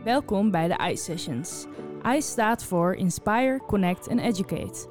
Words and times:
Welkom 0.00 0.50
bij 0.50 0.68
de 0.68 0.90
ICE 0.90 1.02
Sessions. 1.02 1.66
ICE 2.02 2.28
staat 2.28 2.64
voor 2.64 2.94
Inspire, 2.94 3.60
Connect 3.66 4.06
en 4.06 4.18
Educate. 4.18 4.88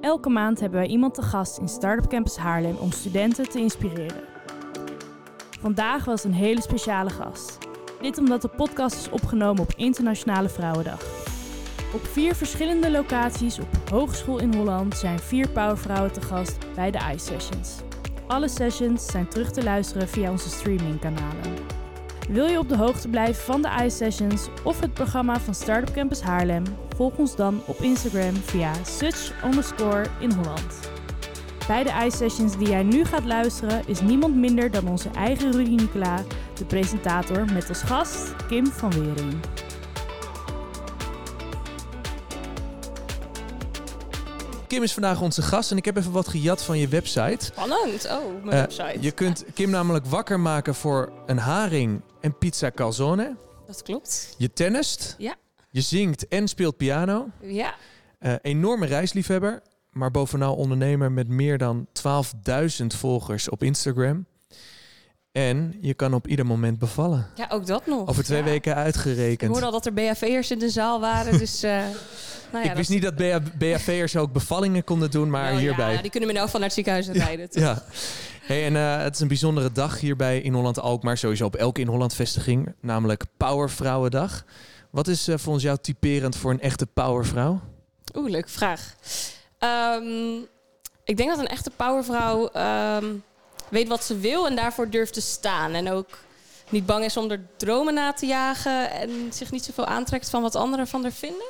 Elke 0.00 0.28
maand 0.28 0.60
hebben 0.60 0.78
wij 0.78 0.88
iemand 0.88 1.14
te 1.14 1.22
gast 1.22 1.58
in 1.58 1.68
Startup 1.68 2.10
Campus 2.10 2.36
Haarlem 2.36 2.76
om 2.76 2.90
studenten 2.90 3.48
te 3.48 3.58
inspireren. 3.58 4.22
Vandaag 5.60 6.04
was 6.04 6.24
een 6.24 6.32
hele 6.32 6.60
speciale 6.60 7.10
gast. 7.10 7.58
Dit 8.00 8.18
omdat 8.18 8.42
de 8.42 8.48
podcast 8.48 8.96
is 8.96 9.10
opgenomen 9.10 9.62
op 9.62 9.72
Internationale 9.76 10.48
Vrouwendag. 10.48 11.02
Op 11.94 12.04
vier 12.04 12.34
verschillende 12.34 12.90
locaties 12.90 13.58
op 13.58 13.90
Hogeschool 13.90 14.40
in 14.40 14.54
Holland 14.54 14.96
zijn 14.96 15.18
vier 15.18 15.48
powervrouwen 15.48 16.12
te 16.12 16.20
gast 16.20 16.74
bij 16.74 16.90
de 16.90 16.98
ICE 16.98 17.18
Sessions. 17.18 17.76
Alle 18.26 18.48
sessions 18.48 19.06
zijn 19.06 19.28
terug 19.28 19.52
te 19.52 19.62
luisteren 19.62 20.08
via 20.08 20.30
onze 20.30 20.48
streamingkanalen. 20.48 21.82
Wil 22.28 22.46
je 22.46 22.58
op 22.58 22.68
de 22.68 22.76
hoogte 22.76 23.08
blijven 23.08 23.42
van 23.44 23.62
de 23.62 23.68
ICE 23.68 23.96
Sessions 23.96 24.48
of 24.62 24.80
het 24.80 24.94
programma 24.94 25.40
van 25.40 25.54
Startup 25.54 25.94
Campus 25.94 26.20
Haarlem? 26.20 26.62
Volg 26.96 27.16
ons 27.16 27.36
dan 27.36 27.60
op 27.66 27.78
Instagram 27.80 28.34
via 28.34 28.72
such 28.84 29.44
underscore 29.44 30.04
in 30.20 30.30
Holland. 30.32 30.78
Bij 31.66 31.82
de 31.82 31.90
ICE 32.04 32.16
Sessions 32.16 32.56
die 32.58 32.68
jij 32.68 32.82
nu 32.82 33.04
gaat 33.04 33.24
luisteren 33.24 33.82
is 33.86 34.00
niemand 34.00 34.36
minder 34.36 34.70
dan 34.70 34.88
onze 34.88 35.08
eigen 35.08 35.52
Rudy 35.52 35.70
Nicola, 35.74 36.22
de 36.58 36.64
presentator, 36.64 37.44
met 37.52 37.68
als 37.68 37.82
gast 37.82 38.34
Kim 38.48 38.66
van 38.66 38.90
Wering. 38.90 39.34
Kim 44.66 44.82
is 44.82 44.92
vandaag 44.92 45.20
onze 45.20 45.42
gast 45.42 45.70
en 45.70 45.76
ik 45.76 45.84
heb 45.84 45.96
even 45.96 46.12
wat 46.12 46.28
gejat 46.28 46.62
van 46.62 46.78
je 46.78 46.88
website. 46.88 47.44
Spannend. 47.44 48.06
Oh, 48.10 48.42
mijn 48.44 48.56
Eh, 48.56 48.60
website. 48.60 48.96
Je 49.00 49.10
kunt 49.10 49.44
Kim 49.54 49.70
namelijk 49.70 50.06
wakker 50.06 50.40
maken 50.40 50.74
voor 50.74 51.12
een 51.26 51.38
haring 51.38 52.00
en 52.24 52.38
pizza 52.38 52.70
calzone. 52.70 53.36
Dat 53.66 53.82
klopt. 53.82 54.34
Je 54.38 54.52
tennist. 54.52 55.14
Ja. 55.18 55.34
Je 55.70 55.80
zingt 55.80 56.28
en 56.28 56.48
speelt 56.48 56.76
piano. 56.76 57.28
Ja. 57.40 57.74
Eh, 58.18 58.34
enorme 58.42 58.86
reisliefhebber, 58.86 59.62
maar 59.90 60.10
bovenal 60.10 60.54
ondernemer 60.54 61.12
met 61.12 61.28
meer 61.28 61.58
dan 61.58 61.86
12.000 61.92 62.86
volgers 62.86 63.48
op 63.48 63.62
Instagram. 63.62 64.26
En 65.34 65.76
je 65.80 65.94
kan 65.94 66.14
op 66.14 66.26
ieder 66.28 66.46
moment 66.46 66.78
bevallen. 66.78 67.26
ja, 67.34 67.46
ook 67.48 67.66
dat 67.66 67.86
nog. 67.86 68.08
Over 68.08 68.24
twee 68.24 68.38
Ja. 68.38 68.44
weken 68.44 68.72
Ik 68.72 68.78
uitgerekend. 68.78 69.50
hoorde 69.50 69.66
al 69.66 69.72
dat 69.72 69.86
er 69.86 69.92
BHV'ers 69.92 70.50
in 70.50 70.58
de 70.58 70.68
zaal 70.70 71.00
waren, 71.00 71.38
dus... 71.38 71.62
eh 71.62 71.70
nou 72.52 72.64
ja, 72.64 72.70
ik 72.70 72.76
wist 72.76 73.00
dat- 73.02 73.16
niet 73.18 73.32
dat 73.32 73.58
BHV'ers 73.58 74.16
ook 74.16 74.32
bevallingen 74.32 74.84
konden 74.84 75.10
doen, 75.10 75.30
maar 75.30 75.48
Nou 75.50 75.60
hierbij. 75.60 75.92
Ja, 75.94 76.02
die 76.02 76.10
kunnen 76.10 76.28
me 76.28 76.34
elk 76.34 76.44
geval 76.44 76.60
naar 76.60 76.68
het 76.68 76.78
ziekenhuis 76.78 77.08
rijden. 77.08 77.48
Ja. 77.50 77.82
Hey, 78.42 78.64
en 78.66 78.76
eh, 78.76 79.02
het 79.02 79.14
is 79.14 79.20
een 79.20 79.28
bijzondere 79.28 79.72
dag 79.72 80.00
hierbij 80.00 80.40
in 80.40 80.52
Holland 80.54 80.78
Alkmaar. 80.78 81.18
Sowieso 81.18 81.44
op 81.44 81.54
elke 81.56 81.80
in 81.80 81.86
Holland 81.86 82.14
vestiging. 82.14 82.74
Namelijk 82.80 83.24
Powervrouwendag. 83.36 84.44
Wat 84.90 85.08
is 85.08 85.28
eh, 85.28 85.38
volgens 85.38 85.64
jou 85.64 85.78
typerend 85.80 86.36
voor 86.36 86.50
een 86.50 86.60
echte 86.60 86.86
powervrouw? 86.86 87.60
Oeh, 88.16 88.30
leuke 88.30 88.48
vraag. 88.48 88.94
Ehm, 89.58 90.36
ik 91.04 91.16
denk 91.16 91.28
dat 91.28 91.38
een 91.38 91.46
echte 91.46 91.70
powervrouw 91.76 92.48
ehm, 92.48 93.04
weet 93.74 93.88
wat 93.88 94.04
ze 94.04 94.18
wil 94.18 94.46
en 94.46 94.56
daarvoor 94.56 94.90
durft 94.90 95.12
te 95.12 95.20
staan. 95.20 95.72
En 95.74 95.90
ook 95.90 96.18
niet 96.68 96.86
bang 96.86 97.04
is 97.04 97.16
om 97.16 97.30
er 97.30 97.40
dromen 97.56 97.94
na 97.94 98.12
te 98.12 98.26
jagen 98.26 98.90
en 98.90 99.32
zich 99.32 99.50
niet 99.50 99.64
zoveel 99.64 99.86
aantrekt 99.86 100.30
van 100.30 100.42
wat 100.42 100.54
anderen 100.56 100.86
van 100.86 101.02
haar 101.02 101.12
vinden. 101.12 101.46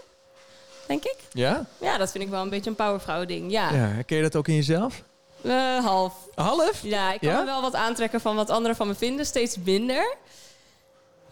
Denk 0.86 1.04
ik. 1.04 1.16
Ja? 1.32 1.66
Ja, 1.80 1.98
dat 1.98 2.10
vind 2.10 2.24
ik 2.24 2.30
wel 2.30 2.42
een 2.42 2.48
beetje 2.48 2.70
een 2.70 2.76
powervrouw 2.76 3.24
ding. 3.24 3.50
Ja, 3.52 3.70
Ja, 3.70 3.76
herken 3.86 4.16
je 4.16 4.22
dat 4.22 4.36
ook 4.36 4.48
in 4.48 4.54
jezelf? 4.54 5.02
Eh, 5.42 5.84
half. 5.84 6.12
Half? 6.34 6.80
Ja, 6.82 7.12
ik 7.12 7.20
kan 7.20 7.28
Ja? 7.30 7.38
me 7.38 7.44
wel 7.44 7.60
wat 7.60 7.74
aantrekken 7.74 8.20
van 8.20 8.36
wat 8.36 8.50
anderen 8.50 8.76
van 8.76 8.86
me 8.86 8.94
vinden, 8.94 9.26
steeds 9.26 9.56
minder. 9.64 10.14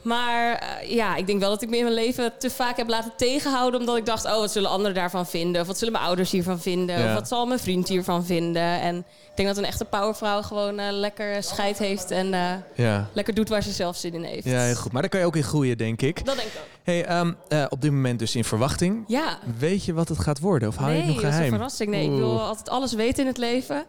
Maar 0.02 0.54
eh, 0.54 0.90
ja, 0.94 1.16
ik 1.16 1.26
denk 1.26 1.40
wel 1.40 1.50
dat 1.50 1.62
ik 1.62 1.68
me 1.68 1.76
in 1.76 1.82
mijn 1.82 1.94
leven 1.94 2.32
te 2.38 2.50
vaak 2.50 2.76
heb 2.76 2.88
laten 2.88 3.12
tegenhouden. 3.16 3.80
Omdat 3.80 3.96
ik 3.96 4.06
dacht, 4.06 4.24
oh, 4.24 4.36
wat 4.38 4.52
zullen 4.52 4.70
anderen 4.70 4.94
daarvan 4.94 5.26
vinden? 5.26 5.60
Of 5.60 5.66
wat 5.66 5.78
zullen 5.78 5.92
mijn 5.92 6.04
ouders 6.04 6.30
hiervan 6.30 6.60
vinden? 6.60 6.98
Ja. 6.98 7.06
Of 7.08 7.14
wat 7.14 7.28
zal 7.28 7.46
mijn 7.46 7.58
vriend 7.60 7.88
hiervan 7.88 8.24
vinden? 8.24 8.62
En 8.80 8.96
ik 8.98 9.36
denk 9.38 9.48
dat 9.48 9.56
een 9.58 9.64
echte 9.64 9.84
powervrouw 9.84 10.42
gewoon 10.42 10.78
eh, 10.78 10.86
lekker 10.90 11.42
scheid 11.42 11.78
heeft. 11.78 12.10
En 12.10 12.34
eh, 12.34 12.50
Ja. 12.74 13.08
lekker 13.12 13.34
doet 13.34 13.48
waar 13.48 13.62
ze 13.62 13.70
zelf 13.72 13.96
zin 13.96 14.14
in 14.14 14.22
heeft. 14.22 14.44
Ja, 14.44 14.60
heel 14.60 14.74
goed. 14.74 14.92
Maar 14.92 15.00
daar 15.02 15.10
kan 15.10 15.20
je 15.20 15.26
ook 15.26 15.36
in 15.36 15.42
groeien, 15.42 15.78
denk 15.78 16.02
ik. 16.02 16.24
Dat 16.24 16.36
denk 16.36 16.48
ik 16.48 16.54
ook. 16.60 16.66
Hey, 16.82 17.04
ehm, 17.04 17.32
eh, 17.48 17.64
op 17.68 17.80
dit 17.82 17.90
moment 17.90 18.18
dus 18.18 18.36
in 18.36 18.44
verwachting. 18.44 19.04
Ja. 19.06 19.38
Weet 19.58 19.84
je 19.84 19.92
wat 19.92 20.08
het 20.08 20.18
gaat 20.18 20.40
worden? 20.40 20.68
Of 20.68 20.76
hou 20.76 20.90
je 20.90 20.96
nee, 20.96 21.04
het 21.06 21.12
nog 21.14 21.22
dat 21.22 21.30
is 21.30 21.36
een 21.36 21.42
geheim? 21.42 21.54
verrassing. 21.56 21.90
Nee, 21.90 22.04
ik 22.10 22.16
wil 22.16 22.40
altijd 22.40 22.68
alles 22.68 22.92
weten 22.92 23.20
in 23.22 23.26
het 23.26 23.38
leven. 23.38 23.84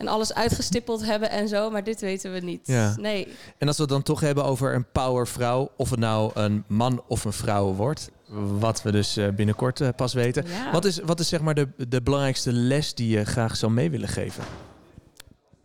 En 0.00 0.08
alles 0.08 0.34
uitgestippeld 0.34 1.04
hebben 1.04 1.30
en 1.30 1.48
zo. 1.48 1.70
Maar 1.70 1.84
dit 1.84 2.00
weten 2.00 2.32
we 2.32 2.40
niet. 2.40 2.66
Ja. 2.66 2.94
Nee. 2.96 3.28
En 3.58 3.66
als 3.66 3.76
we 3.76 3.82
het 3.82 3.92
dan 3.92 4.02
toch 4.02 4.20
hebben 4.20 4.44
over 4.44 4.74
een 4.74 4.90
powervrouw, 4.92 5.70
of 5.76 5.90
het 5.90 5.98
nou 5.98 6.30
een 6.34 6.64
man 6.66 7.02
of 7.06 7.24
een 7.24 7.32
vrouw 7.32 7.72
wordt, 7.72 8.10
wat 8.58 8.82
we 8.82 8.92
dus 8.92 9.16
eh, 9.16 9.28
binnenkort 9.28 9.80
eh, 9.80 9.88
pas 9.96 10.14
weten. 10.14 10.46
Ja. 10.46 10.72
Wat 10.72 10.84
is, 10.84 10.98
wat 10.98 11.20
is 11.20 11.28
zeg 11.28 11.40
maar 11.40 11.54
de, 11.54 11.68
de 11.88 12.02
belangrijkste 12.02 12.52
les 12.52 12.94
die 12.94 13.18
je 13.18 13.24
graag 13.24 13.56
zou 13.56 13.72
mee 13.72 13.90
willen 13.90 14.08
geven? 14.08 14.44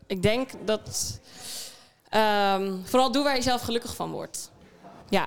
Ik 0.08 0.22
denk 0.22 0.50
dat 0.66 1.20
ehm, 2.10 2.74
vooral 2.84 3.12
doe 3.12 3.24
waar 3.24 3.36
je 3.36 3.42
zelf 3.42 3.62
gelukkig 3.62 3.96
van 3.96 4.12
wordt. 4.12 4.52
Ja, 5.10 5.26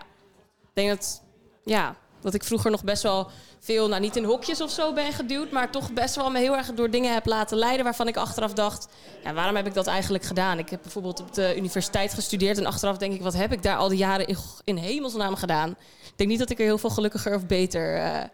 ik 0.63 0.73
denk 0.73 0.89
dat, 0.89 1.23
ja, 1.65 1.97
dat 2.21 2.35
ik 2.35 2.45
vroeger 2.45 2.71
nog 2.71 2.85
best 2.85 3.03
wel 3.03 3.31
veel, 3.61 3.89
nou 3.89 4.01
niet 4.01 4.17
in 4.17 4.25
hokjes 4.25 4.61
of 4.61 4.71
zo 4.71 4.93
ben 4.93 5.13
geduwd, 5.13 5.51
maar 5.51 5.71
toch 5.71 5.93
best 5.93 6.15
wel 6.15 6.31
me 6.31 6.39
heel 6.39 6.57
erg 6.57 6.75
door 6.75 6.91
dingen 6.91 7.13
heb 7.15 7.27
laten 7.27 7.57
leiden 7.59 7.85
waarvan 7.85 8.09
ik 8.09 8.17
achteraf 8.17 8.53
dacht, 8.53 8.89
ja, 9.25 9.33
waarom 9.35 9.57
heb 9.57 9.67
ik 9.67 9.75
dat 9.75 9.87
eigenlijk 9.87 10.25
gedaan? 10.25 10.59
Ik 10.59 10.69
heb 10.71 10.83
bijvoorbeeld 10.83 11.21
op 11.21 11.35
de 11.35 11.57
universiteit 11.57 12.15
gestudeerd 12.15 12.59
en 12.59 12.67
achteraf 12.67 12.97
denk 12.97 13.13
ik, 13.15 13.23
wat 13.23 13.35
heb 13.35 13.53
ik 13.53 13.63
daar 13.63 13.77
al 13.77 13.89
die 13.89 13.99
jaren 13.99 14.27
in, 14.27 14.37
in 14.65 14.77
hemelsnaam 14.77 15.35
gedaan? 15.35 15.71
Ik 16.03 16.13
denk 16.17 16.31
niet 16.31 16.39
dat 16.39 16.51
ik 16.51 16.59
er 16.59 16.65
heel 16.65 16.79
veel 16.79 16.91
gelukkiger 16.91 17.35
of 17.35 17.47
beter 17.47 17.97
eh, 17.97 18.25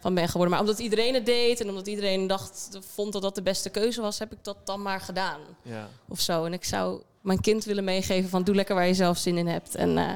van 0.00 0.14
ben 0.14 0.26
geworden, 0.28 0.50
maar 0.50 0.60
omdat 0.60 0.78
iedereen 0.78 1.14
het 1.14 1.26
deed 1.26 1.60
en 1.60 1.68
omdat 1.68 1.86
iedereen 1.86 2.26
dacht, 2.26 2.68
vond 2.94 3.12
dat 3.12 3.22
dat 3.22 3.34
de 3.34 3.42
beste 3.42 3.70
keuze 3.70 4.00
was, 4.00 4.18
heb 4.18 4.32
ik 4.32 4.38
dat 4.42 4.56
dan 4.64 4.82
maar 4.82 5.00
gedaan 5.00 5.40
Ja. 5.62 5.88
of 6.08 6.20
zo. 6.20 6.44
En 6.44 6.52
ik 6.52 6.64
zou 6.64 7.02
mijn 7.20 7.40
kind 7.40 7.64
willen 7.64 7.84
meegeven 7.84 8.30
van 8.30 8.42
doe 8.44 8.54
lekker 8.54 8.74
waar 8.74 8.86
je 8.86 8.94
zelf 8.94 9.18
zin 9.18 9.38
in 9.38 9.46
hebt. 9.46 9.74
En 9.74 9.98
eh, 9.98 10.12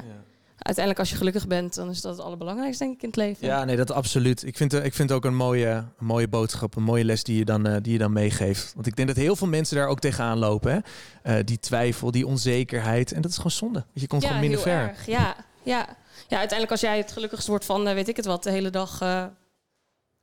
uiteindelijk 0.58 0.98
als 0.98 1.10
je 1.10 1.16
gelukkig 1.16 1.46
bent, 1.46 1.74
dan 1.74 1.90
is 1.90 2.00
dat 2.00 2.16
het 2.16 2.24
allerbelangrijkste 2.24 2.84
denk 2.84 2.96
ik 2.96 3.02
in 3.02 3.08
het 3.08 3.16
leven. 3.16 3.46
Ja, 3.46 3.64
nee, 3.64 3.76
dat 3.76 3.90
absoluut. 3.90 4.42
Ik 4.46 4.56
vind, 4.56 4.74
eh, 4.74 4.84
ik 4.84 4.94
vind 4.94 5.08
het 5.08 5.18
ook 5.18 5.24
een 5.24 5.36
mooie, 5.36 5.68
een 5.68 6.06
mooie 6.06 6.28
boodschap, 6.28 6.76
een 6.76 6.82
mooie 6.82 7.04
les 7.04 7.24
die 7.24 7.38
je, 7.38 7.44
dan, 7.44 7.66
eh, 7.66 7.76
die 7.82 7.92
je 7.92 7.98
dan 7.98 8.12
meegeeft. 8.12 8.72
Want 8.74 8.86
ik 8.86 8.96
denk 8.96 9.08
dat 9.08 9.16
heel 9.16 9.36
veel 9.36 9.46
mensen 9.46 9.76
daar 9.76 9.88
ook 9.88 10.00
tegenaan 10.00 10.38
lopen. 10.38 10.72
Hè? 10.72 10.78
Eh, 11.22 11.44
die 11.44 11.58
twijfel, 11.58 12.10
die 12.10 12.26
onzekerheid. 12.26 13.12
En 13.12 13.22
dat 13.22 13.30
is 13.30 13.36
gewoon 13.36 13.52
zonde. 13.52 13.78
Want 13.78 14.00
je 14.00 14.06
komt 14.06 14.22
ja, 14.22 14.28
gewoon 14.28 14.42
minder 14.42 14.60
ver. 14.60 14.88
erg. 14.88 15.06
Ja, 15.06 15.36
ja. 15.62 15.86
ja, 16.28 16.38
uiteindelijk 16.38 16.70
als 16.70 16.80
jij 16.80 16.96
het 16.96 17.12
gelukkigst 17.12 17.46
wordt 17.46 17.64
van, 17.64 17.84
weet 17.84 18.08
ik 18.08 18.16
het 18.16 18.26
wat, 18.26 18.42
de 18.42 18.50
hele 18.50 18.70
dag... 18.70 18.98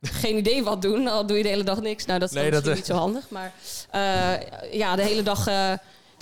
geen 0.02 0.38
idee 0.38 0.64
wat 0.64 0.82
doen, 0.82 1.08
al 1.08 1.26
doe 1.26 1.38
je 1.38 1.44
de 1.44 1.50
hele 1.50 1.64
dag 1.64 1.82
niks. 1.82 2.06
Nou, 2.06 2.20
dat 2.20 2.30
is 2.30 2.36
Nee, 2.36 2.52
dat, 2.52 2.66
niet 2.66 2.86
zo 2.86 2.96
handig. 2.96 3.30
Maar 3.30 3.54
ja, 4.72 4.96
de 4.96 5.04
hele 5.04 5.24
dag... 5.24 5.48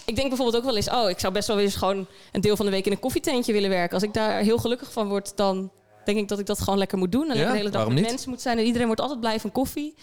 ik 0.06 0.16
denk 0.16 0.28
bijvoorbeeld 0.28 0.58
ook 0.58 0.64
wel 0.70 0.76
eens... 0.76 0.90
oh, 0.90 1.10
ik 1.10 1.20
zou 1.20 1.34
best 1.34 1.48
wel 1.48 1.60
eens 1.60 1.76
gewoon 1.76 2.08
een 2.32 2.42
deel 2.42 2.56
van 2.56 2.66
de 2.66 2.72
week 2.72 2.86
in 2.86 2.92
een 2.92 3.00
koffietentje 3.00 3.54
willen 3.54 3.70
werken. 3.70 3.94
Als 3.94 4.04
ik 4.04 4.14
daar 4.14 4.40
heel 4.40 4.58
gelukkig 4.58 4.92
van 4.92 5.08
word, 5.08 5.38
dan 5.38 5.72
denk 6.06 6.18
ik 6.18 6.28
dat 6.28 6.40
ik 6.40 6.46
dat 6.46 6.60
gewoon 6.60 6.78
lekker 6.80 6.98
moet 6.98 7.12
doen. 7.12 7.22
En 7.22 7.28
lekker 7.28 7.52
de 7.52 7.58
hele 7.58 7.70
dag 7.70 7.88
met 7.88 8.02
mensen 8.02 8.30
moet 8.30 8.42
zijn. 8.42 8.58
En 8.58 8.66
iedereen 8.66 8.86
wordt 8.88 9.02
altijd 9.02 9.20
blij 9.20 9.40
van 9.40 9.52
koffie. 9.52 9.96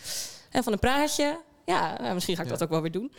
En 0.50 0.62
van 0.62 0.72
een 0.72 0.78
praatje. 0.78 1.38
Ja, 1.64 1.96
nou, 2.00 2.14
misschien 2.14 2.36
ga 2.36 2.42
ik 2.42 2.48
Ja. 2.48 2.54
dat 2.54 2.62
ook 2.62 2.70
wel 2.70 2.80
weer 2.82 2.90
doen. 2.92 3.12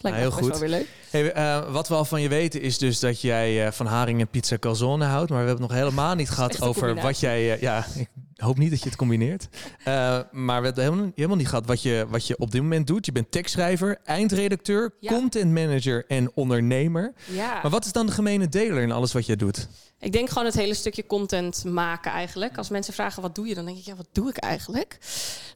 Lijkt 0.00 0.18
me 0.18 0.24
heel 0.24 0.34
best 0.34 0.40
wel 0.40 0.50
goed. 0.50 0.58
weer 0.58 0.68
leuk. 0.78 0.88
Hey, 1.10 1.32
eh, 1.32 1.72
wat 1.72 1.88
we 1.88 1.94
al 1.94 2.04
van 2.04 2.20
je 2.20 2.28
weten 2.28 2.60
is 2.60 2.78
dus 2.78 3.00
dat 3.00 3.20
jij 3.20 3.66
eh, 3.66 3.72
van 3.72 3.86
haring 3.86 4.20
en 4.20 4.28
pizza 4.28 4.58
calzone 4.58 5.04
houdt. 5.04 5.30
Maar 5.30 5.40
we 5.42 5.46
hebben 5.46 5.64
het 5.66 5.72
nog 5.72 5.82
helemaal 5.82 6.14
niet 6.14 6.30
gehad 6.30 6.62
over 6.62 6.94
wat 6.94 7.20
jij... 7.20 7.52
eh, 7.52 7.60
ja, 7.60 7.86
ik 7.96 8.08
hoop 8.36 8.58
niet 8.58 8.70
dat 8.70 8.78
je 8.82 8.84
het 8.88 8.96
combineert. 8.96 9.48
Maar 10.30 10.60
we 10.60 10.66
hebben 10.66 10.84
helemaal, 10.84 11.10
helemaal 11.14 11.36
niet 11.36 11.48
gehad 11.48 11.66
wat 11.66 11.82
je, 11.82 12.06
wat 12.08 12.26
je 12.26 12.38
op 12.38 12.50
dit 12.50 12.62
moment 12.62 12.86
doet. 12.86 13.06
Je 13.06 13.12
bent 13.12 13.30
tekstschrijver, 13.30 13.98
eindredacteur, 14.04 14.94
Ja. 15.00 15.12
content 15.12 15.52
manager 15.52 16.04
en 16.06 16.30
ondernemer. 16.34 17.12
Ja. 17.24 17.58
Maar 17.62 17.70
wat 17.70 17.84
is 17.84 17.92
dan 17.92 18.06
de 18.06 18.12
gemene 18.12 18.48
deler 18.48 18.82
in 18.82 18.92
alles 18.92 19.12
wat 19.12 19.26
jij 19.26 19.36
doet? 19.36 19.68
Ik 20.00 20.12
denk 20.12 20.28
gewoon 20.28 20.44
het 20.44 20.54
hele 20.54 20.74
stukje 20.74 21.06
content 21.06 21.64
maken 21.64 22.12
eigenlijk. 22.12 22.56
Als 22.58 22.68
mensen 22.68 22.94
vragen 22.94 23.22
wat 23.22 23.34
doe 23.34 23.46
je, 23.46 23.54
dan 23.54 23.64
denk 23.64 23.78
ik 23.78 23.84
ja, 23.84 23.94
wat 23.96 24.08
doe 24.12 24.28
ik 24.28 24.36
eigenlijk? 24.36 24.98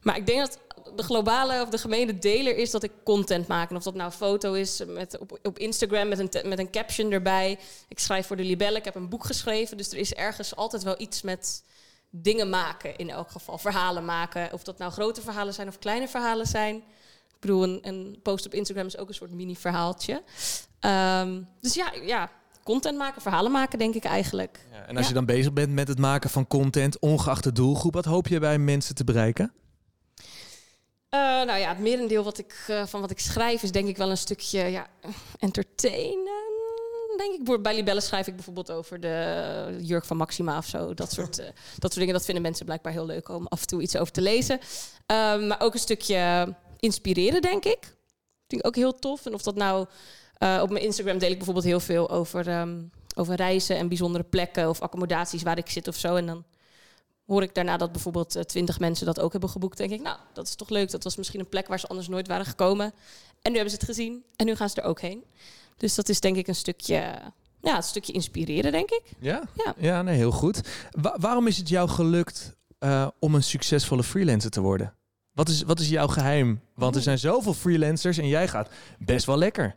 Maar 0.01 0.17
ik 0.17 0.25
denk 0.25 0.39
dat 0.39 0.59
de 0.95 1.03
globale 1.03 1.61
of 1.61 1.69
de 1.69 1.77
gemene 1.77 2.19
deler 2.19 2.57
is 2.57 2.71
dat 2.71 2.83
ik 2.83 2.91
content 3.03 3.47
maak. 3.47 3.69
En 3.69 3.75
of 3.75 3.83
dat 3.83 3.93
nou 3.93 4.05
een 4.05 4.17
foto 4.17 4.53
is 4.53 4.83
met, 4.87 5.17
op, 5.17 5.39
op 5.43 5.59
Instagram 5.59 6.07
met 6.07 6.19
een, 6.19 6.49
met 6.49 6.59
een 6.59 6.71
caption 6.71 7.11
erbij. 7.11 7.59
Ik 7.87 7.99
schrijf 7.99 8.27
voor 8.27 8.35
de 8.35 8.43
Libelle, 8.43 8.77
ik 8.77 8.85
heb 8.85 8.95
een 8.95 9.09
boek 9.09 9.25
geschreven. 9.25 9.77
Dus 9.77 9.91
er 9.91 9.97
is 9.97 10.13
ergens 10.13 10.55
altijd 10.55 10.83
wel 10.83 10.95
iets 10.97 11.21
met 11.21 11.63
dingen 12.09 12.49
maken 12.49 12.95
in 12.95 13.09
elk 13.09 13.31
geval. 13.31 13.57
Verhalen 13.57 14.05
maken. 14.05 14.53
Of 14.53 14.63
dat 14.63 14.77
nou 14.77 14.91
grote 14.91 15.21
verhalen 15.21 15.53
zijn 15.53 15.67
of 15.67 15.79
kleine 15.79 16.07
verhalen 16.07 16.45
zijn. 16.47 16.75
Ik 16.75 17.39
bedoel, 17.47 17.63
een, 17.63 17.79
een 17.81 18.19
post 18.23 18.45
op 18.45 18.53
Instagram 18.53 18.85
is 18.85 18.97
ook 18.97 19.07
een 19.07 19.13
soort 19.13 19.31
mini-verhaaltje. 19.31 20.23
Ehm, 20.79 21.41
dus 21.61 21.73
ja, 21.73 21.93
ja, 22.05 22.31
content 22.63 22.97
maken, 22.97 23.21
verhalen 23.21 23.51
maken, 23.51 23.79
denk 23.79 23.95
ik 23.95 24.03
eigenlijk. 24.03 24.65
Ja, 24.71 24.85
en 24.85 24.95
als 24.95 25.01
Ja. 25.01 25.07
je 25.07 25.13
dan 25.13 25.25
bezig 25.25 25.53
bent 25.53 25.71
met 25.71 25.87
het 25.87 25.99
maken 25.99 26.29
van 26.29 26.47
content, 26.47 26.99
ongeacht 26.99 27.43
de 27.43 27.51
doelgroep, 27.51 27.93
wat 27.93 28.05
hoop 28.05 28.27
je 28.27 28.39
bij 28.39 28.57
mensen 28.57 28.95
te 28.95 29.03
bereiken? 29.03 29.53
Eh, 31.11 31.19
nou 31.19 31.59
ja, 31.59 31.69
het 31.69 31.79
merendeel 31.79 32.23
wat 32.23 32.37
ik, 32.37 32.63
eh, 32.67 32.85
van 32.85 33.01
wat 33.01 33.11
ik 33.11 33.19
schrijf 33.19 33.63
is 33.63 33.71
denk 33.71 33.87
ik 33.87 33.97
wel 33.97 34.09
een 34.09 34.17
stukje 34.17 34.59
ja, 34.59 34.87
entertainen. 35.39 36.49
denk 37.17 37.49
ik. 37.49 37.61
Bij 37.61 37.75
Libelle 37.75 38.01
schrijf 38.01 38.27
ik 38.27 38.35
bijvoorbeeld 38.35 38.71
over 38.71 38.99
de 38.99 39.77
jurk 39.81 40.05
van 40.05 40.17
Maxima 40.17 40.57
of 40.57 40.65
zo. 40.65 40.93
Dat 40.93 41.11
soort, 41.17 41.39
uh, 41.39 41.45
dat 41.45 41.55
soort 41.79 41.95
dingen. 41.95 42.13
Dat 42.13 42.25
vinden 42.25 42.43
mensen 42.43 42.65
blijkbaar 42.65 42.91
heel 42.91 43.05
leuk 43.05 43.29
om 43.29 43.47
af 43.47 43.61
en 43.61 43.67
toe 43.67 43.81
iets 43.81 43.97
over 43.97 44.13
te 44.13 44.21
lezen. 44.21 44.55
Um, 44.55 45.47
maar 45.47 45.61
ook 45.61 45.73
een 45.73 45.79
stukje 45.79 46.53
inspireren, 46.79 47.41
denk 47.41 47.65
ik. 47.65 47.79
Vind 48.47 48.61
ik 48.61 48.67
ook 48.67 48.75
heel 48.75 48.99
tof. 48.99 49.25
En 49.25 49.33
of 49.33 49.41
dat 49.41 49.55
nou... 49.55 49.85
Op 50.61 50.69
mijn 50.69 50.83
Instagram 50.83 51.17
deel 51.17 51.29
ik 51.29 51.35
bijvoorbeeld 51.37 51.65
heel 51.65 51.79
veel 51.79 52.09
over, 52.09 52.59
um, 52.59 52.91
over 53.15 53.35
reizen 53.35 53.77
en 53.77 53.87
bijzondere 53.87 54.23
plekken 54.23 54.69
of 54.69 54.81
accommodaties 54.81 55.43
waar 55.43 55.57
ik 55.57 55.69
zit 55.69 55.87
of 55.87 55.95
zo. 55.95 56.15
En 56.15 56.25
dan 56.25 56.43
hoor 57.31 57.43
ik 57.43 57.55
daarna 57.55 57.77
dat 57.77 57.91
bijvoorbeeld 57.91 58.35
uh, 58.35 58.41
twintig 58.41 58.79
mensen 58.79 59.05
dat 59.05 59.19
ook 59.19 59.31
hebben 59.31 59.49
geboekt. 59.49 59.77
denk 59.77 59.91
ik, 59.91 60.01
nou, 60.01 60.17
dat 60.33 60.47
is 60.47 60.55
toch 60.55 60.69
leuk. 60.69 60.91
Dat 60.91 61.03
was 61.03 61.15
misschien 61.15 61.39
een 61.39 61.49
plek 61.49 61.67
waar 61.67 61.79
ze 61.79 61.87
anders 61.87 62.07
nooit 62.07 62.27
waren 62.27 62.45
gekomen. 62.45 62.93
En 63.41 63.51
nu 63.51 63.57
hebben 63.57 63.69
ze 63.69 63.75
het 63.75 63.85
gezien 63.85 64.23
en 64.35 64.45
nu 64.45 64.55
gaan 64.55 64.69
ze 64.69 64.81
er 64.81 64.87
ook 64.87 65.01
heen. 65.01 65.23
Dus 65.77 65.95
dat 65.95 66.09
is 66.09 66.19
denk 66.19 66.35
ik 66.35 66.47
een 66.47 66.55
stukje, 66.55 67.19
ja, 67.61 67.75
een 67.75 67.83
stukje 67.83 68.13
inspireren, 68.13 68.71
denk 68.71 68.89
ik. 68.89 69.01
Ja, 69.19 69.43
ja. 69.55 69.73
ja 69.77 70.01
nee, 70.01 70.15
heel 70.15 70.31
goed. 70.31 70.61
Wa 70.91 71.15
waarom 71.19 71.47
is 71.47 71.57
het 71.57 71.69
jou 71.69 71.89
gelukt 71.89 72.55
uh, 72.79 73.07
om 73.19 73.35
een 73.35 73.43
succesvolle 73.43 74.03
freelancer 74.03 74.51
te 74.51 74.61
worden? 74.61 74.93
Wat 75.31 75.49
is, 75.49 75.61
wat 75.61 75.79
is 75.79 75.89
jouw 75.89 76.07
geheim? 76.07 76.61
Want 76.75 76.95
er 76.95 77.01
zijn 77.01 77.19
zoveel 77.19 77.53
freelancers 77.53 78.17
en 78.17 78.27
jij 78.27 78.47
gaat 78.47 78.69
best 78.99 79.25
wel 79.25 79.37
lekker. 79.37 79.75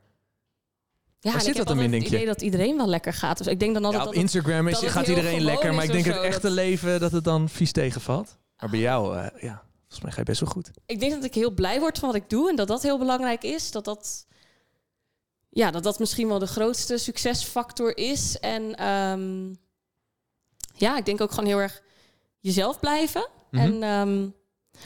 Ja, 1.24 1.32
Waar 1.32 1.40
zit 1.40 1.56
dat 1.56 1.66
dan 1.66 1.80
in, 1.80 1.90
denk 1.90 2.02
je? 2.02 2.08
Het 2.08 2.14
idee 2.16 2.26
dat 2.26 2.42
iedereen 2.42 2.76
wel 2.76 2.88
lekker 2.88 3.12
gaat. 3.12 3.38
Dus 3.38 3.46
ik 3.46 3.60
denk 3.60 3.74
dan 3.74 3.84
altijd 3.84 4.02
ja, 4.02 4.08
op 4.08 4.14
dat 4.14 4.22
Instagram 4.22 4.68
is, 4.68 4.78
gaat 4.78 5.06
iedereen 5.06 5.42
lekker, 5.42 5.74
maar 5.74 5.84
ik 5.84 5.92
denk 5.92 6.04
het 6.04 6.20
echte 6.20 6.50
leven 6.50 7.00
dat 7.00 7.12
het 7.12 7.24
dan 7.24 7.48
vies 7.48 7.72
tegenvalt. 7.72 8.36
Maar 8.58 8.70
bij 8.70 8.78
jou, 8.78 9.16
uh, 9.16 9.26
ja, 9.40 9.62
volgens 9.80 10.00
mij 10.02 10.10
ga 10.10 10.18
je 10.18 10.24
best 10.24 10.40
wel 10.40 10.50
goed. 10.50 10.70
Ik 10.86 11.00
denk 11.00 11.12
dat 11.12 11.24
ik 11.24 11.34
heel 11.34 11.50
blij 11.50 11.80
word 11.80 11.98
van 11.98 12.08
wat 12.08 12.16
ik 12.16 12.30
doe 12.30 12.50
en 12.50 12.56
dat 12.56 12.68
dat 12.68 12.82
heel 12.82 12.98
belangrijk 12.98 13.42
is. 13.42 13.70
Dat 13.70 13.84
dat, 13.84 14.26
ja, 15.48 15.70
dat, 15.70 15.82
dat 15.82 15.98
misschien 15.98 16.28
wel 16.28 16.38
de 16.38 16.46
grootste 16.46 16.98
succesfactor 16.98 17.96
is. 17.96 18.38
En 18.38 18.86
um, 18.88 19.56
ja, 20.74 20.96
ik 20.96 21.04
denk 21.04 21.20
ook 21.20 21.30
gewoon 21.30 21.48
heel 21.48 21.60
erg 21.60 21.82
jezelf 22.40 22.80
blijven. 22.80 23.28
Mm 23.50 23.60
-hmm. 23.60 23.82
En 23.82 24.08
um, 24.08 24.34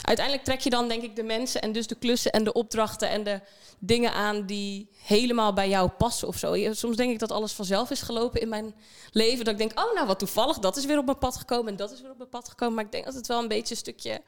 Uiteindelijk 0.03 0.47
trek 0.47 0.61
je 0.61 0.71
dan 0.71 0.89
denk 0.89 1.03
ik 1.03 1.17
de 1.17 1.23
mensen 1.23 1.61
en 1.61 1.73
dus 1.73 1.87
de 1.87 1.95
klussen 1.95 2.33
en 2.33 2.45
de 2.45 2.53
opdrachten 2.53 3.09
en 3.11 3.25
de 3.25 3.41
dingen 3.79 4.13
aan 4.13 4.47
die 4.47 4.89
helemaal 4.97 5.53
bij 5.53 5.69
jou 5.69 5.89
passen 5.89 6.29
of 6.29 6.37
zo. 6.37 6.73
Soms 6.73 6.97
denk 6.97 7.13
ik 7.13 7.19
dat 7.19 7.33
alles 7.33 7.53
vanzelf 7.53 7.91
is 7.91 8.03
gelopen 8.03 8.41
in 8.41 8.49
mijn 8.49 8.75
leven. 9.11 9.45
Dat 9.45 9.53
ik 9.53 9.59
denk, 9.59 9.81
oh 9.81 9.95
nou 9.95 10.07
wat 10.07 10.19
toevallig, 10.19 10.59
dat 10.59 10.77
is 10.77 10.85
weer 10.85 10.99
op 10.99 11.05
mijn 11.05 11.19
pad 11.19 11.37
gekomen 11.37 11.69
en 11.69 11.77
dat 11.77 11.91
is 11.91 12.01
weer 12.01 12.11
op 12.11 12.19
mijn 12.19 12.31
pad 12.31 12.49
gekomen. 12.49 12.75
Maar 12.75 12.85
ik 12.85 12.93
denk 12.93 13.05
dat 13.05 13.15
het 13.15 13.27
wel 13.27 13.43
een 13.43 13.49
beetje 13.49 13.75
een 13.75 13.81
stukje, 13.81 14.21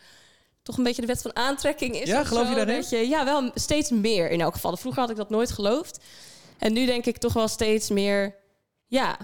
toch 0.62 0.76
een 0.76 0.84
beetje 0.84 1.00
de 1.00 1.06
wet 1.06 1.22
van 1.22 1.36
aantrekking 1.36 2.00
is. 2.00 2.08
Ja, 2.08 2.24
geloof 2.24 2.48
je 2.48 2.54
daarin? 2.54 2.84
Je, 2.88 3.08
ja, 3.08 3.24
wel 3.24 3.50
steeds 3.54 3.90
meer 3.90 4.30
in 4.30 4.40
elk 4.40 4.54
geval. 4.54 4.76
Vroeger 4.76 5.00
had 5.00 5.10
ik 5.10 5.16
dat 5.16 5.30
nooit 5.30 5.50
geloofd. 5.50 5.98
En 6.58 6.72
nu 6.72 6.86
denk 6.86 7.06
ik 7.06 7.16
toch 7.16 7.32
wel 7.32 7.48
steeds 7.48 7.88
meer, 7.88 8.36
ja, 8.86 9.16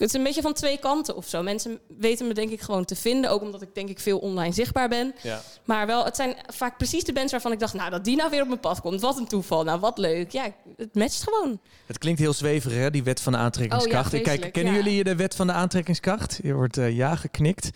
het 0.00 0.08
is 0.08 0.14
een 0.14 0.22
beetje 0.22 0.42
van 0.42 0.52
twee 0.52 0.78
kanten 0.78 1.16
of 1.16 1.28
zo. 1.28 1.42
Mensen 1.42 1.78
weten 1.98 2.26
me 2.26 2.34
denk 2.34 2.50
ik 2.50 2.60
gewoon 2.60 2.84
te 2.84 2.96
vinden. 2.96 3.30
Ook 3.30 3.42
omdat 3.42 3.62
ik 3.62 3.74
denk 3.74 3.88
ik 3.88 4.00
veel 4.00 4.18
online 4.18 4.54
zichtbaar 4.54 4.88
ben. 4.88 5.14
Ja. 5.22 5.40
Maar 5.64 5.86
wel, 5.86 6.04
het 6.04 6.16
zijn 6.16 6.36
vaak 6.46 6.76
precies 6.76 7.04
de 7.04 7.12
mensen 7.12 7.30
waarvan 7.30 7.52
ik 7.52 7.58
dacht... 7.58 7.74
nou, 7.74 7.90
dat 7.90 8.04
die 8.04 8.16
nou 8.16 8.30
weer 8.30 8.42
op 8.42 8.48
mijn 8.48 8.60
pad 8.60 8.80
komt. 8.80 9.00
Wat 9.00 9.18
een 9.18 9.26
toeval. 9.26 9.64
Nou, 9.64 9.80
wat 9.80 9.98
leuk. 9.98 10.30
Ja, 10.30 10.54
het 10.76 10.94
matcht 10.94 11.22
gewoon. 11.22 11.60
Het 11.86 11.98
klinkt 11.98 12.20
heel 12.20 12.32
zweverig, 12.32 12.78
hè? 12.78 12.90
Die 12.90 13.02
wet 13.02 13.20
van 13.20 13.32
de 13.32 13.38
aantrekkingskracht. 13.38 14.14
Oh, 14.14 14.20
ja, 14.20 14.36
Kijk, 14.36 14.52
kennen 14.52 14.74
jullie 14.74 15.04
de 15.04 15.16
wet 15.16 15.34
van 15.34 15.46
de 15.46 15.52
aantrekkingskracht? 15.52 16.38
Je 16.42 16.54
wordt 16.54 16.78
uh, 16.78 16.96
ja 16.96 17.16
geknikt. 17.16 17.70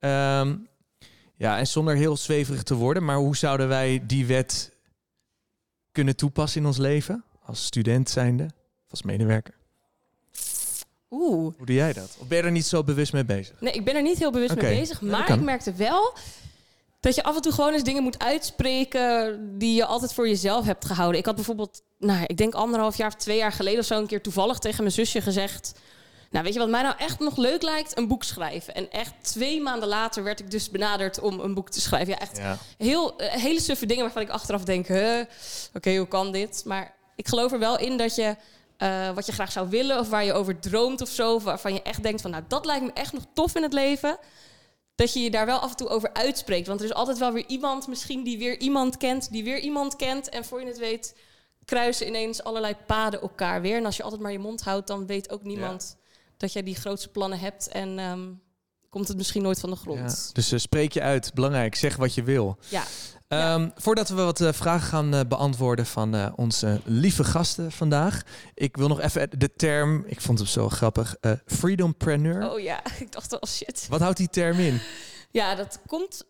Um, 0.00 0.68
ja, 1.36 1.58
en 1.58 1.66
zonder 1.66 1.96
heel 1.96 2.16
zweverig 2.16 2.62
te 2.62 2.74
worden. 2.74 3.04
Maar 3.04 3.16
hoe 3.16 3.36
zouden 3.36 3.68
wij 3.68 4.02
die 4.06 4.26
wet 4.26 4.72
kunnen 5.92 6.16
toepassen 6.16 6.60
in 6.60 6.66
ons 6.66 6.78
leven? 6.78 7.24
Als 7.42 7.64
student 7.64 8.10
zijnde, 8.10 8.50
als 8.88 9.02
medewerker? 9.02 9.54
Oeh. 11.14 11.54
Hoe 11.56 11.66
doe 11.66 11.76
jij 11.76 11.92
dat? 11.92 12.16
Of 12.20 12.26
ben 12.28 12.38
je 12.38 12.44
er 12.44 12.50
niet 12.50 12.66
zo 12.66 12.84
bewust 12.84 13.12
mee 13.12 13.24
bezig? 13.24 13.60
Nee, 13.60 13.72
ik 13.72 13.84
ben 13.84 13.94
er 13.94 14.02
niet 14.02 14.18
heel 14.18 14.30
bewust 14.30 14.54
mee 14.54 14.78
bezig. 14.78 15.00
Maar 15.00 15.32
ik 15.32 15.40
merkte 15.40 15.72
wel 15.72 16.14
dat 17.00 17.14
je 17.14 17.22
af 17.22 17.36
en 17.36 17.42
toe 17.42 17.52
gewoon 17.52 17.72
eens 17.72 17.82
dingen 17.82 18.02
moet 18.02 18.18
uitspreken 18.18 19.40
die 19.58 19.74
je 19.74 19.84
altijd 19.84 20.14
voor 20.14 20.28
jezelf 20.28 20.64
hebt 20.64 20.84
gehouden. 20.84 21.18
Ik 21.18 21.26
had 21.26 21.34
bijvoorbeeld, 21.34 21.82
nou, 21.98 22.24
ik 22.26 22.36
denk 22.36 22.54
anderhalf 22.54 22.96
jaar 22.96 23.08
of 23.08 23.14
twee 23.14 23.36
jaar 23.36 23.52
geleden 23.52 23.78
of 23.78 23.86
zo 23.86 23.98
een 23.98 24.06
keer 24.06 24.22
toevallig 24.22 24.58
tegen 24.58 24.82
mijn 24.82 24.94
zusje 24.94 25.20
gezegd. 25.20 25.72
Nou, 26.30 26.44
weet 26.44 26.54
je 26.54 26.60
wat 26.60 26.68
mij 26.68 26.82
nou 26.82 26.94
echt 26.98 27.18
nog 27.18 27.36
leuk 27.36 27.62
lijkt? 27.62 27.98
Een 27.98 28.08
boek 28.08 28.24
schrijven. 28.24 28.74
En 28.74 28.90
echt 28.90 29.12
twee 29.20 29.60
maanden 29.60 29.88
later 29.88 30.22
werd 30.22 30.40
ik 30.40 30.50
dus 30.50 30.70
benaderd 30.70 31.20
om 31.20 31.40
een 31.40 31.54
boek 31.54 31.70
te 31.70 31.80
schrijven. 31.80 32.12
Ja, 32.12 32.18
echt 32.18 32.40
Heel, 32.78 33.22
uh, 33.22 33.28
hele 33.28 33.60
suffe 33.60 33.86
dingen 33.86 34.02
waarvan 34.02 34.22
ik 34.22 34.28
achteraf 34.28 34.64
denk, 34.64 34.88
oké, 35.72 35.96
hoe 35.96 36.08
kan 36.08 36.32
dit? 36.32 36.62
Maar 36.64 36.94
ik 37.16 37.28
geloof 37.28 37.52
er 37.52 37.58
wel 37.58 37.78
in 37.78 37.96
dat 37.96 38.14
je 38.14 38.36
uh, 38.78 39.10
wat 39.10 39.26
je 39.26 39.32
graag 39.32 39.52
zou 39.52 39.68
willen 39.68 39.98
of 39.98 40.08
waar 40.08 40.24
je 40.24 40.32
over 40.32 40.58
droomt 40.58 41.00
of 41.00 41.08
zo. 41.08 41.40
Waarvan 41.40 41.74
je 41.74 41.82
echt 41.82 42.02
denkt 42.02 42.20
van, 42.20 42.30
nou, 42.30 42.44
dat 42.48 42.64
lijkt 42.64 42.84
me 42.84 42.92
echt 42.92 43.12
nog 43.12 43.24
tof 43.34 43.54
in 43.54 43.62
het 43.62 43.72
leven. 43.72 44.18
Dat 44.94 45.12
je 45.12 45.20
je 45.20 45.30
daar 45.30 45.46
wel 45.46 45.58
af 45.58 45.70
en 45.70 45.76
toe 45.76 45.88
over 45.88 46.12
uitspreekt. 46.12 46.66
Want 46.66 46.80
er 46.80 46.86
is 46.86 46.94
altijd 46.94 47.18
wel 47.18 47.32
weer 47.32 47.46
iemand 47.46 47.86
misschien 47.86 48.24
die 48.24 48.38
weer 48.38 48.58
iemand 48.58 48.96
kent, 48.96 49.30
die 49.32 49.44
weer 49.44 49.58
iemand 49.58 49.96
kent. 49.96 50.28
En 50.28 50.44
voor 50.44 50.60
je 50.60 50.66
het 50.66 50.78
weet 50.78 51.16
kruisen 51.64 52.06
ineens 52.06 52.42
allerlei 52.42 52.76
paden 52.86 53.20
elkaar 53.20 53.60
weer. 53.60 53.76
En 53.76 53.84
als 53.84 53.96
je 53.96 54.02
altijd 54.02 54.20
maar 54.20 54.32
je 54.32 54.38
mond 54.38 54.62
houdt, 54.62 54.86
dan 54.86 55.06
weet 55.06 55.30
ook 55.30 55.42
niemand 55.42 55.96
dat 56.36 56.52
jij 56.52 56.62
die 56.62 56.74
grootste 56.74 57.08
plannen 57.08 57.38
hebt. 57.38 57.68
En 57.68 57.98
um, 57.98 58.42
komt 58.88 59.08
het 59.08 59.16
misschien 59.16 59.42
nooit 59.42 59.60
van 59.60 59.70
de 59.70 59.76
grond. 59.76 60.24
Ja. 60.26 60.32
Dus 60.32 60.52
uh, 60.52 60.58
spreek 60.58 60.92
je 60.92 61.00
uit, 61.00 61.34
belangrijk, 61.34 61.74
zeg 61.74 61.96
wat 61.96 62.14
je 62.14 62.22
wil. 62.22 62.58
Ja. 62.68 62.82
Um, 63.34 63.72
voordat 63.76 64.08
we 64.08 64.14
wat 64.22 64.40
uh, 64.40 64.52
vragen 64.52 64.88
gaan 64.88 65.14
uh, 65.14 65.20
beantwoorden 65.28 65.86
van 65.86 66.14
uh, 66.14 66.26
onze 66.36 66.80
lieve 66.84 67.24
gasten 67.24 67.72
vandaag. 67.72 68.22
Ik 68.54 68.76
wil 68.76 68.88
nog 68.88 69.00
even 69.00 69.30
de 69.38 69.50
term, 69.56 70.04
ik 70.06 70.20
vond 70.20 70.38
het 70.38 70.48
zo 70.48 70.68
grappig, 70.68 71.16
freedompreneur. 71.46 72.50
Oh 72.50 72.60
ja, 72.60 72.82
ik 72.98 73.12
dacht 73.12 73.40
al 73.40 73.48
shit. 73.48 73.86
Wat 73.88 74.00
houdt 74.00 74.16
die 74.16 74.28
term 74.28 74.58
in? 74.58 74.80
Ja, 75.30 75.54
dat 75.54 75.78
komt, 75.86 76.24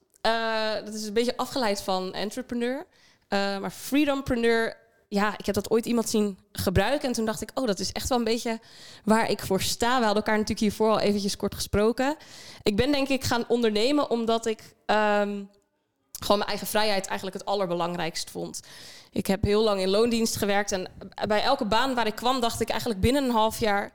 dat 0.84 0.94
is 0.94 1.06
een 1.06 1.12
beetje 1.12 1.36
afgeleid 1.36 1.82
van 1.82 2.12
entrepreneur. 2.12 2.86
maar 3.28 3.70
freedompreneur, 3.70 4.76
ja, 5.08 5.38
ik 5.38 5.46
heb 5.46 5.54
dat 5.54 5.70
ooit 5.70 5.86
iemand 5.86 6.08
zien 6.08 6.38
gebruiken. 6.52 7.08
En 7.08 7.14
toen 7.14 7.24
dacht 7.24 7.42
ik, 7.42 7.50
oh, 7.54 7.66
dat 7.66 7.78
is 7.78 7.92
echt 7.92 8.08
wel 8.08 8.18
een 8.18 8.24
beetje 8.24 8.60
waar 9.04 9.30
ik 9.30 9.40
voor 9.40 9.62
sta. 9.62 9.98
We 9.98 10.04
hadden 10.04 10.22
elkaar 10.22 10.38
natuurlijk 10.38 10.60
hiervoor 10.60 10.90
al 10.90 11.00
eventjes 11.00 11.36
kort 11.36 11.54
gesproken. 11.54 12.16
Ik 12.62 12.76
ben 12.76 12.92
denk 12.92 13.08
ik 13.08 13.24
gaan 13.24 13.44
ondernemen 13.48 14.10
omdat 14.10 14.46
ik... 14.46 14.74
Um, 14.86 15.48
gewoon 16.18 16.38
mijn 16.38 16.50
eigen 16.50 16.66
vrijheid 16.66 17.06
eigenlijk 17.06 17.38
het 17.38 17.46
allerbelangrijkst 17.46 18.30
vond. 18.30 18.60
Ik 19.10 19.26
heb 19.26 19.42
heel 19.42 19.62
lang 19.62 19.80
in 19.80 19.88
loondienst 19.88 20.36
gewerkt 20.36 20.72
en 20.72 20.90
bij 21.26 21.42
elke 21.42 21.64
baan 21.64 21.94
waar 21.94 22.06
ik 22.06 22.14
kwam 22.14 22.40
dacht 22.40 22.60
ik 22.60 22.68
eigenlijk 22.68 23.00
binnen 23.00 23.24
een 23.24 23.30
half 23.30 23.58
jaar 23.58 23.92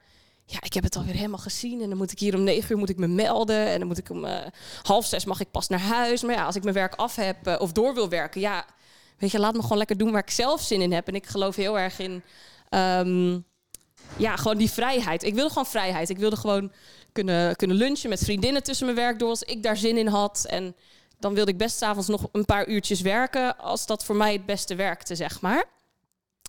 ja, 0.51 0.57
ik 0.62 0.74
heb 0.74 0.83
het 0.83 0.95
alweer 0.95 1.13
helemaal 1.13 1.39
gezien. 1.39 1.81
En 1.81 1.89
dan 1.89 1.98
moet 1.98 2.12
ik 2.12 2.19
hier 2.19 2.36
om 2.36 2.44
negen 2.44 2.71
uur 2.71 2.77
moet 2.77 2.90
ik 2.90 2.97
me 2.97 3.07
melden. 3.07 3.68
En 3.68 3.80
dan 3.80 3.88
moet 3.88 3.97
ik 3.97 4.09
om 4.09 4.26
uh, 4.26 4.38
half 4.81 5.06
zes 5.06 5.26
mag 5.26 5.40
ik 5.40 5.52
pas 5.52 5.68
naar 5.68 5.80
huis. 5.80 6.21
Maar 6.21 6.35
ja, 6.35 6.45
als 6.45 6.56
ik 6.56 6.64
mijn 6.64 6.76
werk 6.76 6.95
af 6.95 7.16
heb 7.16 7.47
uh, 7.47 7.56
of 7.59 7.71
door 7.71 7.94
wil 7.94 8.09
werken, 8.09 8.42
ja, 8.42 8.66
weet 9.18 9.31
je, 9.31 9.40
laat 9.40 9.54
me 9.54 9.61
gewoon 9.61 9.78
lekker 9.78 9.97
doen 9.97 10.11
waar 10.11 10.21
ik 10.21 10.30
zelf 10.30 10.61
zin 10.61 10.81
in 10.81 10.92
heb. 10.92 11.07
En 11.07 11.16
ik 11.16 11.26
geloof 11.26 11.56
heel 11.56 11.80
erg 11.80 11.99
in, 11.99 12.23
um, 12.69 13.45
ja, 14.18 14.35
gewoon 14.35 14.57
die 14.57 14.71
vrijheid. 14.71 15.23
Ik 15.23 15.33
wilde 15.33 15.49
gewoon 15.49 15.66
vrijheid. 15.66 16.09
Ik 16.09 16.18
wilde 16.18 16.38
gewoon 16.38 16.71
kunnen, 17.11 17.56
kunnen 17.56 17.78
lunchen 17.78 18.09
met 18.09 18.23
vriendinnen 18.23 18.64
tussen 18.64 18.85
mijn 18.85 18.97
werk 18.97 19.19
door 19.19 19.30
als 19.30 19.44
ik 19.44 19.64
daar 19.64 19.78
zin 19.78 19.97
in 19.97 20.07
had. 20.07 20.45
En 20.49 20.76
dan 21.19 21.33
wilde 21.33 21.52
ik 21.52 21.57
best 21.57 21.78
s'avonds 21.78 22.07
nog 22.07 22.28
een 22.31 22.45
paar 22.45 22.68
uurtjes 22.68 23.02
werken 23.02 23.57
als 23.57 23.85
dat 23.85 24.06
voor 24.06 24.16
mij 24.16 24.33
het 24.33 24.45
beste 24.45 24.76
werkte, 24.76 25.16
zeg 25.16 25.42
maar. 25.42 25.66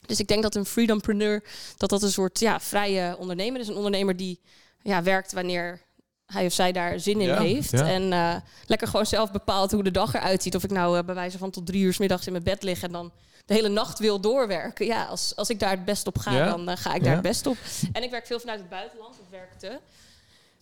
Dus 0.06 0.20
ik 0.20 0.28
denk 0.28 0.42
dat 0.42 0.54
een 0.54 0.64
freedompreneur, 0.64 1.44
dat 1.76 1.90
dat 1.90 2.02
een 2.02 2.10
soort 2.10 2.38
ja, 2.38 2.60
vrije 2.60 3.16
ondernemer 3.18 3.60
is. 3.60 3.68
Een 3.68 3.76
ondernemer 3.76 4.16
die 4.16 4.40
ja, 4.82 5.02
werkt 5.02 5.32
wanneer 5.32 5.80
hij 6.26 6.46
of 6.46 6.52
zij 6.52 6.72
daar 6.72 7.00
zin 7.00 7.20
in 7.20 7.34
heeft. 7.34 7.72
En 7.72 8.12
uh, 8.12 8.36
lekker 8.66 8.88
gewoon 8.88 9.06
zelf 9.06 9.30
bepaalt 9.30 9.72
hoe 9.72 9.82
de 9.82 9.90
dag 9.90 10.14
eruit 10.14 10.42
ziet. 10.42 10.56
Of 10.56 10.64
ik 10.64 10.70
nou 10.70 10.98
uh, 10.98 11.04
bij 11.04 11.14
wijze 11.14 11.38
van 11.38 11.50
tot 11.50 11.66
drie 11.66 11.82
uur 11.82 11.92
s 11.92 11.98
middags 11.98 12.26
in 12.26 12.32
mijn 12.32 12.44
bed 12.44 12.62
lig 12.62 12.82
en 12.82 12.92
dan 12.92 13.12
de 13.46 13.54
hele 13.54 13.68
nacht 13.68 13.98
wil 13.98 14.20
doorwerken. 14.20 14.86
Ja, 14.86 15.04
als, 15.04 15.36
als 15.36 15.50
ik 15.50 15.58
daar 15.58 15.70
het 15.70 15.84
best 15.84 16.06
op 16.06 16.18
ga, 16.18 16.44
dan 16.44 16.70
uh, 16.70 16.76
ga 16.76 16.94
ik 16.94 17.04
daar 17.04 17.12
het 17.12 17.22
best 17.22 17.46
op. 17.46 17.56
En 17.92 18.02
ik 18.02 18.10
werk 18.10 18.26
veel 18.26 18.40
vanuit 18.40 18.58
het 18.58 18.68
buitenland. 18.68 19.14
Ik 19.14 19.30
werkte 19.30 19.80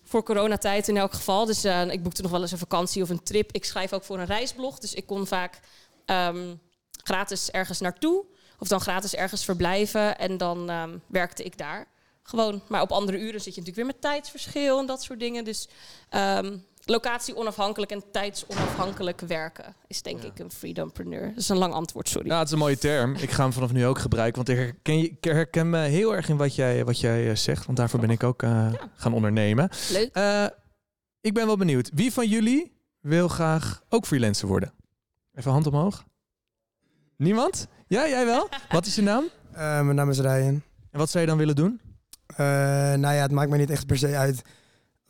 voor 0.08 0.22
coronatijd 0.22 0.88
in 0.88 0.96
elk 0.96 1.12
geval. 1.12 1.44
Dus 1.44 1.64
uh, 1.64 1.90
ik 1.90 2.02
boekte 2.02 2.22
nog 2.22 2.30
wel 2.30 2.40
eens 2.40 2.52
een 2.52 2.58
vakantie 2.58 3.02
of 3.02 3.08
een 3.08 3.22
trip. 3.22 3.52
Ik 3.52 3.64
schrijf 3.64 3.92
ook 3.92 4.04
voor 4.04 4.18
een 4.18 4.26
reisblog. 4.26 4.78
Dus 4.78 4.94
ik 4.94 5.06
kon 5.06 5.26
vaak 5.26 5.60
um, 6.06 6.60
gratis 7.04 7.50
ergens 7.50 7.80
naartoe. 7.80 8.24
Of 8.58 8.68
dan 8.68 8.80
gratis 8.80 9.14
ergens 9.14 9.44
verblijven. 9.44 10.18
En 10.18 10.36
dan 10.36 10.70
um, 10.70 11.02
werkte 11.06 11.42
ik 11.42 11.58
daar. 11.58 11.86
Gewoon. 12.22 12.62
Maar 12.68 12.80
op 12.80 12.92
andere 12.92 13.18
uren 13.18 13.40
zit 13.40 13.54
je 13.54 13.60
natuurlijk 13.60 13.76
weer 13.76 13.86
met 13.86 14.00
tijdsverschil 14.00 14.78
en 14.78 14.86
dat 14.86 15.02
soort 15.02 15.20
dingen. 15.20 15.44
Dus 15.44 15.68
um, 16.10 16.66
locatie 16.88 17.36
onafhankelijk 17.36 17.90
en 17.90 18.02
tijdsonafhankelijk 18.12 19.20
werken 19.20 19.74
is 19.86 20.02
denk 20.02 20.22
ik 20.22 20.38
een 20.38 20.50
freedompreneur. 20.50 21.28
Dat 21.28 21.36
is 21.36 21.48
een 21.48 21.56
lang 21.56 21.72
antwoord, 21.72 22.08
sorry. 22.08 22.28
Ja, 22.28 22.38
het 22.38 22.46
is 22.46 22.52
een 22.52 22.58
mooie 22.58 22.78
term. 22.78 23.14
Ik 23.14 23.30
ga 23.30 23.42
hem 23.42 23.52
vanaf 23.52 23.72
nu 23.72 23.86
ook 23.86 23.98
gebruiken, 23.98 24.44
want 24.44 24.48
ik 24.48 24.64
herken, 24.64 24.98
ik 24.98 25.24
herken 25.24 25.70
me 25.70 25.78
heel 25.78 26.14
erg 26.14 26.28
in 26.28 26.36
wat 26.36 26.54
jij, 26.54 26.84
wat 26.84 27.00
jij 27.00 27.28
eh, 27.28 27.36
zegt, 27.36 27.66
want 27.66 27.78
daarvoor 27.78 28.00
ben 28.00 28.10
ik 28.10 28.22
ook 28.22 28.42
uh, 28.42 28.50
ja. 28.50 28.90
gaan 28.94 29.12
ondernemen. 29.12 29.70
Leuk. 29.92 30.16
Uh, 30.16 30.46
ik 31.20 31.34
ben 31.34 31.46
wel 31.46 31.56
benieuwd. 31.56 31.90
Wie 31.94 32.12
van 32.12 32.28
jullie 32.28 32.80
wil 33.00 33.28
graag 33.28 33.82
ook 33.88 34.06
freelancer 34.06 34.48
worden? 34.48 34.72
Even 35.34 35.50
hand 35.50 35.66
omhoog. 35.66 36.04
Niemand? 37.16 37.66
Ja, 37.86 38.08
jij 38.08 38.24
wel? 38.24 38.48
wat 38.68 38.86
is 38.86 38.94
je 38.94 39.02
naam? 39.02 39.24
mijn 39.52 39.94
naam 39.94 40.10
is 40.10 40.18
Ryan. 40.18 40.62
En 40.90 40.98
wat 40.98 41.10
zou 41.10 41.24
je 41.24 41.30
dan 41.30 41.38
willen 41.38 41.56
doen? 41.56 41.80
nou 42.36 43.14
ja, 43.14 43.22
het 43.22 43.30
maakt 43.30 43.50
me 43.50 43.56
niet 43.56 43.70
echt 43.70 43.86
per 43.86 43.98
se 43.98 44.16
uit 44.16 44.42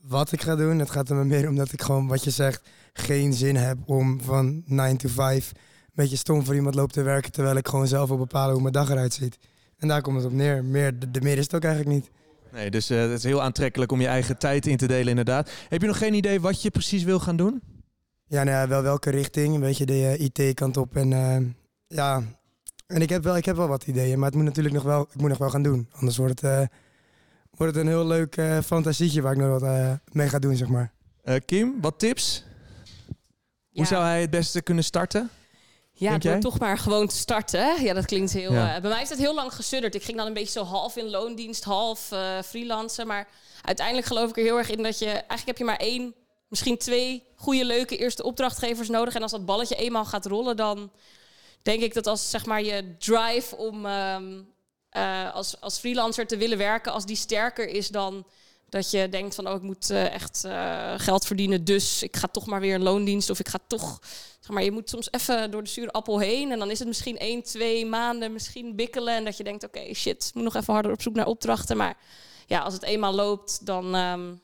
wat 0.00 0.32
ik 0.32 0.42
ga 0.42 0.56
doen. 0.56 0.78
Het 0.78 0.90
gaat 0.90 1.10
er 1.10 1.16
me 1.16 1.24
meer 1.24 1.48
om 1.48 1.56
dat 1.56 1.72
ik 1.72 1.82
gewoon, 1.82 2.06
wat 2.06 2.24
je 2.24 2.30
zegt, 2.30 2.68
geen 2.92 3.32
zin 3.32 3.56
heb 3.56 3.78
om 3.86 4.20
van 4.20 4.62
9 4.66 4.96
to 4.96 5.08
5 5.08 5.50
een 5.54 6.04
beetje 6.04 6.16
stom 6.16 6.44
voor 6.44 6.54
iemand 6.54 6.74
lopen 6.74 6.92
te 6.92 7.02
werken, 7.02 7.32
terwijl 7.32 7.56
ik 7.56 7.68
gewoon 7.68 7.86
zelf 7.86 8.08
wil 8.08 8.18
bepalen 8.18 8.52
hoe 8.52 8.62
mijn 8.62 8.72
dag 8.72 8.90
eruit 8.90 9.12
ziet. 9.12 9.38
En 9.76 9.88
daar 9.88 10.02
komt 10.02 10.16
het 10.16 10.26
op 10.26 10.32
neer. 10.32 10.64
Meer, 10.64 10.98
de, 10.98 11.10
de 11.10 11.20
meer 11.20 11.38
is 11.38 11.44
het 11.44 11.54
ook 11.54 11.64
eigenlijk 11.64 11.94
niet. 11.94 12.10
Nee, 12.52 12.70
dus 12.70 12.90
uh, 12.90 13.00
het 13.00 13.10
is 13.10 13.24
heel 13.24 13.42
aantrekkelijk 13.42 13.92
om 13.92 14.00
je 14.00 14.06
eigen 14.06 14.38
tijd 14.38 14.66
in 14.66 14.76
te 14.76 14.86
delen, 14.86 15.08
inderdaad. 15.08 15.50
Heb 15.68 15.80
je 15.80 15.86
nog 15.86 15.98
geen 15.98 16.14
idee 16.14 16.40
wat 16.40 16.62
je 16.62 16.70
precies 16.70 17.02
wil 17.02 17.20
gaan 17.20 17.36
doen? 17.36 17.62
Ja, 18.26 18.42
nou 18.44 18.56
ja 18.56 18.68
wel 18.68 18.82
welke 18.82 19.10
richting. 19.10 19.54
Een 19.54 19.60
beetje 19.60 19.86
de 19.86 20.18
uh, 20.18 20.20
IT-kant 20.20 20.76
op. 20.76 20.96
En 20.96 21.10
uh, 21.10 21.36
ja, 21.86 22.22
en 22.86 23.02
ik 23.02 23.08
heb, 23.08 23.22
wel, 23.22 23.36
ik 23.36 23.44
heb 23.44 23.56
wel 23.56 23.68
wat 23.68 23.86
ideeën, 23.86 24.18
maar 24.18 24.26
het 24.28 24.36
moet 24.36 24.44
natuurlijk 24.44 24.74
nog 24.74 24.84
wel, 24.84 25.02
ik 25.02 25.20
moet 25.20 25.28
nog 25.28 25.38
wel 25.38 25.50
gaan 25.50 25.62
doen. 25.62 25.88
Anders 25.92 26.16
wordt 26.16 26.40
het, 26.40 26.70
wordt 27.58 27.74
het 27.74 27.84
een 27.84 27.90
heel 27.90 28.06
leuk 28.06 28.62
fantasietje 28.64 29.22
waar 29.22 29.32
ik 29.32 29.38
nog 29.38 29.60
wat 29.60 29.98
mee 30.12 30.28
ga 30.28 30.38
doen, 30.38 30.56
zeg 30.56 30.68
maar. 30.68 30.92
Kim, 31.44 31.80
wat 31.80 31.98
tips? 31.98 32.44
Hoe 33.72 33.86
zou 33.86 34.02
hij 34.04 34.20
het 34.20 34.30
beste 34.30 34.62
kunnen 34.62 34.84
starten? 34.84 35.30
Ja, 35.92 36.18
door 36.18 36.38
toch 36.38 36.58
maar 36.58 36.78
gewoon 36.78 37.06
te 37.06 37.16
starten. 37.16 37.82
Ja, 37.82 37.94
dat 37.94 38.04
klinkt 38.04 38.32
heel... 38.32 38.52
Ja. 38.52 38.74
Uh, 38.74 38.80
bij 38.80 38.90
mij 38.90 38.98
heeft 38.98 39.10
het 39.10 39.18
heel 39.18 39.34
lang 39.34 39.54
gesudderd. 39.54 39.94
Ik 39.94 40.02
ging 40.02 40.16
dan 40.16 40.26
een 40.26 40.32
beetje 40.32 40.58
zo 40.58 40.64
half 40.64 40.96
in 40.96 41.10
loondienst, 41.10 41.64
half 41.64 42.12
uh, 42.12 42.42
freelancen. 42.44 43.06
Maar 43.06 43.28
uiteindelijk 43.62 44.06
geloof 44.06 44.30
ik 44.30 44.36
er 44.36 44.42
heel 44.42 44.58
erg 44.58 44.70
in 44.70 44.82
dat 44.82 44.98
je... 44.98 45.06
Eigenlijk 45.06 45.46
heb 45.46 45.58
je 45.58 45.64
maar 45.64 45.76
één, 45.76 46.14
misschien 46.48 46.78
twee 46.78 47.22
goede, 47.36 47.64
leuke 47.64 47.96
eerste 47.96 48.22
opdrachtgevers 48.22 48.88
nodig. 48.88 49.14
En 49.14 49.22
als 49.22 49.30
dat 49.30 49.46
balletje 49.46 49.76
eenmaal 49.76 50.04
gaat 50.04 50.26
rollen, 50.26 50.56
dan 50.56 50.90
denk 51.62 51.82
ik 51.82 51.94
dat 51.94 52.06
als 52.06 52.30
zeg 52.30 52.46
maar 52.46 52.62
je 52.62 52.96
drive 52.98 53.56
om 53.56 53.86
um, 53.86 54.46
uh, 54.98 55.34
als, 55.34 55.60
als 55.60 55.78
freelancer 55.78 56.26
te 56.26 56.36
willen 56.36 56.58
werken... 56.58 56.92
als 56.92 57.06
die 57.06 57.16
sterker 57.16 57.68
is 57.68 57.88
dan 57.88 58.24
dat 58.68 58.90
je 58.90 59.08
denkt 59.08 59.34
van, 59.34 59.48
oh, 59.48 59.54
ik 59.54 59.62
moet 59.62 59.90
uh, 59.90 60.12
echt 60.12 60.42
uh, 60.46 60.94
geld 60.96 61.26
verdienen, 61.26 61.64
dus 61.64 62.02
ik 62.02 62.16
ga 62.16 62.26
toch 62.26 62.46
maar 62.46 62.60
weer 62.60 62.74
een 62.74 62.82
loondienst. 62.82 63.30
Of 63.30 63.38
ik 63.38 63.48
ga 63.48 63.58
toch, 63.66 63.98
zeg 64.40 64.50
maar, 64.50 64.64
je 64.64 64.70
moet 64.70 64.90
soms 64.90 65.12
even 65.12 65.50
door 65.50 65.62
de 65.62 65.68
zure 65.68 65.90
appel 65.90 66.18
heen. 66.18 66.52
En 66.52 66.58
dan 66.58 66.70
is 66.70 66.78
het 66.78 66.88
misschien 66.88 67.18
één, 67.18 67.42
twee 67.42 67.86
maanden 67.86 68.32
misschien 68.32 68.76
bikkelen. 68.76 69.14
En 69.14 69.24
dat 69.24 69.36
je 69.36 69.44
denkt, 69.44 69.64
oké, 69.64 69.78
okay, 69.78 69.94
shit, 69.94 70.30
moet 70.34 70.44
nog 70.44 70.54
even 70.54 70.74
harder 70.74 70.92
op 70.92 71.02
zoek 71.02 71.14
naar 71.14 71.26
opdrachten. 71.26 71.76
Maar 71.76 71.96
ja, 72.46 72.60
als 72.60 72.74
het 72.74 72.82
eenmaal 72.82 73.14
loopt, 73.14 73.66
dan, 73.66 73.94
um, 73.94 74.40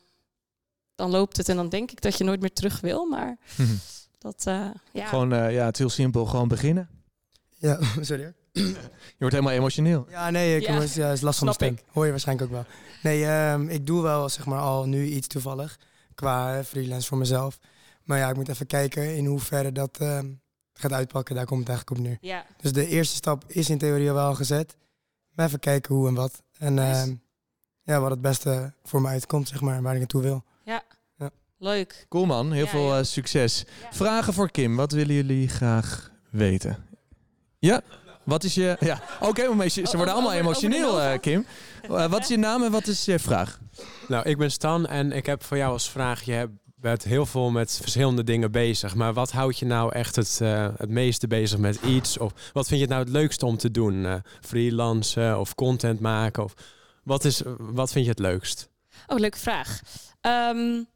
dan 0.95 1.11
loopt 1.11 1.37
het. 1.37 1.49
En 1.49 1.55
dan 1.55 1.69
denk 1.69 1.91
ik 1.91 2.01
dat 2.01 2.17
je 2.17 2.23
nooit 2.23 2.41
meer 2.41 2.53
terug 2.53 2.79
wil. 2.79 3.05
Maar 3.05 3.37
dat, 4.19 4.45
uh, 4.47 4.67
ja. 4.91 5.05
Gewoon, 5.05 5.29
ja, 5.29 5.65
het 5.65 5.73
is 5.73 5.79
heel 5.79 5.89
simpel, 5.89 6.25
gewoon 6.25 6.47
beginnen. 6.47 6.89
Ja, 7.57 7.79
sorry. 8.01 8.33
Je 8.55 9.15
wordt 9.19 9.35
helemaal 9.35 9.53
emotioneel. 9.53 10.05
Ja, 10.09 10.29
nee, 10.29 10.55
ik 10.55 10.67
ja. 10.67 10.77
Was, 10.77 10.93
ja, 10.93 11.11
is 11.11 11.21
last 11.21 11.37
van 11.37 11.47
de 11.47 11.53
stem. 11.53 11.77
Hoor 11.91 12.05
je 12.05 12.11
waarschijnlijk 12.11 12.47
ook 12.47 12.53
wel. 12.53 12.65
Nee, 13.03 13.51
um, 13.51 13.69
ik 13.69 13.85
doe 13.85 14.01
wel 14.01 14.29
zeg 14.29 14.45
maar 14.45 14.59
al 14.59 14.85
nu 14.85 15.05
iets 15.05 15.27
toevallig 15.27 15.79
qua 16.15 16.63
freelance 16.63 17.07
voor 17.07 17.17
mezelf. 17.17 17.59
Maar 18.03 18.17
ja, 18.17 18.29
ik 18.29 18.35
moet 18.35 18.49
even 18.49 18.65
kijken 18.65 19.15
in 19.15 19.25
hoeverre 19.25 19.71
dat 19.71 20.01
um, 20.01 20.41
gaat 20.73 20.91
uitpakken. 20.91 21.35
Daar 21.35 21.45
komt 21.45 21.59
het 21.59 21.69
eigenlijk 21.69 21.99
op 21.99 22.05
neer. 22.05 22.17
Ja. 22.21 22.45
Dus 22.61 22.73
de 22.73 22.87
eerste 22.87 23.15
stap 23.15 23.43
is 23.47 23.69
in 23.69 23.77
theorie 23.77 24.09
al 24.09 24.15
wel 24.15 24.35
gezet. 24.35 24.75
Maar 25.31 25.45
even 25.45 25.59
kijken 25.59 25.95
hoe 25.95 26.07
en 26.07 26.13
wat. 26.13 26.43
En 26.57 26.73
nice. 26.73 27.01
um, 27.01 27.21
ja, 27.83 27.99
wat 27.99 28.09
het 28.09 28.21
beste 28.21 28.73
voor 28.83 29.01
me 29.01 29.07
uitkomt, 29.07 29.47
zeg 29.47 29.61
maar, 29.61 29.81
waar 29.81 29.93
ik 29.93 29.99
naartoe 29.99 30.21
wil. 30.21 30.43
Ja. 30.63 30.83
ja. 31.17 31.29
Leuk. 31.57 32.05
Cool 32.09 32.25
man, 32.25 32.51
heel 32.51 32.65
ja, 32.65 32.69
veel 32.69 32.97
uh, 32.97 33.03
succes. 33.03 33.65
Vragen 33.91 34.33
voor 34.33 34.51
Kim, 34.51 34.75
wat 34.75 34.91
willen 34.91 35.15
jullie 35.15 35.47
graag 35.47 36.11
weten? 36.29 36.85
Ja? 37.59 37.81
Wat 38.25 38.43
is 38.43 38.53
je... 38.53 38.77
Ja, 38.79 39.01
oké, 39.19 39.47
okay, 39.49 39.69
ze 39.69 39.97
worden 39.97 40.13
allemaal 40.13 40.33
emotioneel, 40.33 40.99
uh, 41.01 41.11
Kim. 41.21 41.45
Uh, 41.89 42.05
wat 42.11 42.19
is 42.21 42.27
je 42.27 42.37
naam 42.37 42.63
en 42.63 42.71
wat 42.71 42.87
is 42.87 43.05
je 43.05 43.19
vraag? 43.19 43.59
Nou, 44.07 44.29
ik 44.29 44.37
ben 44.37 44.51
Stan 44.51 44.87
en 44.87 45.11
ik 45.11 45.25
heb 45.25 45.43
voor 45.43 45.57
jou 45.57 45.71
als 45.71 45.89
vraag... 45.89 46.23
Je 46.23 46.49
bent 46.75 47.03
heel 47.03 47.25
veel 47.25 47.51
met 47.51 47.79
verschillende 47.81 48.23
dingen 48.23 48.51
bezig. 48.51 48.95
Maar 48.95 49.13
wat 49.13 49.31
houdt 49.31 49.59
je 49.59 49.65
nou 49.65 49.93
echt 49.93 50.15
het, 50.15 50.39
uh, 50.41 50.67
het 50.77 50.89
meeste 50.89 51.27
bezig 51.27 51.59
met 51.59 51.79
iets? 51.81 52.17
Of 52.17 52.33
wat 52.53 52.67
vind 52.67 52.81
je 52.81 52.87
nou 52.87 52.99
het 52.99 53.09
leukste 53.09 53.45
om 53.45 53.57
te 53.57 53.71
doen? 53.71 53.93
Uh, 53.93 54.15
freelancen 54.41 55.39
of 55.39 55.55
content 55.55 55.99
maken? 55.99 56.43
Of 56.43 56.53
wat, 57.03 57.25
is, 57.25 57.41
wat 57.57 57.91
vind 57.91 58.05
je 58.05 58.11
het 58.11 58.19
leukst? 58.19 58.69
Oh, 59.07 59.19
leuke 59.19 59.39
vraag. 59.39 59.81
Um, 60.21 60.87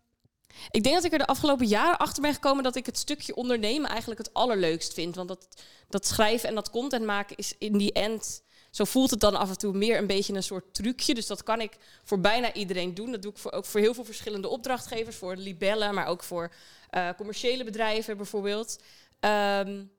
ik 0.71 0.83
denk 0.83 0.95
dat 0.95 1.03
ik 1.03 1.11
er 1.11 1.17
de 1.17 1.27
afgelopen 1.27 1.67
jaren 1.67 1.97
achter 1.97 2.21
ben 2.21 2.33
gekomen 2.33 2.63
dat 2.63 2.75
ik 2.75 2.85
het 2.85 2.97
stukje 2.97 3.35
ondernemen 3.35 3.89
eigenlijk 3.89 4.19
het 4.19 4.33
allerleukst 4.33 4.93
vind. 4.93 5.15
Want 5.15 5.27
dat, 5.27 5.47
dat 5.89 6.07
schrijven 6.07 6.49
en 6.49 6.55
dat 6.55 6.69
content 6.69 7.05
maken 7.05 7.35
is 7.35 7.53
in 7.57 7.77
die 7.77 7.93
end. 7.93 8.43
Zo 8.71 8.83
voelt 8.83 9.09
het 9.09 9.19
dan 9.19 9.35
af 9.35 9.49
en 9.49 9.57
toe 9.57 9.73
meer 9.73 9.97
een 9.97 10.07
beetje 10.07 10.33
een 10.33 10.43
soort 10.43 10.73
trucje. 10.73 11.13
Dus 11.13 11.27
dat 11.27 11.43
kan 11.43 11.61
ik 11.61 11.77
voor 12.03 12.19
bijna 12.19 12.53
iedereen 12.53 12.93
doen. 12.93 13.11
Dat 13.11 13.21
doe 13.21 13.31
ik 13.31 13.37
voor, 13.37 13.51
ook 13.51 13.65
voor 13.65 13.79
heel 13.79 13.93
veel 13.93 14.05
verschillende 14.05 14.47
opdrachtgevers. 14.47 15.15
Voor 15.15 15.35
libellen, 15.35 15.93
maar 15.93 16.07
ook 16.07 16.23
voor 16.23 16.51
uh, 16.91 17.09
commerciële 17.17 17.63
bedrijven 17.63 18.17
bijvoorbeeld. 18.17 18.79
Um, 19.19 19.91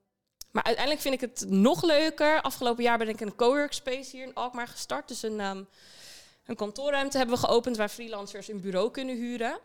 maar 0.50 0.62
uiteindelijk 0.64 1.00
vind 1.00 1.14
ik 1.14 1.20
het 1.20 1.44
nog 1.48 1.82
leuker. 1.82 2.40
Afgelopen 2.42 2.82
jaar 2.82 2.98
ben 2.98 3.08
ik 3.08 3.20
een 3.20 3.34
coworkspace 3.34 4.16
hier 4.16 4.26
in 4.26 4.34
Alkmaar 4.34 4.68
gestart. 4.68 5.08
Dus 5.08 5.22
een, 5.22 5.40
um, 5.40 5.68
een 6.46 6.56
kantoorruimte 6.56 7.16
hebben 7.16 7.34
we 7.34 7.46
geopend 7.46 7.76
waar 7.76 7.88
freelancers 7.88 8.48
een 8.48 8.60
bureau 8.60 8.90
kunnen 8.90 9.16
huren. 9.16 9.58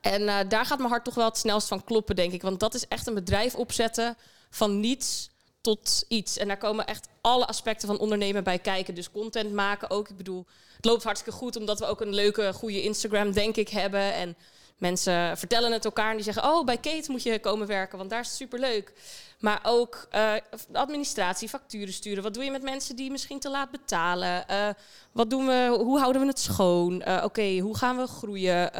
En 0.00 0.22
uh, 0.22 0.38
daar 0.48 0.66
gaat 0.66 0.78
mijn 0.78 0.90
hart 0.90 1.04
toch 1.04 1.14
wel 1.14 1.24
het 1.24 1.38
snelst 1.38 1.68
van 1.68 1.84
kloppen, 1.84 2.16
denk 2.16 2.32
ik. 2.32 2.42
Want 2.42 2.60
dat 2.60 2.74
is 2.74 2.88
echt 2.88 3.06
een 3.06 3.14
bedrijf 3.14 3.54
opzetten 3.54 4.16
van 4.50 4.80
niets 4.80 5.30
tot 5.60 6.04
iets. 6.08 6.36
En 6.36 6.48
daar 6.48 6.58
komen 6.58 6.86
echt 6.86 7.08
alle 7.20 7.46
aspecten 7.46 7.88
van 7.88 7.98
ondernemen 7.98 8.44
bij 8.44 8.58
kijken. 8.58 8.94
Dus 8.94 9.10
content 9.10 9.52
maken 9.52 9.90
ook. 9.90 10.08
Ik 10.08 10.16
bedoel, 10.16 10.46
het 10.76 10.84
loopt 10.84 11.04
hartstikke 11.04 11.38
goed 11.38 11.56
omdat 11.56 11.78
we 11.78 11.86
ook 11.86 12.00
een 12.00 12.14
leuke, 12.14 12.52
goede 12.52 12.82
Instagram, 12.82 13.32
denk 13.32 13.56
ik, 13.56 13.68
hebben. 13.68 14.14
En 14.14 14.36
mensen 14.76 15.38
vertellen 15.38 15.72
het 15.72 15.84
elkaar 15.84 16.10
en 16.10 16.14
die 16.16 16.24
zeggen: 16.24 16.44
Oh, 16.44 16.64
bij 16.64 16.76
Kate 16.76 17.10
moet 17.10 17.22
je 17.22 17.40
komen 17.40 17.66
werken, 17.66 17.98
want 17.98 18.10
daar 18.10 18.20
is 18.20 18.26
het 18.26 18.36
superleuk. 18.36 18.92
Maar 19.38 19.60
ook 19.62 20.08
uh, 20.14 20.32
administratie, 20.72 21.48
facturen 21.48 21.92
sturen. 21.92 22.22
Wat 22.22 22.34
doe 22.34 22.44
je 22.44 22.50
met 22.50 22.62
mensen 22.62 22.96
die 22.96 23.10
misschien 23.10 23.40
te 23.40 23.50
laat 23.50 23.70
betalen? 23.70 24.44
Uh, 24.50 24.68
wat 25.12 25.30
doen 25.30 25.46
we, 25.46 25.76
hoe 25.80 25.98
houden 25.98 26.20
we 26.22 26.28
het 26.28 26.38
schoon? 26.38 27.02
Uh, 27.06 27.20
Oké, 27.24 27.58
hoe 27.58 27.76
gaan 27.76 27.96
we 27.96 28.06
groeien? 28.06 28.70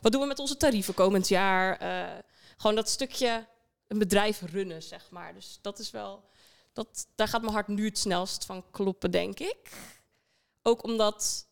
wat 0.00 0.12
doen 0.12 0.20
we 0.20 0.26
met 0.26 0.38
onze 0.38 0.56
tarieven 0.56 0.94
komend 0.94 1.28
jaar? 1.28 1.78
gewoon 2.56 2.76
dat 2.76 2.88
stukje 2.88 3.46
een 3.88 3.98
bedrijf 3.98 4.40
runnen, 4.40 4.82
zeg 4.82 5.10
maar. 5.10 5.34
Dus 5.34 5.58
dat 5.62 5.78
is 5.78 5.90
wel, 5.90 6.24
dat, 6.72 7.06
daar 7.14 7.28
gaat 7.28 7.40
mijn 7.40 7.52
hart 7.52 7.68
nu 7.68 7.84
het 7.84 7.98
snelst 7.98 8.44
van 8.44 8.64
kloppen, 8.70 9.10
denk 9.10 9.40
ik. 9.40 9.70
Ook 10.62 10.84
omdat 10.84 11.46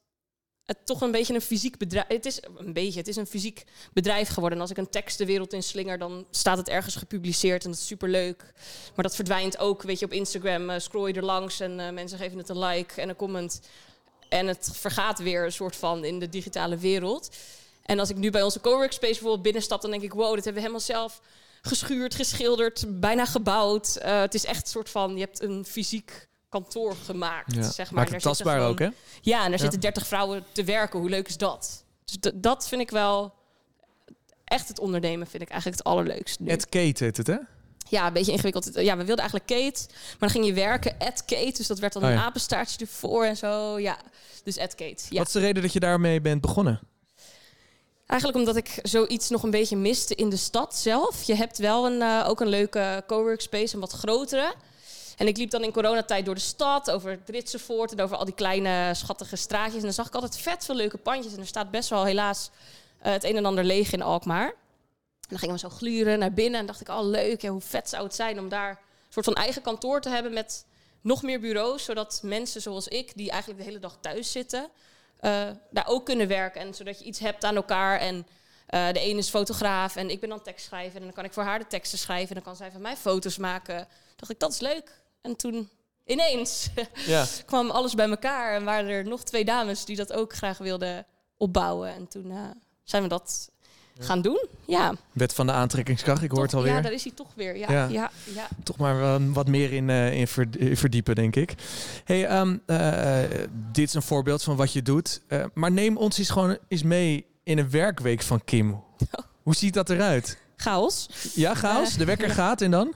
het 0.71 0.87
toch 0.87 1.01
een 1.01 1.11
beetje 1.11 1.35
een 1.35 1.41
fysiek 1.41 1.79
bedrijf. 1.79 2.07
Het 2.09 2.27
is 2.27 2.41
een 2.57 2.73
beetje, 2.73 2.99
het 2.99 3.09
is 3.09 3.17
een 3.17 3.27
fysiek 3.27 3.65
bedrijf 3.93 4.29
geworden. 4.29 4.59
En 4.59 4.63
als 4.63 4.71
ik 4.71 4.77
een 4.77 4.91
tekst 4.91 5.19
de 5.19 5.27
wereld 5.27 5.53
in 5.53 5.63
slinger, 5.63 5.99
dan 5.99 6.27
staat 6.31 6.57
het 6.57 6.69
ergens 6.69 6.97
gepubliceerd 6.97 7.65
en 7.65 7.71
dat 7.71 7.81
is 7.81 7.87
superleuk. 7.87 8.53
Maar 8.95 9.05
dat 9.05 9.15
verdwijnt 9.15 9.59
ook, 9.59 9.83
weet 9.83 9.99
je, 9.99 10.05
op 10.05 10.13
Instagram 10.13 10.71
uh, 10.71 10.79
scroll 10.79 11.09
je 11.09 11.15
er 11.15 11.25
langs 11.25 11.61
en 11.61 11.79
uh, 11.79 11.91
mensen 11.91 12.19
geven 12.19 12.39
het 12.39 12.49
een 12.49 12.59
like 12.59 13.01
en 13.01 13.09
een 13.09 13.17
comment. 13.17 13.61
En 14.29 14.47
het 14.47 14.71
vergaat 14.73 15.19
weer 15.19 15.45
een 15.45 15.53
soort 15.53 15.77
van 15.77 16.05
in 16.05 16.19
de 16.19 16.29
digitale 16.29 16.77
wereld. 16.77 17.37
En 17.83 17.99
als 17.99 18.11
ik 18.11 18.17
nu 18.17 18.31
bij 18.31 18.43
onze 18.43 18.61
cowork 18.61 18.93
space 18.93 19.13
bijvoorbeeld 19.13 19.43
binnenstap, 19.43 19.83
dan 19.83 19.91
denk 19.91 20.03
ik, 20.03 20.13
wow, 20.13 20.35
dit 20.35 20.45
hebben 20.45 20.63
we 20.63 20.69
helemaal 20.69 20.81
zelf 20.81 21.21
geschuurd, 21.63 22.15
geschilderd, 22.15 23.01
bijna 23.01 23.25
gebouwd. 23.25 23.99
Uh, 24.03 24.21
het 24.21 24.35
is 24.35 24.45
echt 24.45 24.63
een 24.63 24.69
soort 24.69 24.91
van, 24.91 25.15
je 25.15 25.21
hebt 25.21 25.43
een 25.43 25.65
fysiek 25.65 26.29
kantoor 26.51 26.97
gemaakt. 27.05 27.55
Ja. 27.55 27.63
Zeg 27.63 27.91
maar. 27.91 28.01
Maakt 28.01 28.13
het 28.15 28.23
tastbaar 28.23 28.55
gewoon, 28.55 28.71
ook, 28.71 28.79
hè? 28.79 28.89
Ja, 29.21 29.37
en 29.37 29.43
daar 29.43 29.51
ja. 29.51 29.59
zitten 29.59 29.81
30 29.81 30.07
vrouwen 30.07 30.45
te 30.53 30.65
werken. 30.65 30.99
Hoe 30.99 31.09
leuk 31.09 31.29
is 31.29 31.37
dat? 31.37 31.85
Dus 32.05 32.33
dat 32.35 32.69
vind 32.69 32.81
ik 32.81 32.91
wel... 32.91 33.33
Echt 34.45 34.69
het 34.69 34.79
ondernemen 34.79 35.27
vind 35.27 35.43
ik 35.43 35.49
eigenlijk 35.49 35.79
het 35.79 35.93
allerleukst. 35.93 36.39
Het 36.45 36.69
Kate 36.69 37.05
heet 37.05 37.17
het, 37.17 37.27
hè? 37.27 37.37
Ja, 37.89 38.07
een 38.07 38.13
beetje 38.13 38.33
ingewikkeld. 38.33 38.71
Ja, 38.75 38.97
we 38.97 39.05
wilden 39.05 39.29
eigenlijk 39.29 39.47
Kate, 39.47 39.87
maar 39.89 40.19
dan 40.19 40.31
ging 40.31 40.47
je 40.47 40.53
werken 40.53 40.95
at 40.99 41.25
Kate. 41.25 41.53
Dus 41.57 41.67
dat 41.67 41.79
werd 41.79 41.93
dan 41.93 42.03
oh, 42.03 42.09
ja. 42.09 42.15
een 42.15 42.23
apenstaartje 42.23 42.79
ervoor 42.79 43.25
en 43.25 43.37
zo. 43.37 43.79
Ja, 43.79 43.99
dus 44.45 44.59
at 44.59 44.75
Kate. 44.75 45.03
Ja. 45.09 45.19
Wat 45.19 45.27
is 45.27 45.33
de 45.33 45.41
reden 45.41 45.63
dat 45.63 45.73
je 45.73 45.81
daarmee 45.81 46.21
bent 46.21 46.41
begonnen? 46.41 46.81
Eigenlijk 48.07 48.41
omdat 48.41 48.57
ik 48.57 48.79
zoiets 48.83 49.29
nog 49.29 49.43
een 49.43 49.51
beetje 49.51 49.77
miste 49.77 50.15
in 50.15 50.29
de 50.29 50.37
stad 50.37 50.77
zelf. 50.77 51.23
Je 51.23 51.35
hebt 51.35 51.59
wel 51.59 51.87
een, 51.87 52.01
uh, 52.01 52.25
ook 52.29 52.41
een 52.41 52.49
leuke 52.49 53.05
coworkspace, 53.07 53.75
een 53.75 53.81
wat 53.81 53.93
grotere. 53.93 54.55
En 55.21 55.27
ik 55.27 55.37
liep 55.37 55.51
dan 55.51 55.65
in 55.65 55.73
coronatijd 55.73 56.25
door 56.25 56.35
de 56.35 56.41
stad, 56.41 56.91
over 56.91 57.11
het 57.11 57.29
Ritsenvoort 57.29 57.93
en 57.93 58.01
over 58.01 58.17
al 58.17 58.25
die 58.25 58.35
kleine 58.35 58.95
schattige 58.95 59.37
straatjes. 59.37 59.77
En 59.77 59.83
dan 59.83 59.93
zag 59.93 60.07
ik 60.07 60.15
altijd 60.15 60.39
vet 60.39 60.65
veel 60.65 60.75
leuke 60.75 60.97
pandjes. 60.97 61.33
En 61.33 61.39
er 61.39 61.47
staat 61.47 61.71
best 61.71 61.89
wel 61.89 62.05
helaas 62.05 62.51
uh, 63.07 63.13
het 63.13 63.25
een 63.25 63.37
en 63.37 63.45
ander 63.45 63.65
leeg 63.65 63.93
in 63.93 64.03
Alkmaar. 64.03 64.47
En 64.47 65.29
dan 65.29 65.39
gingen 65.39 65.55
we 65.55 65.61
zo 65.61 65.69
gluren 65.69 66.19
naar 66.19 66.33
binnen 66.33 66.61
en 66.61 66.67
dacht 66.67 66.81
ik, 66.81 66.89
oh 66.89 67.03
leuk, 67.03 67.43
ja, 67.43 67.51
hoe 67.51 67.61
vet 67.61 67.89
zou 67.89 68.03
het 68.03 68.15
zijn 68.15 68.39
om 68.39 68.49
daar 68.49 68.71
een 68.71 69.13
soort 69.13 69.25
van 69.25 69.35
eigen 69.35 69.63
kantoor 69.63 70.01
te 70.01 70.09
hebben 70.09 70.33
met 70.33 70.67
nog 71.01 71.23
meer 71.23 71.41
bureaus, 71.41 71.85
zodat 71.85 72.21
mensen 72.25 72.61
zoals 72.61 72.89
ik, 72.89 73.13
die 73.17 73.31
eigenlijk 73.31 73.61
de 73.61 73.67
hele 73.67 73.81
dag 73.81 73.99
thuis 74.01 74.33
zitten, 74.33 74.69
uh, 75.21 75.49
daar 75.71 75.87
ook 75.87 76.05
kunnen 76.05 76.29
werken. 76.29 76.61
En 76.61 76.75
zodat 76.75 76.99
je 76.99 77.05
iets 77.05 77.19
hebt 77.19 77.45
aan 77.45 77.57
elkaar 77.57 77.99
en 77.99 78.17
uh, 78.17 78.93
de 78.93 79.01
ene 79.01 79.19
is 79.19 79.29
fotograaf 79.29 79.97
en 79.97 80.11
ik 80.11 80.21
ben 80.21 80.29
dan 80.29 80.43
tekstschrijver 80.43 80.97
en 80.97 81.05
dan 81.05 81.13
kan 81.13 81.25
ik 81.25 81.33
voor 81.33 81.43
haar 81.43 81.59
de 81.59 81.67
teksten 81.67 81.99
schrijven 81.99 82.29
en 82.29 82.35
dan 82.35 82.45
kan 82.45 82.57
zij 82.57 82.71
van 82.71 82.81
mij 82.81 82.97
foto's 82.97 83.39
maken. 83.39 83.89
dacht 84.17 84.33
ik, 84.33 84.39
dat 84.41 84.53
is 84.53 84.61
leuk. 84.61 85.00
En 85.23 85.37
toen 85.37 85.69
ineens 86.07 86.71
ja. 87.07 87.27
kwam 87.47 87.71
alles 87.71 87.95
bij 87.95 88.09
elkaar. 88.09 88.55
En 88.55 88.65
waren 88.65 88.91
er 88.91 89.05
nog 89.05 89.23
twee 89.23 89.45
dames 89.45 89.85
die 89.85 89.97
dat 89.97 90.13
ook 90.13 90.35
graag 90.35 90.59
wilden 90.59 91.07
opbouwen. 91.37 91.95
En 91.95 92.09
toen 92.09 92.27
uh, 92.27 92.39
zijn 92.85 93.03
we 93.03 93.09
dat 93.09 93.51
gaan 93.99 94.23
doen. 94.23 94.47
Ja. 94.67 94.95
Wet 95.13 95.35
van 95.35 95.47
de 95.47 95.53
aantrekkingskracht, 95.53 96.23
ik 96.23 96.31
hoor 96.31 96.43
het 96.43 96.55
alweer. 96.55 96.73
Ja, 96.73 96.81
daar 96.81 96.93
is 96.93 97.05
hij 97.05 97.13
toch 97.15 97.29
weer. 97.35 97.57
Ja, 97.57 97.71
ja. 97.89 98.11
ja, 98.35 98.49
Toch 98.63 98.77
maar 98.77 99.33
wat 99.33 99.49
meer 99.49 99.73
in, 99.73 99.89
uh, 99.89 100.13
in 100.13 100.27
verdiepen, 100.77 101.15
denk 101.15 101.37
ik. 101.37 101.55
Hey, 102.05 102.39
um, 102.41 102.63
uh, 102.67 103.19
dit 103.73 103.89
is 103.89 103.95
een 103.95 104.03
voorbeeld 104.03 104.43
van 104.43 104.57
wat 104.57 104.73
je 104.73 104.83
doet. 104.83 105.21
Maar 105.55 105.73
neem 105.73 105.97
ons 105.97 106.19
eens 106.19 106.31
gewoon 106.31 106.59
eens 106.69 106.83
mee 106.83 107.27
in 107.43 107.59
een 107.59 107.71
werkweek 107.71 108.23
van 108.23 108.45
Kim. 108.45 108.73
Oh. 108.73 108.83
Hoe 109.43 109.55
ziet 109.55 109.75
dat 109.75 109.91
eruit? 109.91 110.39
Chaos. 110.57 111.09
Ja, 111.35 111.55
chaos. 111.55 111.97
De 111.97 112.05
wekker 112.05 112.31
gaat 112.41 112.61
en 112.61 112.71
dan? 112.71 112.95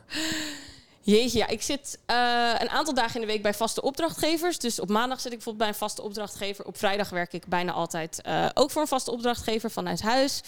Jeetje, 1.04 1.38
ja, 1.38 1.46
ik 1.46 1.62
zit 1.62 1.98
uh, 2.10 2.54
een 2.58 2.70
aantal 2.70 2.94
dagen 2.94 3.14
in 3.14 3.20
de 3.20 3.32
week 3.32 3.42
bij 3.42 3.54
vaste 3.54 3.82
opdrachtgevers. 3.82 4.58
Dus 4.58 4.80
op 4.80 4.88
maandag 4.88 5.20
zit 5.20 5.32
ik 5.32 5.38
bijvoorbeeld 5.38 5.64
bij 5.64 5.68
een 5.68 5.88
vaste 5.88 6.02
opdrachtgever. 6.02 6.66
Op 6.66 6.78
vrijdag 6.78 7.10
werk 7.10 7.32
ik 7.32 7.46
bijna 7.46 7.72
altijd 7.72 8.20
uh, 8.26 8.48
ook 8.54 8.70
voor 8.70 8.82
een 8.82 8.88
vaste 8.88 9.10
opdrachtgever 9.10 9.70
vanuit 9.70 10.02
huis. 10.02 10.40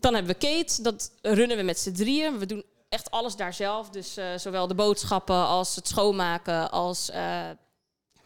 Dan 0.00 0.14
hebben 0.14 0.36
we 0.38 0.46
Kate, 0.46 0.82
dat 0.82 1.10
runnen 1.22 1.56
we 1.56 1.62
met 1.62 1.78
z'n 1.78 1.92
drieën. 1.92 2.38
We 2.38 2.46
doen 2.46 2.64
echt 2.88 3.10
alles 3.10 3.36
daar 3.36 3.54
zelf. 3.54 3.90
Dus 3.90 4.18
uh, 4.18 4.24
zowel 4.36 4.66
de 4.66 4.74
boodschappen 4.74 5.46
als 5.46 5.76
het 5.76 5.88
schoonmaken, 5.88 6.70
als 6.70 7.10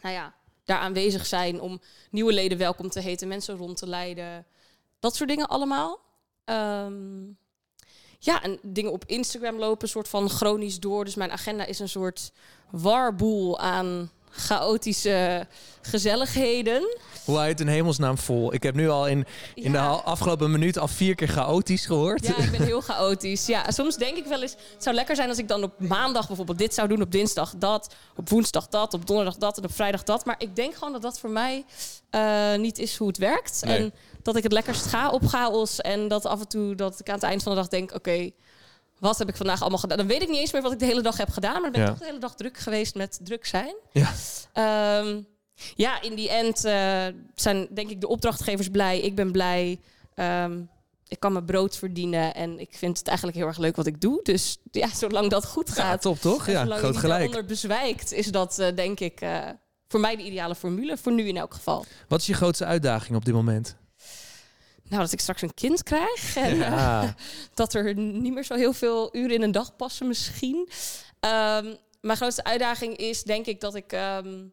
nou 0.02 0.14
ja, 0.14 0.34
daar 0.64 0.78
aanwezig 0.78 1.26
zijn 1.26 1.60
om 1.60 1.80
nieuwe 2.10 2.32
leden 2.32 2.58
welkom 2.58 2.90
te 2.90 3.00
heten, 3.00 3.28
mensen 3.28 3.56
rond 3.56 3.76
te 3.76 3.86
leiden. 3.86 4.46
Dat 5.00 5.16
soort 5.16 5.28
dingen 5.28 5.48
allemaal. 5.48 5.98
Um, 6.44 7.38
ja, 8.18 8.42
en 8.42 8.58
dingen 8.62 8.92
op 8.92 9.04
Instagram 9.06 9.58
lopen 9.58 9.82
een 9.82 9.88
soort 9.88 10.08
van 10.08 10.30
chronisch 10.30 10.80
door. 10.80 11.04
Dus 11.04 11.14
mijn 11.14 11.32
agenda 11.32 11.64
is 11.64 11.78
een 11.78 11.88
soort 11.88 12.32
warboel 12.70 13.58
aan 13.58 14.10
chaotische 14.30 15.46
gezelligheden. 15.82 16.96
Hoe 17.24 17.40
heet 17.40 17.60
een 17.60 17.68
hemelsnaam 17.68 18.18
vol? 18.18 18.54
Ik 18.54 18.62
heb 18.62 18.74
nu 18.74 18.88
al 18.88 19.08
in, 19.08 19.26
in 19.54 19.72
de 19.72 19.78
afgelopen 19.78 20.50
minuut 20.50 20.78
al 20.78 20.88
vier 20.88 21.14
keer 21.14 21.28
chaotisch 21.28 21.86
gehoord. 21.86 22.26
Ja, 22.26 22.36
ik 22.36 22.50
ben 22.50 22.62
heel 22.62 22.80
chaotisch. 22.80 23.46
Ja, 23.46 23.70
soms 23.70 23.96
denk 23.96 24.16
ik 24.16 24.26
wel 24.26 24.42
eens, 24.42 24.56
het 24.74 24.82
zou 24.82 24.94
lekker 24.94 25.16
zijn 25.16 25.28
als 25.28 25.38
ik 25.38 25.48
dan 25.48 25.62
op 25.62 25.72
maandag 25.80 26.26
bijvoorbeeld 26.26 26.58
dit 26.58 26.74
zou 26.74 26.88
doen, 26.88 27.02
op 27.02 27.12
dinsdag 27.12 27.54
dat, 27.56 27.94
op 28.16 28.28
woensdag 28.28 28.68
dat, 28.68 28.94
op 28.94 29.06
donderdag 29.06 29.36
dat 29.36 29.58
en 29.58 29.64
op 29.64 29.74
vrijdag 29.74 30.02
dat. 30.02 30.24
Maar 30.24 30.36
ik 30.38 30.56
denk 30.56 30.74
gewoon 30.74 30.92
dat 30.92 31.02
dat 31.02 31.18
voor 31.18 31.30
mij 31.30 31.64
uh, 32.10 32.54
niet 32.54 32.78
is 32.78 32.96
hoe 32.96 33.08
het 33.08 33.18
werkt. 33.18 33.62
En 33.62 33.94
dat 34.28 34.36
ik 34.36 34.42
het 34.42 34.52
lekkerst 34.52 34.86
ga 34.86 35.10
op 35.10 35.26
chaos. 35.26 35.80
En 35.80 36.08
dat 36.08 36.26
af 36.26 36.40
en 36.40 36.48
toe 36.48 36.74
dat 36.74 37.00
ik 37.00 37.08
aan 37.08 37.14
het 37.14 37.22
eind 37.22 37.42
van 37.42 37.52
de 37.52 37.58
dag 37.58 37.68
denk, 37.68 37.94
oké, 37.94 38.30
wat 38.98 39.18
heb 39.18 39.28
ik 39.28 39.36
vandaag 39.36 39.60
allemaal 39.60 39.78
gedaan? 39.78 39.98
Dan 39.98 40.06
weet 40.06 40.22
ik 40.22 40.28
niet 40.28 40.38
eens 40.38 40.52
meer 40.52 40.62
wat 40.62 40.72
ik 40.72 40.78
de 40.78 40.84
hele 40.84 41.02
dag 41.02 41.16
heb 41.16 41.30
gedaan. 41.30 41.62
Maar 41.62 41.70
ben 41.70 41.80
ik 41.80 41.86
toch 41.86 41.98
de 41.98 42.04
hele 42.04 42.18
dag 42.18 42.34
druk 42.34 42.56
geweest 42.56 42.94
met 42.94 43.20
druk 43.22 43.46
zijn. 43.46 43.74
Ja, 43.92 44.12
um, 44.98 45.26
ja 45.74 46.02
in 46.02 46.14
die 46.14 46.30
end 46.30 46.64
uh, 46.64 47.06
zijn 47.34 47.68
denk 47.74 47.90
ik 47.90 48.00
de 48.00 48.08
opdrachtgevers 48.08 48.68
blij. 48.68 49.00
Ik 49.00 49.14
ben 49.14 49.32
blij. 49.32 49.80
Um, 50.14 50.68
ik 51.08 51.20
kan 51.20 51.32
mijn 51.32 51.44
brood 51.44 51.76
verdienen 51.76 52.34
en 52.34 52.58
ik 52.58 52.68
vind 52.70 52.98
het 52.98 53.06
eigenlijk 53.08 53.36
heel 53.38 53.46
erg 53.46 53.58
leuk 53.58 53.76
wat 53.76 53.86
ik 53.86 54.00
doe. 54.00 54.20
Dus 54.22 54.58
ja, 54.70 54.88
zolang 54.94 55.30
dat 55.30 55.46
goed 55.46 55.70
gaat. 55.70 55.76
Ja, 55.76 55.98
top 55.98 56.18
toch? 56.18 56.46
Ja, 56.46 56.64
groot 56.64 56.96
gelijk. 56.96 57.26
onder 57.26 57.44
bezwijkt, 57.44 58.12
is 58.12 58.26
dat 58.26 58.58
uh, 58.58 58.66
denk 58.74 59.00
ik 59.00 59.20
uh, 59.20 59.48
voor 59.88 60.00
mij 60.00 60.16
de 60.16 60.22
ideale 60.22 60.54
formule. 60.54 60.96
Voor 60.96 61.12
nu 61.12 61.28
in 61.28 61.36
elk 61.36 61.54
geval. 61.54 61.84
Wat 62.08 62.20
is 62.20 62.26
je 62.26 62.34
grootste 62.34 62.64
uitdaging 62.64 63.16
op 63.16 63.24
dit 63.24 63.34
moment? 63.34 63.76
Nou, 64.88 65.02
dat 65.02 65.12
ik 65.12 65.20
straks 65.20 65.42
een 65.42 65.54
kind 65.54 65.82
krijg. 65.82 66.36
En 66.36 66.56
ja. 66.56 67.02
uh, 67.02 67.10
dat 67.54 67.74
er 67.74 67.94
niet 67.94 68.32
meer 68.32 68.44
zo 68.44 68.54
heel 68.54 68.72
veel 68.72 69.16
uren 69.16 69.34
in 69.34 69.42
een 69.42 69.52
dag 69.52 69.76
passen 69.76 70.06
misschien. 70.06 70.68
Um, 71.20 71.76
mijn 72.00 72.16
grootste 72.16 72.44
uitdaging 72.44 72.96
is 72.96 73.22
denk 73.22 73.46
ik 73.46 73.60
dat 73.60 73.74
ik... 73.74 73.92
Um, 73.92 74.52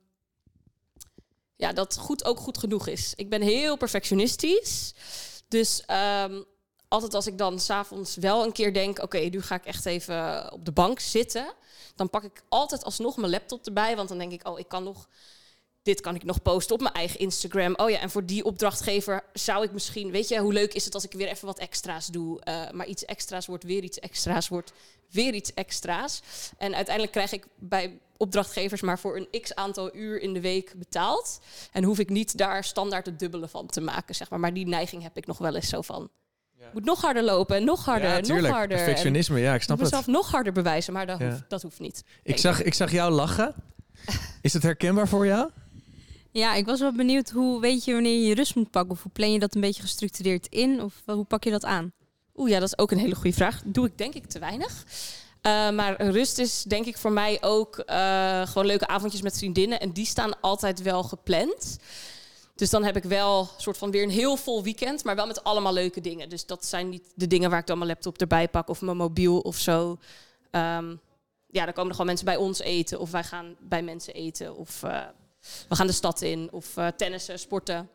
ja, 1.56 1.74
dat 1.74 1.98
goed 1.98 2.25
ook 2.25 2.39
goed 2.39 2.58
genoeg 2.58 2.88
is. 2.88 3.13
Ik 3.15 3.30
ben 3.30 3.42
heel 3.42 3.77
perfectionistisch. 3.77 4.94
Dus 5.48 5.84
um, 6.24 6.46
altijd 6.88 7.13
als 7.13 7.27
ik 7.27 7.38
dan 7.38 7.60
s'avonds 7.60 8.15
wel 8.15 8.44
een 8.44 8.51
keer 8.51 8.74
denk... 8.74 8.98
oké, 8.98 9.17
okay, 9.17 9.28
nu 9.28 9.41
ga 9.41 9.56
ik 9.56 9.65
echt 9.65 9.86
even 9.86 10.52
op 10.54 10.65
de 10.65 10.71
bank 10.71 11.00
zitten... 11.00 11.54
dan 11.95 12.10
pak 12.10 12.24
ik 12.24 12.43
altijd 12.50 12.84
alsnog 12.84 13.17
mijn 13.17 13.32
laptop 13.32 13.65
erbij. 13.65 13.95
Want 13.95 14.10
dan 14.10 14.17
denk 14.17 14.32
ik, 14.32 14.48
oh, 14.48 14.60
ik 14.60 14.67
kan 14.67 14.84
nog 14.84 15.08
dit 15.86 16.02
kan 16.02 16.15
ik 16.15 16.24
nog 16.24 16.41
posten 16.41 16.76
op 16.76 16.82
mijn 16.82 16.93
eigen 16.93 17.19
Instagram. 17.19 17.74
Oh 17.76 17.89
ja, 17.89 18.00
en 18.00 18.10
voor 18.10 18.26
die 18.26 18.43
opdrachtgever 18.43 19.24
zou 19.34 19.63
ik 19.63 19.71
misschien, 19.71 20.12
weet 20.12 20.28
je, 20.28 20.39
hoe 20.39 20.54
leuk 20.54 20.74
is 20.74 20.86
het 20.86 20.93
als 20.93 21.04
ik 21.04 21.12
weer 21.12 21.28
even 21.28 21.45
wat 21.45 21.60
extra's 21.60 22.08
doe. 22.08 22.41
Uh, 22.48 22.71
maar 22.71 22.86
iets 22.86 23.06
extra's 23.06 23.45
wordt 23.45 23.63
weer 23.63 23.84
iets 23.84 24.00
extra's, 24.00 24.48
wordt 24.48 24.74
weer 25.12 25.34
iets 25.34 25.54
extra's. 25.54 26.21
En 26.58 26.76
uiteindelijk 26.76 27.13
krijg 27.13 27.32
ik 27.32 27.48
bij 27.56 28.00
opdrachtgevers 28.17 28.82
maar 28.82 29.00
voor 29.00 29.17
een 29.17 29.41
x 29.41 29.56
aantal 29.56 29.95
uur 29.95 30.21
in 30.21 30.34
de 30.34 30.41
week 30.41 30.74
betaald. 30.76 31.39
En 31.71 31.84
hoef 31.84 32.00
ik 32.00 32.10
niet 32.10 32.38
daar 32.38 32.63
standaard 32.63 33.06
het 33.06 33.19
dubbele 33.19 33.48
van 33.48 33.67
te 33.67 33.82
maken, 33.82 34.15
zeg 34.15 34.30
maar. 34.30 34.39
Maar 34.39 34.54
die 34.54 34.67
neiging 34.67 35.04
heb 35.04 35.17
ik 35.17 35.26
nog 35.26 35.38
wel 35.38 35.56
eens 35.56 35.69
zo 35.69 35.82
van. 35.82 36.10
Ja. 36.60 36.69
Moet 36.74 36.86
nog 36.86 37.02
harder 37.02 37.24
lopen, 37.24 37.63
nog 37.63 37.86
harder, 37.86 38.10
ja, 38.10 38.41
nog 38.41 38.48
harder. 38.48 38.78
Perfectionisme, 38.78 39.39
ja, 39.39 39.54
ik 39.54 39.62
snap 39.62 39.78
het. 39.78 39.86
mezelf 39.86 40.08
nog 40.08 40.32
harder 40.32 40.54
bewijzen, 40.54 40.93
maar 40.93 41.06
dat, 41.06 41.19
ja. 41.19 41.30
hoeft, 41.30 41.43
dat 41.48 41.62
hoeft 41.62 41.80
niet. 41.80 42.04
Ik 42.24 42.38
zag, 42.38 42.63
ik 42.63 42.74
zag 42.74 42.91
jou 42.91 43.12
lachen. 43.12 43.56
Is 44.41 44.54
het 44.54 44.63
herkenbaar 44.63 45.08
voor 45.08 45.26
jou? 45.26 45.50
Ja, 46.36 46.54
ik 46.54 46.65
was 46.65 46.80
wel 46.80 46.91
benieuwd 46.91 47.30
hoe 47.30 47.62
weet 47.62 47.84
je 47.84 47.93
wanneer 47.93 48.13
je 48.13 48.28
je 48.28 48.34
rust 48.34 48.56
moet 48.56 48.71
pakken? 48.71 48.91
Of 48.91 49.04
hoe 49.04 49.12
plan 49.12 49.32
je 49.32 49.39
dat 49.39 49.56
een 49.56 49.62
beetje 49.62 49.82
gestructureerd 49.82 50.48
in? 50.48 50.82
Of 50.82 50.93
hoe 51.06 51.26
pak 51.26 51.43
je 51.43 51.52
dat 51.52 51.65
aan? 51.65 51.93
Oeh, 52.36 52.50
ja, 52.50 52.60
dat 52.60 52.67
is 52.67 52.78
ook 52.78 52.91
een 52.91 52.98
hele 52.98 53.15
goede 53.15 53.36
vraag. 53.36 53.62
Doe 53.65 53.86
ik 53.86 53.98
denk 53.98 54.13
ik 54.13 54.26
te 54.26 54.39
weinig. 54.39 54.84
Uh, 55.41 55.69
maar 55.69 56.02
rust 56.02 56.38
is 56.38 56.63
denk 56.63 56.86
ik 56.86 56.98
voor 56.98 57.12
mij 57.12 57.38
ook 57.41 57.84
uh, 57.86 58.48
gewoon 58.48 58.65
leuke 58.65 58.88
avondjes 58.88 59.21
met 59.21 59.38
vriendinnen. 59.38 59.80
En 59.80 59.91
die 59.91 60.06
staan 60.06 60.41
altijd 60.41 60.82
wel 60.82 61.04
gepland. 61.04 61.78
Dus 62.56 62.69
dan 62.69 62.84
heb 62.84 62.95
ik 62.95 63.04
wel 63.04 63.50
soort 63.58 63.78
van 63.78 63.91
weer 63.91 64.04
een 64.04 64.10
heel 64.10 64.36
vol 64.36 64.63
weekend, 64.63 65.04
maar 65.04 65.15
wel 65.15 65.28
met 65.28 65.43
allemaal 65.43 65.74
leuke 65.74 66.02
dingen. 66.02 66.30
Dus 66.30 66.45
dat 66.45 66.65
zijn 66.65 66.89
niet 66.89 67.12
de 67.15 67.28
dingen 67.28 67.50
waar 67.50 67.60
ik 67.60 67.67
dan 67.67 67.78
mijn 67.78 67.89
laptop 67.89 68.17
erbij 68.17 68.48
pak 68.48 68.69
of 68.69 68.82
mijn 68.82 68.98
mobiel 68.98 69.39
of 69.39 69.58
zo. 69.58 69.89
Um, 70.52 71.00
ja, 71.48 71.65
dan 71.65 71.74
komen 71.74 71.89
er 71.89 71.91
gewoon 71.91 72.06
mensen 72.06 72.26
bij 72.26 72.38
ons 72.38 72.60
eten 72.60 73.00
of 73.00 73.12
wij 73.12 73.24
gaan 73.24 73.56
bij 73.60 73.82
mensen 73.82 74.13
eten 74.13 74.56
of 74.56 74.84
we 75.69 75.75
gaan 75.75 75.88
de 75.88 75.93
stad 75.93 76.21
in. 76.21 76.47
Of 76.51 76.77
uh, 76.77 76.88
tennissen, 76.88 77.39
sporten. 77.39 77.89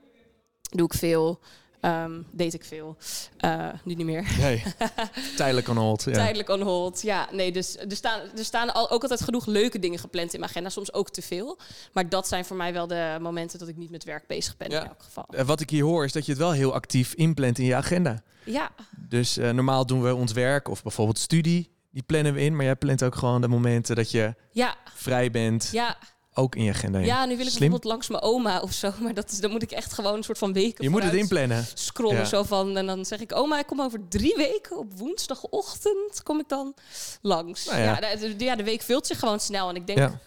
Doe 0.71 0.87
ik 0.87 0.95
veel. 0.95 1.41
Um, 1.83 2.27
deed 2.31 2.55
ik 2.55 2.65
veel. 2.65 2.97
Uh, 3.45 3.69
nu 3.85 3.95
niet 3.95 4.07
meer. 4.07 4.37
Nee. 4.39 4.63
Tijdelijk 5.37 5.69
on 5.69 5.77
hold. 5.77 6.03
Ja. 6.03 6.13
Tijdelijk 6.13 6.49
on 6.49 6.61
hold. 6.61 7.03
Ja, 7.03 7.29
nee, 7.33 7.53
dus 7.53 7.77
er 7.77 7.97
staan, 7.97 8.21
er 8.37 8.45
staan 8.45 8.75
al, 8.75 8.91
ook 8.91 9.03
altijd 9.03 9.21
genoeg 9.21 9.47
leuke 9.47 9.79
dingen 9.79 9.99
gepland 9.99 10.33
in 10.33 10.39
mijn 10.39 10.51
agenda. 10.51 10.69
Soms 10.69 10.93
ook 10.93 11.11
te 11.11 11.23
veel. 11.23 11.59
Maar 11.93 12.09
dat 12.09 12.29
zijn 12.29 12.45
voor 12.45 12.57
mij 12.57 12.73
wel 12.73 12.87
de 12.87 13.17
momenten 13.21 13.59
dat 13.59 13.69
ik 13.69 13.77
niet 13.77 13.91
met 13.91 14.05
werk 14.05 14.27
bezig 14.27 14.57
ben 14.57 14.71
ja. 14.71 14.81
in 14.81 14.89
elk 14.89 15.03
geval. 15.03 15.27
Uh, 15.31 15.41
wat 15.41 15.61
ik 15.61 15.71
hier 15.71 15.85
hoor 15.85 16.05
is 16.05 16.13
dat 16.13 16.25
je 16.25 16.33
het 16.33 16.41
wel 16.41 16.53
heel 16.53 16.75
actief 16.75 17.15
inplant 17.15 17.59
in 17.59 17.65
je 17.65 17.75
agenda. 17.75 18.23
Ja. 18.45 18.71
Dus 19.09 19.39
uh, 19.39 19.51
normaal 19.51 19.87
doen 19.87 20.03
we 20.03 20.15
ons 20.15 20.33
werk 20.33 20.69
of 20.69 20.83
bijvoorbeeld 20.83 21.19
studie. 21.19 21.71
Die 21.91 22.03
plannen 22.03 22.35
we 22.35 22.41
in. 22.41 22.57
Maar 22.57 22.65
jij 22.65 22.77
plant 22.77 23.03
ook 23.03 23.15
gewoon 23.15 23.41
de 23.41 23.49
momenten 23.49 23.97
dat 23.97 24.11
je 24.11 24.35
ja. 24.53 24.77
vrij 24.95 25.31
bent. 25.31 25.69
Ja 25.73 25.97
ook 26.41 26.55
in 26.55 26.63
je 26.63 26.71
agenda. 26.71 26.99
Ja, 26.99 27.25
nu 27.25 27.37
wil 27.37 27.47
ik 27.47 27.53
bijvoorbeeld 27.53 27.85
langs 27.85 28.09
mijn 28.09 28.23
oma 28.23 28.61
of 28.61 28.73
zo. 28.73 28.93
Maar 29.01 29.15
dat 29.15 29.31
is, 29.31 29.41
dan 29.41 29.51
moet 29.51 29.63
ik 29.63 29.71
echt 29.71 29.93
gewoon 29.93 30.15
een 30.15 30.23
soort 30.23 30.39
van 30.39 30.53
weken. 30.53 30.85
Je 30.85 30.91
moet 30.91 31.03
het 31.03 31.15
inplannen. 31.15 31.65
Scrollen 31.75 32.27
zo 32.27 32.43
van. 32.43 32.77
En 32.77 32.87
dan 32.87 33.05
zeg 33.05 33.21
ik, 33.21 33.37
oma, 33.37 33.59
ik 33.59 33.67
kom 33.67 33.81
over 33.81 34.09
drie 34.09 34.35
weken 34.37 34.79
op 34.79 34.93
woensdagochtend. 34.95 36.23
Kom 36.23 36.39
ik 36.39 36.49
dan 36.49 36.75
langs. 37.23 37.67
Nou 37.67 37.79
ja. 37.79 38.01
Ja, 38.01 38.17
de, 38.17 38.35
ja, 38.45 38.57
de 38.57 38.65
week 38.65 38.83
vult 38.83 39.07
zich 39.07 39.19
gewoon 39.19 39.41
snel. 39.41 39.69
En 39.69 39.77
ik 39.77 39.87
denk. 39.87 40.19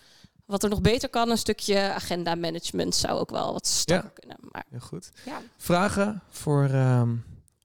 Wat 0.46 0.64
er 0.64 0.70
nog 0.70 0.82
beter 0.82 1.10
kan, 1.10 1.30
een 1.30 1.38
stukje 1.38 1.80
agenda 1.80 2.36
management 2.36 2.96
zou 2.96 3.20
ook 3.20 3.30
wel 3.30 3.54
wat 3.54 3.68
sterker 3.68 4.12
kunnen. 4.12 4.38
Maar, 4.52 4.66
Heel 4.70 4.80
goed. 4.80 5.12
Ja. 5.26 5.42
Vragen 5.58 6.22
voor 6.30 6.70
uh, 6.70 7.02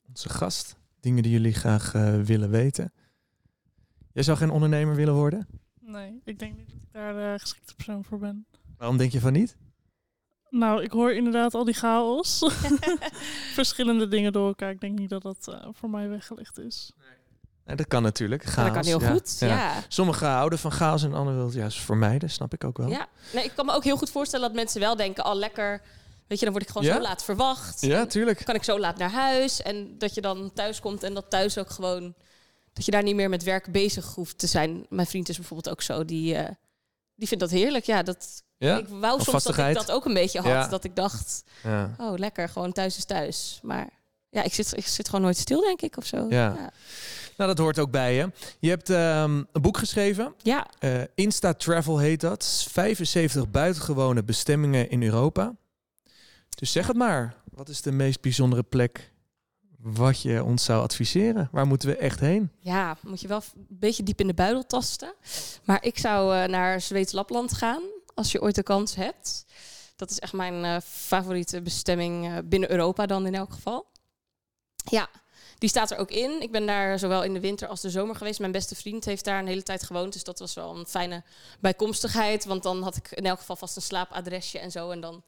onze 0.08 0.28
gast? 0.28 0.76
Dingen 1.00 1.22
die 1.22 1.32
jullie 1.32 1.52
graag 1.52 1.94
uh, 1.94 2.20
willen 2.20 2.50
weten? 2.50 2.92
Jij 4.12 4.22
zou 4.22 4.38
geen 4.38 4.50
ondernemer 4.50 4.94
willen 4.94 5.14
worden? 5.14 5.48
Nee, 5.88 6.20
ik 6.24 6.38
denk 6.38 6.57
niet 6.57 6.68
dat 6.68 6.77
ik 6.77 6.92
daar 6.92 7.14
de 7.14 7.38
geschikte 7.38 7.74
persoon 7.74 8.05
voor 8.05 8.18
ben. 8.18 8.46
Waarom 8.77 8.96
denk 8.96 9.12
je 9.12 9.20
van 9.20 9.33
niet? 9.33 9.57
Nou, 10.51 10.83
ik 10.83 10.90
hoor 10.90 11.12
inderdaad 11.12 11.55
al 11.55 11.64
die 11.64 11.74
chaos. 11.74 12.38
Verschillende 13.61 14.09
dingen 14.09 14.33
door 14.33 14.46
elkaar. 14.46 14.70
Ik 14.70 14.81
denk 14.81 14.98
niet 14.98 15.11
dat 15.11 15.22
dat 15.22 15.46
uh, 15.48 15.66
voor 15.72 15.90
mij 15.90 16.09
weggelegd 16.09 16.59
is. 16.59 16.92
Nee. 17.64 17.77
dat 17.77 17.88
kan 17.88 18.03
natuurlijk. 18.03 18.42
Chaos, 18.42 18.66
dat 18.66 18.74
kan 18.74 18.85
heel 18.85 19.01
ja. 19.01 19.11
goed, 19.11 19.37
ja. 19.38 19.83
Sommigen 19.88 20.29
houden 20.29 20.59
van 20.59 20.72
chaos 20.72 21.03
en 21.03 21.12
anderen 21.12 21.33
willen 21.33 21.46
het 21.46 21.55
juist 21.55 21.79
vermijden. 21.79 22.31
Snap 22.31 22.55
ik 22.55 22.64
ook 22.64 22.77
wel. 22.77 22.88
Ja, 22.88 23.07
nee, 23.33 23.44
ik 23.44 23.53
kan 23.55 23.66
me 23.66 23.72
ook 23.72 23.85
heel 23.85 23.96
goed 23.96 24.11
voorstellen 24.11 24.46
dat 24.46 24.57
mensen 24.57 24.81
wel 24.81 24.96
denken... 24.96 25.24
al 25.24 25.33
oh, 25.33 25.38
lekker, 25.38 25.83
weet 26.27 26.38
je, 26.38 26.44
dan 26.44 26.55
word 26.55 26.64
ik 26.64 26.70
gewoon 26.70 26.87
ja? 26.87 26.94
zo 26.94 27.01
laat 27.01 27.24
verwacht. 27.24 27.81
Ja, 27.81 28.07
tuurlijk. 28.07 28.44
Kan 28.44 28.55
ik 28.55 28.64
zo 28.64 28.79
laat 28.79 28.98
naar 28.98 29.11
huis. 29.11 29.62
En 29.62 29.98
dat 29.98 30.14
je 30.14 30.20
dan 30.20 30.51
thuis 30.55 30.81
komt 30.81 31.03
en 31.03 31.14
dat 31.14 31.31
thuis 31.31 31.59
ook 31.59 31.70
gewoon 31.70 32.14
dat 32.78 32.86
je 32.86 32.92
daar 32.92 33.02
niet 33.02 33.14
meer 33.14 33.28
met 33.28 33.42
werk 33.42 33.72
bezig 33.72 34.14
hoeft 34.14 34.38
te 34.38 34.46
zijn. 34.46 34.86
Mijn 34.88 35.06
vriend 35.06 35.28
is 35.28 35.36
bijvoorbeeld 35.36 35.74
ook 35.74 35.82
zo, 35.82 36.04
die, 36.04 36.34
uh, 36.34 36.48
die 37.14 37.28
vindt 37.28 37.42
dat 37.42 37.52
heerlijk. 37.52 37.84
Ja, 37.84 38.02
dat, 38.02 38.42
ja? 38.56 38.78
ik 38.78 38.88
wou 38.88 39.22
soms 39.22 39.44
dat 39.44 39.58
ik 39.58 39.74
dat 39.74 39.90
ook 39.90 40.04
een 40.04 40.14
beetje 40.14 40.40
had. 40.40 40.50
Ja. 40.50 40.68
Dat 40.68 40.84
ik 40.84 40.96
dacht, 40.96 41.44
ja. 41.62 41.94
oh 41.98 42.18
lekker, 42.18 42.48
gewoon 42.48 42.72
thuis 42.72 42.96
is 42.96 43.04
thuis. 43.04 43.60
Maar 43.62 43.88
ja, 44.30 44.42
ik 44.42 44.54
zit, 44.54 44.76
ik 44.76 44.86
zit 44.86 45.06
gewoon 45.06 45.24
nooit 45.24 45.36
stil, 45.36 45.60
denk 45.60 45.82
ik, 45.82 45.96
of 45.96 46.06
zo. 46.06 46.26
Ja. 46.28 46.70
Nou, 47.36 47.50
dat 47.50 47.58
hoort 47.58 47.78
ook 47.78 47.90
bij 47.90 48.14
je. 48.14 48.30
Je 48.58 48.68
hebt 48.68 48.90
ehm, 48.90 49.42
een 49.52 49.62
boek 49.62 49.78
geschreven. 49.78 50.34
Ja. 50.42 50.66
Uh, 50.80 51.00
Insta 51.14 51.54
Travel 51.54 51.98
heet 51.98 52.20
dat. 52.20 52.66
75 52.70 53.50
buitengewone 53.50 54.24
bestemmingen 54.24 54.90
in 54.90 55.02
Europa. 55.02 55.54
Dus 56.48 56.72
zeg 56.72 56.86
het 56.86 56.96
maar. 56.96 57.34
Wat 57.44 57.68
is 57.68 57.82
de 57.82 57.92
meest 57.92 58.20
bijzondere 58.20 58.62
plek 58.62 59.12
wat 59.82 60.22
je 60.22 60.44
ons 60.44 60.64
zou 60.64 60.82
adviseren? 60.82 61.48
Waar 61.52 61.66
moeten 61.66 61.88
we 61.88 61.96
echt 61.96 62.20
heen? 62.20 62.50
Ja, 62.58 62.96
moet 63.02 63.20
je 63.20 63.28
wel 63.28 63.42
een 63.54 63.66
beetje 63.68 64.02
diep 64.02 64.20
in 64.20 64.26
de 64.26 64.34
buidel 64.34 64.66
tasten. 64.66 65.14
Maar 65.64 65.84
ik 65.84 65.98
zou 65.98 66.36
uh, 66.36 66.44
naar 66.44 66.80
Zweeds-Lapland 66.80 67.52
gaan, 67.52 67.82
als 68.14 68.32
je 68.32 68.42
ooit 68.42 68.54
de 68.54 68.62
kans 68.62 68.94
hebt. 68.94 69.44
Dat 69.96 70.10
is 70.10 70.18
echt 70.18 70.32
mijn 70.32 70.64
uh, 70.64 70.76
favoriete 70.84 71.62
bestemming 71.62 72.26
uh, 72.26 72.36
binnen 72.44 72.70
Europa 72.70 73.06
dan 73.06 73.26
in 73.26 73.34
elk 73.34 73.52
geval. 73.52 73.86
Ja, 74.84 75.08
die 75.58 75.68
staat 75.68 75.90
er 75.90 75.98
ook 75.98 76.10
in. 76.10 76.42
Ik 76.42 76.52
ben 76.52 76.66
daar 76.66 76.98
zowel 76.98 77.22
in 77.22 77.32
de 77.32 77.40
winter 77.40 77.68
als 77.68 77.80
de 77.80 77.90
zomer 77.90 78.16
geweest. 78.16 78.38
Mijn 78.38 78.52
beste 78.52 78.74
vriend 78.74 79.04
heeft 79.04 79.24
daar 79.24 79.38
een 79.38 79.46
hele 79.46 79.62
tijd 79.62 79.82
gewoond. 79.82 80.12
Dus 80.12 80.24
dat 80.24 80.38
was 80.38 80.54
wel 80.54 80.76
een 80.76 80.86
fijne 80.86 81.22
bijkomstigheid. 81.60 82.44
Want 82.44 82.62
dan 82.62 82.82
had 82.82 82.96
ik 82.96 83.10
in 83.10 83.26
elk 83.26 83.38
geval 83.38 83.56
vast 83.56 83.76
een 83.76 83.82
slaapadresje 83.82 84.58
en 84.58 84.70
zo. 84.70 84.90
En 84.90 85.00
dan 85.00 85.22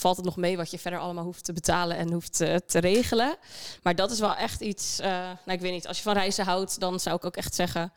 valt 0.00 0.16
het 0.16 0.24
nog 0.24 0.36
mee 0.36 0.56
wat 0.56 0.70
je 0.70 0.78
verder 0.78 1.00
allemaal 1.00 1.24
hoeft 1.24 1.44
te 1.44 1.52
betalen 1.52 1.96
en 1.96 2.12
hoeft 2.12 2.40
uh, 2.40 2.54
te 2.54 2.78
regelen. 2.78 3.36
Maar 3.82 3.94
dat 3.94 4.10
is 4.10 4.20
wel 4.20 4.34
echt 4.34 4.60
iets. 4.60 5.00
Uh, 5.00 5.06
nou, 5.06 5.52
ik 5.52 5.60
weet 5.60 5.72
niet. 5.72 5.86
Als 5.86 5.96
je 5.96 6.02
van 6.02 6.12
reizen 6.12 6.44
houdt, 6.44 6.80
dan 6.80 7.00
zou 7.00 7.16
ik 7.16 7.24
ook 7.24 7.36
echt 7.36 7.54
zeggen. 7.54 7.92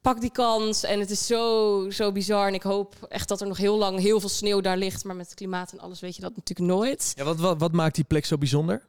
Pak 0.00 0.20
die 0.20 0.30
kans. 0.30 0.82
En 0.82 1.00
het 1.00 1.10
is 1.10 1.26
zo, 1.26 1.90
zo 1.90 2.12
bizar. 2.12 2.48
En 2.48 2.54
ik 2.54 2.62
hoop 2.62 2.94
echt 3.08 3.28
dat 3.28 3.40
er 3.40 3.46
nog 3.46 3.56
heel 3.56 3.76
lang 3.76 4.00
heel 4.00 4.20
veel 4.20 4.28
sneeuw 4.28 4.60
daar 4.60 4.76
ligt. 4.76 5.04
Maar 5.04 5.16
met 5.16 5.26
het 5.26 5.34
klimaat 5.34 5.72
en 5.72 5.80
alles 5.80 6.00
weet 6.00 6.16
je 6.16 6.22
dat 6.22 6.36
natuurlijk 6.36 6.68
nooit. 6.68 7.12
Ja, 7.14 7.24
wat, 7.24 7.38
wat, 7.38 7.60
wat 7.60 7.72
maakt 7.72 7.94
die 7.94 8.04
plek 8.04 8.24
zo 8.24 8.38
bijzonder? 8.38 8.86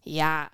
Ja, 0.00 0.50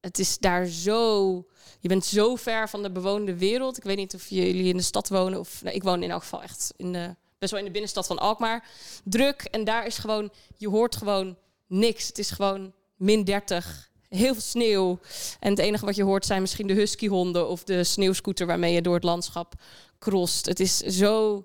het 0.00 0.18
is 0.18 0.38
daar 0.38 0.66
zo. 0.66 1.34
Je 1.80 1.88
bent 1.88 2.04
zo 2.04 2.36
ver 2.36 2.68
van 2.68 2.82
de 2.82 2.90
bewoonde 2.90 3.38
wereld. 3.38 3.76
Ik 3.76 3.82
weet 3.82 3.96
niet 3.96 4.14
of 4.14 4.28
jullie 4.28 4.68
in 4.68 4.76
de 4.76 4.82
stad 4.82 5.08
wonen. 5.08 5.38
Of 5.38 5.62
nee, 5.62 5.74
ik 5.74 5.82
woon 5.82 6.02
in 6.02 6.10
elk 6.10 6.22
geval 6.22 6.42
echt 6.42 6.72
in 6.76 6.92
de, 6.92 7.16
best 7.42 7.54
wel 7.54 7.60
in 7.60 7.66
de 7.66 7.78
binnenstad 7.78 8.06
van 8.06 8.18
Alkmaar. 8.18 8.68
Druk. 9.04 9.42
En 9.42 9.64
daar 9.64 9.86
is 9.86 9.98
gewoon. 9.98 10.30
Je 10.56 10.68
hoort 10.68 10.96
gewoon 10.96 11.36
niks. 11.66 12.06
Het 12.06 12.18
is 12.18 12.30
gewoon 12.30 12.72
min 12.96 13.24
30. 13.24 13.90
Heel 14.08 14.32
veel 14.32 14.42
sneeuw. 14.42 14.98
En 15.40 15.50
het 15.50 15.58
enige 15.58 15.84
wat 15.84 15.96
je 15.96 16.02
hoort 16.02 16.26
zijn 16.26 16.40
misschien 16.40 16.66
de 16.66 16.72
huskyhonden 16.72 17.48
of 17.48 17.64
de 17.64 17.84
sneeuwscooter 17.84 18.46
waarmee 18.46 18.72
je 18.72 18.82
door 18.82 18.94
het 18.94 19.04
landschap 19.04 19.54
crost. 19.98 20.46
Het 20.46 20.60
is 20.60 20.76
zo 20.76 21.44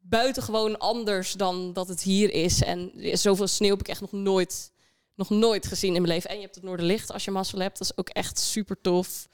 buitengewoon 0.00 0.78
anders 0.78 1.32
dan 1.32 1.72
dat 1.72 1.88
het 1.88 2.02
hier 2.02 2.32
is. 2.32 2.62
En 2.62 2.92
zoveel 3.12 3.46
sneeuw 3.46 3.70
heb 3.70 3.80
ik 3.80 3.88
echt 3.88 4.00
nog 4.00 4.12
nooit 4.12 4.72
nog 5.14 5.30
nooit 5.30 5.66
gezien 5.66 5.94
in 5.94 6.02
mijn 6.02 6.14
leven. 6.14 6.30
En 6.30 6.36
je 6.36 6.42
hebt 6.42 6.54
het 6.54 6.64
Noorderlicht 6.64 7.12
als 7.12 7.24
je 7.24 7.30
mazzel 7.30 7.58
hebt. 7.58 7.78
Dat 7.78 7.90
is 7.90 7.96
ook 7.96 8.08
echt 8.08 8.38
super 8.38 8.80
tof. 8.80 9.28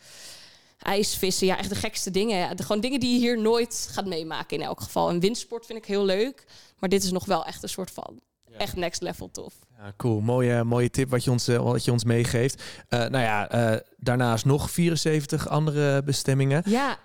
IJsvissen, 0.83 1.47
ja, 1.47 1.59
echt 1.59 1.69
de 1.69 1.75
gekste 1.75 2.11
dingen. 2.11 2.39
Ja. 2.39 2.55
De, 2.55 2.63
gewoon 2.63 2.81
dingen 2.81 3.01
die 3.01 3.13
je 3.13 3.19
hier 3.19 3.41
nooit 3.41 3.89
gaat 3.91 4.07
meemaken 4.07 4.57
in 4.57 4.63
elk 4.63 4.81
geval. 4.81 5.09
En 5.09 5.21
windsport 5.21 5.67
vind 5.67 5.79
ik 5.79 5.85
heel 5.85 6.05
leuk. 6.05 6.45
Maar 6.79 6.89
dit 6.89 7.03
is 7.03 7.11
nog 7.11 7.25
wel 7.25 7.45
echt 7.45 7.63
een 7.63 7.69
soort 7.69 7.91
van 7.91 8.21
echt 8.57 8.77
next 8.77 9.03
level 9.03 9.31
tof. 9.31 9.55
Ja, 9.79 9.93
cool. 9.97 10.21
Mooie, 10.21 10.65
mooie 10.65 10.91
tip 10.91 11.11
wat 11.11 11.25
je 11.25 11.31
ons, 11.31 11.49
uh, 11.49 11.59
wat 11.59 11.85
je 11.85 11.93
ons 11.93 12.05
meegeeft. 12.05 12.63
Uh, 12.89 12.99
nou 12.99 13.25
ja, 13.25 13.55
uh, 13.73 13.79
daarnaast 13.97 14.45
nog 14.45 14.71
74 14.71 15.49
andere 15.49 16.03
bestemmingen. 16.03 16.63
Ja. 16.67 16.99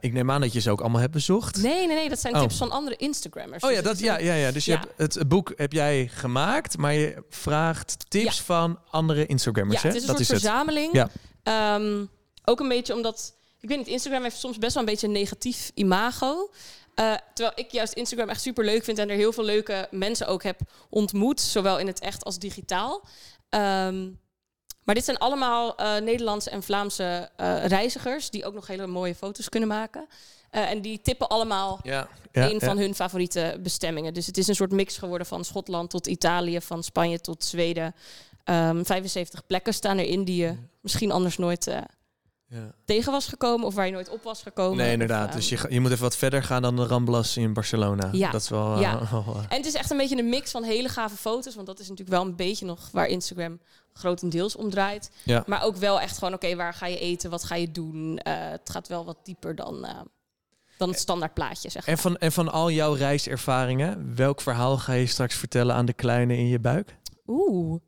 ik 0.00 0.12
neem 0.12 0.30
aan 0.30 0.40
dat 0.40 0.52
je 0.52 0.60
ze 0.60 0.70
ook 0.70 0.80
allemaal 0.80 1.00
hebt 1.00 1.12
bezocht. 1.12 1.62
Nee, 1.62 1.86
nee, 1.86 1.96
nee. 1.96 2.08
Dat 2.08 2.20
zijn 2.20 2.34
oh. 2.34 2.40
tips 2.40 2.56
van 2.56 2.70
andere 2.70 2.96
Instagrammers. 2.96 3.64
Oh 3.64 3.70
ja, 3.70 3.76
dus 3.76 3.84
dat, 3.84 3.98
ja, 3.98 4.18
ja, 4.18 4.34
ja. 4.34 4.50
Dus 4.50 4.64
je 4.64 4.72
hebt 4.72 4.88
het 4.96 5.28
boek 5.28 5.52
heb 5.56 5.72
jij 5.72 6.08
gemaakt, 6.12 6.78
maar 6.78 6.94
je 6.94 7.24
vraagt 7.28 8.10
tips 8.10 8.36
ja. 8.36 8.42
van 8.42 8.78
andere 8.90 9.26
Instagrammers. 9.26 9.82
Ja, 9.82 9.88
hè? 9.88 9.94
het 9.94 10.02
is 10.02 10.08
een 10.08 10.16
dat 10.16 10.26
soort 10.26 10.36
is 10.36 10.42
verzameling. 10.42 10.92
Het. 10.92 11.10
Ja. 11.42 11.74
Um, 11.74 12.10
ook 12.44 12.60
een 12.60 12.68
beetje 12.68 12.94
omdat... 12.94 13.34
Ik 13.60 13.68
weet 13.68 13.78
niet, 13.78 13.86
Instagram 13.86 14.22
heeft 14.22 14.38
soms 14.38 14.58
best 14.58 14.74
wel 14.74 14.82
een 14.82 14.88
beetje 14.88 15.06
een 15.06 15.12
negatief 15.12 15.70
imago. 15.74 16.50
Uh, 16.94 17.14
terwijl 17.34 17.58
ik 17.58 17.70
juist 17.70 17.92
Instagram 17.92 18.28
echt 18.28 18.40
super 18.40 18.64
leuk 18.64 18.84
vind 18.84 18.98
en 18.98 19.10
er 19.10 19.16
heel 19.16 19.32
veel 19.32 19.44
leuke 19.44 19.88
mensen 19.90 20.26
ook 20.26 20.42
heb 20.42 20.60
ontmoet, 20.88 21.40
zowel 21.40 21.78
in 21.78 21.86
het 21.86 22.00
echt 22.00 22.24
als 22.24 22.38
digitaal. 22.38 23.04
Um, 23.50 24.20
maar 24.84 24.94
dit 24.94 25.04
zijn 25.04 25.18
allemaal 25.18 25.80
uh, 25.80 25.96
Nederlandse 25.96 26.50
en 26.50 26.62
Vlaamse 26.62 27.30
uh, 27.40 27.66
reizigers 27.66 28.30
die 28.30 28.44
ook 28.44 28.54
nog 28.54 28.66
hele 28.66 28.86
mooie 28.86 29.14
foto's 29.14 29.48
kunnen 29.48 29.68
maken. 29.68 30.06
en 30.50 30.82
die 30.82 31.00
tippen 31.02 31.28
allemaal 31.28 31.80
ja, 31.82 32.08
ja, 32.32 32.44
een 32.44 32.58
ja. 32.58 32.66
van 32.66 32.78
hun 32.78 32.94
favoriete 32.94 33.58
bestemmingen. 33.60 34.14
Dus 34.14 34.26
het 34.26 34.38
is 34.38 34.48
een 34.48 34.54
soort 34.54 34.72
mix 34.72 34.96
geworden 34.96 35.26
van 35.26 35.44
Schotland 35.44 35.90
tot 35.90 36.06
Italië, 36.06 36.60
van 36.60 36.82
Spanje 36.82 37.20
tot 37.20 37.44
Zweden. 37.44 37.94
Um, 38.44 38.86
75 38.86 39.46
plekken 39.46 39.74
staan 39.74 39.98
erin 39.98 40.24
die 40.24 40.42
je 40.42 40.56
misschien 40.80 41.12
anders 41.12 41.38
nooit 41.38 41.66
ja. 42.52 42.74
tegen 42.84 43.12
was 43.12 43.26
gekomen 43.26 43.66
of 43.66 43.74
waar 43.74 43.86
je 43.86 43.92
nooit 43.92 44.08
op 44.08 44.22
was 44.22 44.42
gekomen. 44.42 44.76
Nee, 44.76 44.92
inderdaad. 44.92 45.28
Of, 45.28 45.34
dus 45.34 45.48
je, 45.48 45.66
je 45.68 45.80
moet 45.80 45.90
even 45.90 46.02
wat 46.02 46.16
verder 46.16 46.42
gaan 46.42 46.62
dan 46.62 46.76
de 46.76 46.86
Ramblas 46.86 47.36
in 47.36 47.52
Barcelona. 47.52 48.08
Ja. 48.12 48.30
Dat 48.30 48.40
is 48.40 48.48
wel... 48.48 48.80
Ja. 48.80 49.00
Uh, 49.12 49.28
uh, 49.28 49.36
en 49.48 49.56
het 49.56 49.66
is 49.66 49.74
echt 49.74 49.90
een 49.90 49.96
beetje 49.96 50.18
een 50.18 50.28
mix 50.28 50.50
van 50.50 50.62
hele 50.62 50.88
gave 50.88 51.16
foto's, 51.16 51.54
want 51.54 51.66
dat 51.66 51.80
is 51.80 51.88
natuurlijk 51.88 52.16
wel 52.16 52.26
een 52.26 52.36
beetje 52.36 52.66
nog 52.66 52.88
waar 52.92 53.06
Instagram 53.06 53.60
grotendeels 53.92 54.56
om 54.56 54.70
draait. 54.70 55.10
Ja. 55.22 55.44
Maar 55.46 55.62
ook 55.62 55.76
wel 55.76 56.00
echt 56.00 56.18
gewoon, 56.18 56.34
oké, 56.34 56.44
okay, 56.44 56.56
waar 56.56 56.74
ga 56.74 56.86
je 56.86 56.98
eten, 56.98 57.30
wat 57.30 57.44
ga 57.44 57.54
je 57.54 57.70
doen? 57.70 58.20
Uh, 58.26 58.34
het 58.50 58.70
gaat 58.70 58.88
wel 58.88 59.04
wat 59.04 59.16
dieper 59.22 59.54
dan, 59.54 59.84
uh, 59.84 60.00
dan 60.76 60.88
het 60.88 60.98
standaard 60.98 61.34
plaatje, 61.34 61.70
zeg 61.70 61.86
en 61.86 61.98
van, 61.98 62.16
en 62.16 62.32
van 62.32 62.52
al 62.52 62.70
jouw 62.70 62.92
reiservaringen, 62.92 64.14
welk 64.14 64.40
verhaal 64.40 64.78
ga 64.78 64.92
je 64.92 65.06
straks 65.06 65.34
vertellen 65.34 65.74
aan 65.74 65.86
de 65.86 65.92
kleine 65.92 66.36
in 66.36 66.48
je 66.48 66.58
buik? 66.58 66.96
Oeh. 67.26 67.80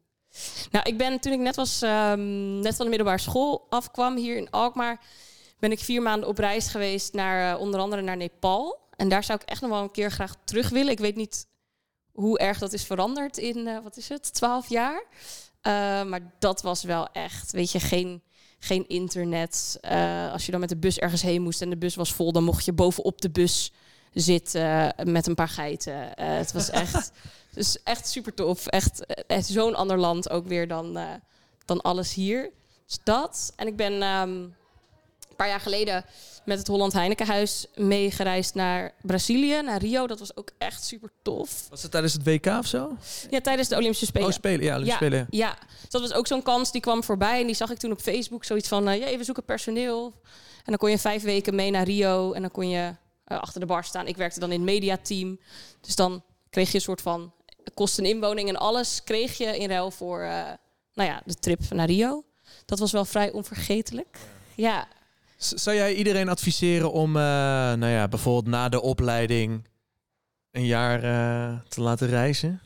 Nou, 0.75 0.87
ik 0.89 0.99
ben 0.99 1.21
toen 1.21 1.33
ik 1.33 1.39
net 1.39 1.57
was, 1.57 1.83
um, 1.83 2.59
net 2.61 2.77
van 2.77 2.85
de 2.85 2.91
middelbare 2.91 3.19
school 3.19 3.67
afkwam 3.69 4.17
hier 4.17 4.37
in 4.37 4.51
Alkmaar, 4.51 5.01
ben 5.59 5.71
ik 5.71 5.79
vier 5.79 6.03
maanden 6.03 6.29
op 6.29 6.39
reis 6.39 6.67
geweest 6.67 7.13
naar 7.13 7.55
uh, 7.55 7.61
onder 7.61 7.81
andere 7.81 8.03
naar 8.03 8.17
Nepal. 8.17 8.79
En 8.97 9.09
daar 9.09 9.25
zou 9.25 9.39
ik 9.43 9.49
echt 9.49 9.61
nog 9.61 9.71
wel 9.71 9.83
een 9.83 9.91
keer 9.91 10.11
graag 10.11 10.37
terug 10.45 10.69
willen. 10.69 10.93
Ik 10.93 10.99
weet 10.99 11.17
niet 11.17 11.47
hoe 12.13 12.39
erg 12.39 12.59
dat 12.59 12.73
is 12.73 12.85
veranderd 12.85 13.39
in, 13.39 13.57
uh, 13.57 13.79
wat 13.83 13.97
is 13.97 14.09
het, 14.09 14.35
twaalf 14.35 14.69
jaar. 14.69 15.03
Uh, 15.03 15.73
maar 16.05 16.33
dat 16.39 16.63
was 16.63 16.83
wel 16.83 17.09
echt, 17.13 17.53
weet 17.53 17.73
je, 17.73 17.81
geen, 17.81 18.23
geen 18.59 18.89
internet. 18.89 19.79
als 20.33 20.45
je 20.47 20.51
dan 20.51 20.61
met 20.61 20.69
de 20.69 20.77
bus 20.77 20.99
ergens 20.99 21.23
heen 21.23 21.43
moest 21.43 21.63
en 21.63 21.71
de 21.71 21.77
bus 21.77 21.95
was 21.95 22.13
vol, 22.13 22.33
dan 22.33 22.45
mocht 22.45 22.65
je 22.65 22.73
bovenop 22.73 23.21
de 23.21 23.31
bus 23.31 23.73
zitten 24.13 24.95
met 25.05 25.27
een 25.27 25.35
paar 25.35 25.49
geiten. 25.49 26.11
het 26.15 26.53
was 26.53 26.71
echt... 26.85 27.13
Dus 27.55 27.83
echt 27.83 28.09
super 28.09 28.35
tof. 28.35 28.67
Echt, 28.67 29.07
echt 29.27 29.47
zo'n 29.47 29.75
ander 29.75 29.99
land 29.99 30.31
ook 30.31 30.47
weer 30.47 30.69
dan, 30.69 30.97
uh, 30.97 31.11
dan 31.65 31.81
alles 31.81 32.15
hier. 32.15 32.51
Dus 32.87 32.99
dat. 33.05 33.53
En 33.57 33.67
ik 33.67 33.77
ben 33.77 33.93
um, 34.03 34.55
een 35.29 35.37
paar 35.37 35.49
jaar 35.49 35.61
geleden 35.61 36.05
met 36.45 36.59
het 36.59 36.67
Holland 36.67 36.93
Heinekenhuis 36.93 37.67
meegereisd 37.75 38.55
naar 38.55 38.95
Brazilië, 39.03 39.63
naar 39.63 39.81
Rio. 39.81 40.07
Dat 40.07 40.19
was 40.19 40.37
ook 40.37 40.51
echt 40.59 40.85
super 40.85 41.11
tof. 41.23 41.67
Was 41.71 41.83
het 41.83 41.91
tijdens 41.91 42.13
het 42.13 42.25
WK 42.25 42.47
of 42.47 42.67
zo? 42.67 42.97
Ja, 43.31 43.41
tijdens 43.41 43.69
de 43.69 43.77
Olympische 43.77 44.07
Spelen. 44.07 44.29
Oh, 44.29 44.35
Spelen, 44.35 44.65
ja, 44.65 44.75
Olympische 44.77 45.05
ja, 45.05 45.11
Spelen. 45.11 45.27
Ja, 45.31 45.59
dus 45.81 45.91
dat 45.91 46.01
was 46.01 46.13
ook 46.13 46.27
zo'n 46.27 46.43
kans 46.43 46.73
die 46.73 46.81
kwam 46.81 47.05
voorbij. 47.05 47.41
En 47.41 47.47
die 47.47 47.55
zag 47.55 47.71
ik 47.71 47.79
toen 47.79 47.93
op 47.93 48.01
Facebook. 48.01 48.45
Zoiets 48.45 48.69
van, 48.69 48.89
uh, 48.89 49.11
ja, 49.11 49.19
we 49.19 49.25
zoeken 49.25 49.45
personeel. 49.45 50.13
En 50.57 50.71
dan 50.71 50.77
kon 50.77 50.91
je 50.91 50.99
vijf 50.99 51.23
weken 51.23 51.55
mee 51.55 51.71
naar 51.71 51.85
Rio. 51.85 52.33
En 52.33 52.41
dan 52.41 52.51
kon 52.51 52.69
je 52.69 52.95
uh, 53.27 53.41
achter 53.41 53.61
de 53.61 53.67
bar 53.67 53.85
staan. 53.85 54.07
Ik 54.07 54.17
werkte 54.17 54.41
dan 54.41 54.53
in 54.53 54.61
het 54.61 54.71
mediateam. 54.71 55.41
Dus 55.81 55.97
dan 55.97 56.23
kreeg 56.51 56.69
je 56.69 56.75
een 56.75 56.81
soort 56.81 57.01
van 57.01 57.33
kosten 57.75 58.05
inwoning 58.05 58.49
en 58.49 58.57
alles 58.57 59.03
kreeg 59.05 59.39
je 59.39 59.59
in 59.59 59.69
ruil 59.69 59.91
voor 59.91 60.21
uh, 60.21 60.45
nou 60.95 61.09
ja, 61.09 61.23
de 61.25 61.35
trip 61.35 61.61
naar 61.71 61.87
Rio. 61.87 62.25
Dat 62.65 62.79
was 62.79 62.93
wel 62.93 63.05
vrij 63.05 63.33
onvergetelijk. 63.33 64.19
Ja. 64.55 64.89
Zou 65.37 65.77
jij 65.77 65.95
iedereen 65.95 66.29
adviseren 66.29 66.93
om, 66.93 67.17
uh, 67.17 67.23
nou 67.73 67.87
ja, 67.87 68.09
bijvoorbeeld 68.09 68.47
na 68.47 68.69
de 68.69 68.83
opleiding 68.83 69.69
een 70.51 70.67
jaar 70.67 71.05
uh, 71.05 71.59
te 71.69 71.81
laten 71.81 72.09
reizen? 72.09 72.61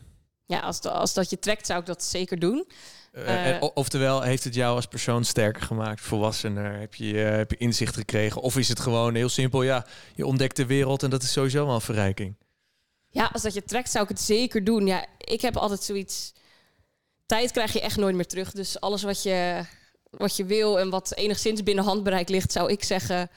Ja, 0.46 0.60
als, 0.60 0.82
als 0.82 1.14
dat 1.14 1.30
je 1.30 1.38
trekt, 1.38 1.66
zou 1.66 1.80
ik 1.80 1.86
dat 1.86 2.02
zeker 2.02 2.38
doen. 2.38 2.66
Oftewel, 3.74 4.22
heeft 4.22 4.44
het 4.44 4.54
jou 4.54 4.74
als 4.74 4.86
persoon 4.86 5.24
sterker 5.24 5.62
gemaakt, 5.62 6.00
volwassener? 6.00 6.78
Heb 6.78 6.94
je, 6.94 7.16
heb 7.16 7.50
je 7.50 7.56
inzicht 7.56 7.96
gekregen? 7.96 8.42
Of 8.42 8.56
is 8.56 8.68
het 8.68 8.80
gewoon 8.80 9.14
heel 9.14 9.28
simpel, 9.28 9.62
ja, 9.62 9.86
je 10.14 10.26
ontdekt 10.26 10.56
de 10.56 10.66
wereld 10.66 11.02
en 11.02 11.10
dat 11.10 11.22
is 11.22 11.32
sowieso 11.32 11.66
wel 11.66 11.74
een 11.74 11.80
verrijking? 11.80 12.36
Ja, 13.10 13.30
als 13.32 13.42
dat 13.42 13.54
je 13.54 13.64
trekt, 13.64 13.90
zou 13.90 14.04
ik 14.04 14.10
het 14.10 14.20
zeker 14.20 14.64
doen. 14.64 14.86
Ja, 14.86 15.06
ik 15.18 15.40
heb 15.40 15.56
altijd 15.56 15.82
zoiets. 15.82 16.32
Tijd 17.26 17.50
krijg 17.50 17.72
je 17.72 17.80
echt 17.80 17.96
nooit 17.96 18.14
meer 18.14 18.26
terug. 18.26 18.52
Dus 18.52 18.80
alles 18.80 19.02
wat 19.02 19.22
je, 19.22 19.64
wat 20.10 20.36
je 20.36 20.44
wil 20.44 20.78
en 20.78 20.90
wat 20.90 21.14
enigszins 21.14 21.62
binnen 21.62 21.84
handbereik 21.84 22.28
ligt, 22.28 22.52
zou 22.52 22.70
ik 22.70 22.84
zeggen. 22.84 23.30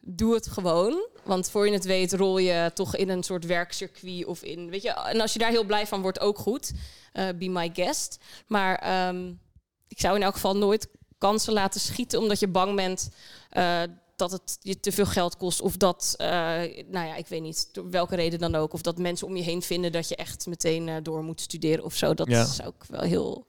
Doe 0.00 0.34
het 0.34 0.46
gewoon. 0.46 1.08
Want 1.24 1.50
voor 1.50 1.66
je 1.66 1.72
het 1.72 1.84
weet, 1.84 2.12
rol 2.12 2.38
je 2.38 2.70
toch 2.74 2.96
in 2.96 3.08
een 3.08 3.22
soort 3.22 3.46
werkcircuit 3.46 4.24
of 4.24 4.42
in. 4.42 4.70
Weet 4.70 4.82
je, 4.82 4.90
en 4.90 5.20
als 5.20 5.32
je 5.32 5.38
daar 5.38 5.50
heel 5.50 5.64
blij 5.64 5.86
van 5.86 6.02
wordt, 6.02 6.20
ook 6.20 6.38
goed. 6.38 6.72
Uh, 7.12 7.28
be 7.38 7.48
my 7.48 7.70
guest. 7.72 8.18
Maar 8.46 9.08
um, 9.08 9.40
ik 9.88 10.00
zou 10.00 10.16
in 10.16 10.22
elk 10.22 10.34
geval 10.34 10.56
nooit 10.56 10.88
kansen 11.18 11.52
laten 11.52 11.80
schieten, 11.80 12.18
omdat 12.20 12.40
je 12.40 12.48
bang 12.48 12.76
bent. 12.76 13.08
Uh, 13.52 13.82
dat 14.16 14.30
het 14.30 14.58
je 14.60 14.80
te 14.80 14.92
veel 14.92 15.06
geld 15.06 15.36
kost. 15.36 15.60
Of 15.60 15.76
dat, 15.76 16.14
uh, 16.20 16.26
nou 16.26 17.06
ja, 17.06 17.14
ik 17.16 17.26
weet 17.26 17.42
niet, 17.42 17.68
door 17.72 17.90
welke 17.90 18.16
reden 18.16 18.38
dan 18.38 18.54
ook. 18.54 18.72
Of 18.72 18.82
dat 18.82 18.98
mensen 18.98 19.26
om 19.26 19.36
je 19.36 19.42
heen 19.42 19.62
vinden 19.62 19.92
dat 19.92 20.08
je 20.08 20.16
echt 20.16 20.46
meteen 20.46 20.86
uh, 20.86 20.96
door 21.02 21.24
moet 21.24 21.40
studeren 21.40 21.84
of 21.84 21.94
zo. 21.94 22.14
Dat 22.14 22.28
ja. 22.28 22.44
zou 22.44 22.68
ik 22.68 22.84
wel 22.88 23.00
heel 23.00 23.46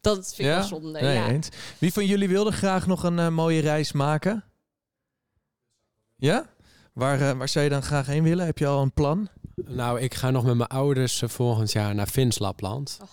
Dat 0.00 0.16
vind 0.34 0.38
ik 0.38 0.44
ja? 0.44 0.54
wel 0.54 0.66
zonde. 0.66 1.00
Nee, 1.00 1.14
ja. 1.14 1.28
Eens. 1.28 1.48
Wie 1.78 1.92
van 1.92 2.06
jullie 2.06 2.28
wilde 2.28 2.52
graag 2.52 2.86
nog 2.86 3.02
een 3.02 3.18
uh, 3.18 3.28
mooie 3.28 3.60
reis 3.60 3.92
maken? 3.92 4.44
Ja? 6.16 6.46
Waar, 6.92 7.20
uh, 7.20 7.32
waar 7.32 7.48
zou 7.48 7.64
je 7.64 7.70
dan 7.70 7.82
graag 7.82 8.06
heen 8.06 8.22
willen? 8.22 8.46
Heb 8.46 8.58
je 8.58 8.66
al 8.66 8.82
een 8.82 8.92
plan? 8.92 9.28
Nou, 9.54 10.00
ik 10.00 10.14
ga 10.14 10.30
nog 10.30 10.44
met 10.44 10.56
mijn 10.56 10.68
ouders 10.68 11.22
uh, 11.22 11.28
volgend 11.28 11.72
jaar 11.72 11.94
naar 11.94 12.08
Vins 12.08 12.38
Lapland. 12.38 12.98
Oh. 13.02 13.08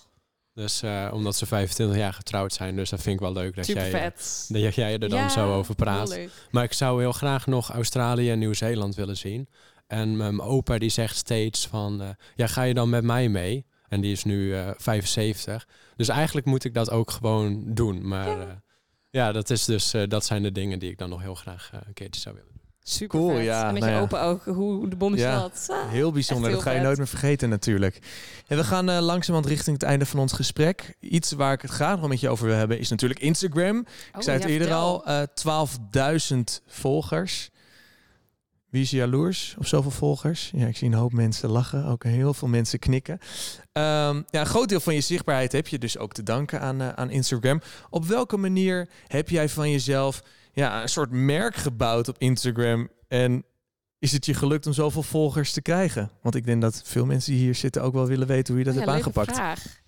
Dus 0.62 0.84
omdat 1.12 1.36
ze 1.36 1.46
25 1.46 1.98
jaar 1.98 2.14
getrouwd 2.14 2.54
zijn. 2.54 2.76
Dus 2.76 2.90
dat 2.90 3.02
vind 3.02 3.16
ik 3.16 3.22
wel 3.22 3.34
leuk 3.34 3.56
dat, 3.56 3.68
jij, 3.68 4.14
dat 4.48 4.76
jij 4.76 4.94
er 4.94 5.10
dan 5.10 5.20
ja, 5.20 5.30
zo 5.30 5.54
over 5.54 5.76
praat. 5.76 6.18
Maar 6.52 6.64
ik 6.64 6.74
zou 6.74 7.02
heel 7.02 7.12
graag 7.12 7.48
nog 7.48 7.72
Australië 7.72 8.32
en 8.32 8.40
Nieuw-Zeeland 8.40 8.96
willen 8.96 9.18
zien. 9.18 9.50
En 9.88 10.18
mijn 10.18 10.42
opa 10.42 10.78
die 10.78 10.90
zegt 10.90 11.16
steeds 11.16 11.68
van... 11.68 12.16
ja, 12.36 12.48
ga 12.48 12.64
je 12.64 12.74
dan 12.74 12.90
met 12.90 13.04
mij 13.04 13.30
mee? 13.30 13.66
En 13.88 14.02
die 14.02 14.12
is 14.12 14.24
nu 14.24 14.56
75. 14.78 15.68
Dus 15.96 16.08
eigenlijk 16.08 16.46
moet 16.46 16.64
ik 16.64 16.74
dat 16.74 16.90
ook 16.90 17.12
gewoon 17.12 17.74
doen. 17.74 18.08
Maar 18.08 18.28
ja, 18.28 18.62
ja 19.10 19.32
dat, 19.32 19.50
is 19.50 19.66
dus, 19.66 19.94
dat 20.08 20.26
zijn 20.26 20.44
de 20.44 20.52
dingen 20.52 20.80
die 20.80 20.92
ik 20.92 20.98
dan 20.98 21.10
nog 21.10 21.22
heel 21.22 21.36
graag 21.36 21.70
een 21.86 21.94
keertje 21.94 22.22
zou 22.22 22.36
willen. 22.36 22.51
Super 22.84 23.20
cool, 23.20 23.36
vet. 23.36 23.44
ja. 23.44 23.68
En 23.68 23.74
met 23.74 23.82
nou 23.82 23.94
je 23.94 23.98
ja. 23.98 24.04
open 24.04 24.22
ook, 24.22 24.46
hoe 24.46 24.90
de 24.90 24.96
bom 24.96 25.14
is 25.14 25.20
ja, 25.20 25.50
ah, 25.68 25.90
Heel 25.90 26.12
bijzonder, 26.12 26.50
heel 26.50 26.58
dat 26.58 26.68
ga 26.68 26.72
je 26.72 26.82
nooit 26.82 26.98
meer 26.98 27.08
vergeten 27.08 27.50
natuurlijk. 27.50 28.00
En 28.48 28.58
we 28.58 28.64
gaan 28.64 28.90
uh, 28.90 29.00
langzamerhand 29.00 29.46
richting 29.54 29.80
het 29.80 29.90
einde 29.90 30.06
van 30.06 30.20
ons 30.20 30.34
gesprek. 30.34 30.96
Iets 31.00 31.32
waar 31.32 31.54
ik 31.54 31.62
het 31.62 31.72
graag 31.72 32.00
nog 32.00 32.10
met 32.10 32.20
je 32.20 32.30
over 32.30 32.46
wil 32.46 32.56
hebben 32.56 32.80
is 32.80 32.90
natuurlijk 32.90 33.20
Instagram. 33.20 33.78
Oh, 33.78 33.86
ik 34.18 34.22
zei 34.22 34.38
het 34.38 34.48
ja, 34.48 34.54
eerder 34.54 34.74
al, 34.74 35.10
uh, 35.10 35.22
12.000 36.34 36.40
volgers. 36.68 37.50
Wie 38.70 38.82
is 38.82 38.92
jaloers 38.92 39.56
op 39.58 39.66
zoveel 39.66 39.92
volgers? 39.92 40.52
Ja, 40.56 40.68
ik 40.68 40.78
zie 40.78 40.88
een 40.88 40.94
hoop 40.94 41.14
mensen 41.14 41.50
lachen, 41.50 41.86
ook 41.86 42.04
heel 42.04 42.34
veel 42.34 42.48
mensen 42.48 42.80
knikken. 42.80 43.14
Um, 43.14 44.26
ja, 44.30 44.40
een 44.40 44.46
groot 44.46 44.70
deel 44.70 44.80
van 44.80 44.94
je 44.94 45.02
zichtbaarheid 45.02 45.52
heb 45.52 45.68
je 45.68 45.80
dus 45.80 45.98
ook 45.98 46.14
te 46.14 46.24
danken 46.24 46.62
aan, 46.62 46.82
uh, 46.82 46.90
aan 46.90 47.10
Instagram. 47.10 47.62
Op 47.90 48.06
welke 48.06 48.38
manier 48.38 48.90
heb 49.08 49.30
jij 49.30 49.50
van 49.50 49.72
jezelf 49.72 50.24
ja, 50.54 50.82
een 50.82 50.90
soort 50.90 51.12
merk 51.12 51.56
gebouwd 51.56 52.08
op 52.08 52.16
Instagram? 52.18 52.90
En 53.08 53.46
is 54.00 54.12
het 54.12 54.26
je 54.26 54.34
gelukt 54.34 54.66
om 54.66 54.74
zoveel 54.74 55.04
volgers 55.04 55.52
te 55.52 55.62
krijgen? 55.62 56.12
Want 56.22 56.36
ik 56.36 56.46
denk 56.46 56.62
dat 56.62 56.82
veel 56.86 57.06
mensen 57.06 57.32
die 57.32 57.42
hier 57.42 57.56
zitten 57.56 57.82
ook 57.82 57.94
wel 57.94 58.08
willen 58.08 58.28
weten 58.28 58.54
hoe 58.54 58.64
je 58.64 58.70
dat 58.72 58.74
ja, 58.74 58.80
hebt 58.80 58.92
aangepakt. 58.92 59.36
Vraag. 59.36 59.80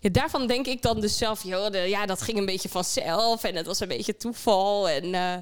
Ja, 0.00 0.10
daarvan 0.10 0.46
denk 0.46 0.66
ik 0.66 0.82
dan 0.82 1.00
dus 1.00 1.16
zelf, 1.18 1.42
joh, 1.44 1.86
ja, 1.88 2.06
dat 2.06 2.22
ging 2.22 2.38
een 2.38 2.46
beetje 2.46 2.68
vanzelf 2.68 3.44
en 3.44 3.54
het 3.54 3.66
was 3.66 3.80
een 3.80 3.88
beetje 3.88 4.16
toeval. 4.16 4.88
En, 4.88 5.04
uh, 5.04 5.34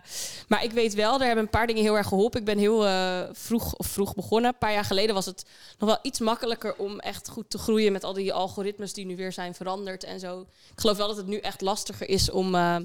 maar 0.49 0.65
ik 0.65 0.73
weet 0.73 0.95
wel, 0.95 1.21
er 1.21 1.27
hebben 1.27 1.45
een 1.45 1.51
paar 1.51 1.67
dingen 1.67 1.83
heel 1.83 1.97
erg 1.97 2.07
geholpen. 2.07 2.41
Ik 2.41 2.47
ben 2.47 2.59
heel 2.59 2.87
uh, 2.87 3.21
vroeg, 3.33 3.75
of 3.75 3.87
vroeg 3.87 4.15
begonnen. 4.15 4.51
Een 4.51 4.59
paar 4.59 4.73
jaar 4.73 4.85
geleden 4.85 5.15
was 5.15 5.27
het 5.27 5.45
nog 5.79 5.89
wel 5.89 5.99
iets 6.03 6.19
makkelijker 6.19 6.75
om 6.77 6.99
echt 6.99 7.29
goed 7.29 7.51
te 7.51 7.59
groeien 7.59 7.93
met 7.93 8.05
al 8.05 8.13
die 8.13 8.33
algoritmes 8.33 8.93
die 8.93 9.07
nu 9.07 9.17
weer 9.17 9.33
zijn 9.33 9.55
veranderd 9.55 10.05
en 10.05 10.21
zo. 10.21 10.41
Ik 10.73 10.81
geloof 10.81 10.97
wel 10.97 11.09
dat 11.09 11.17
het 11.17 11.27
nu 11.27 11.39
echt 11.39 11.61
lastiger 11.61 12.09
is 12.09 12.31
om, 12.31 12.55
uh, 12.55 12.77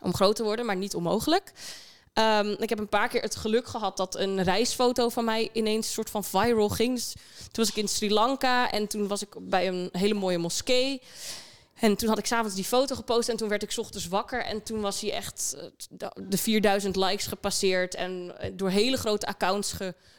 om 0.00 0.14
groot 0.14 0.36
te 0.36 0.42
worden, 0.42 0.66
maar 0.66 0.76
niet 0.76 0.94
onmogelijk. 0.94 1.52
Um, 2.14 2.56
ik 2.58 2.68
heb 2.68 2.78
een 2.78 2.88
paar 2.88 3.08
keer 3.08 3.22
het 3.22 3.36
geluk 3.36 3.66
gehad 3.66 3.96
dat 3.96 4.16
een 4.16 4.42
reisfoto 4.42 5.08
van 5.08 5.24
mij 5.24 5.50
ineens 5.52 5.86
een 5.86 5.92
soort 5.92 6.10
van 6.10 6.24
viral 6.24 6.68
ging. 6.68 6.94
Dus 6.94 7.12
toen 7.12 7.64
was 7.64 7.68
ik 7.68 7.76
in 7.76 7.88
Sri 7.88 8.12
Lanka 8.12 8.70
en 8.70 8.86
toen 8.86 9.08
was 9.08 9.22
ik 9.22 9.28
bij 9.40 9.68
een 9.68 9.88
hele 9.92 10.14
mooie 10.14 10.38
moskee. 10.38 11.00
En 11.74 11.96
toen 11.96 12.08
had 12.08 12.18
ik 12.18 12.26
s'avonds 12.26 12.54
die 12.54 12.64
foto 12.64 12.94
gepost 12.94 13.28
en 13.28 13.36
toen 13.36 13.48
werd 13.48 13.62
ik 13.62 13.74
ochtends 13.76 14.08
wakker. 14.08 14.44
En 14.44 14.62
toen 14.62 14.80
was 14.80 15.00
hij 15.00 15.12
echt 15.12 15.56
eh, 15.98 16.08
de 16.16 16.38
4000 16.38 16.96
likes 16.96 17.26
gepasseerd 17.26 17.94
en 17.94 18.34
eh, 18.38 18.50
door 18.54 18.70
hele 18.70 18.96
grote 18.96 19.26
accounts 19.26 19.74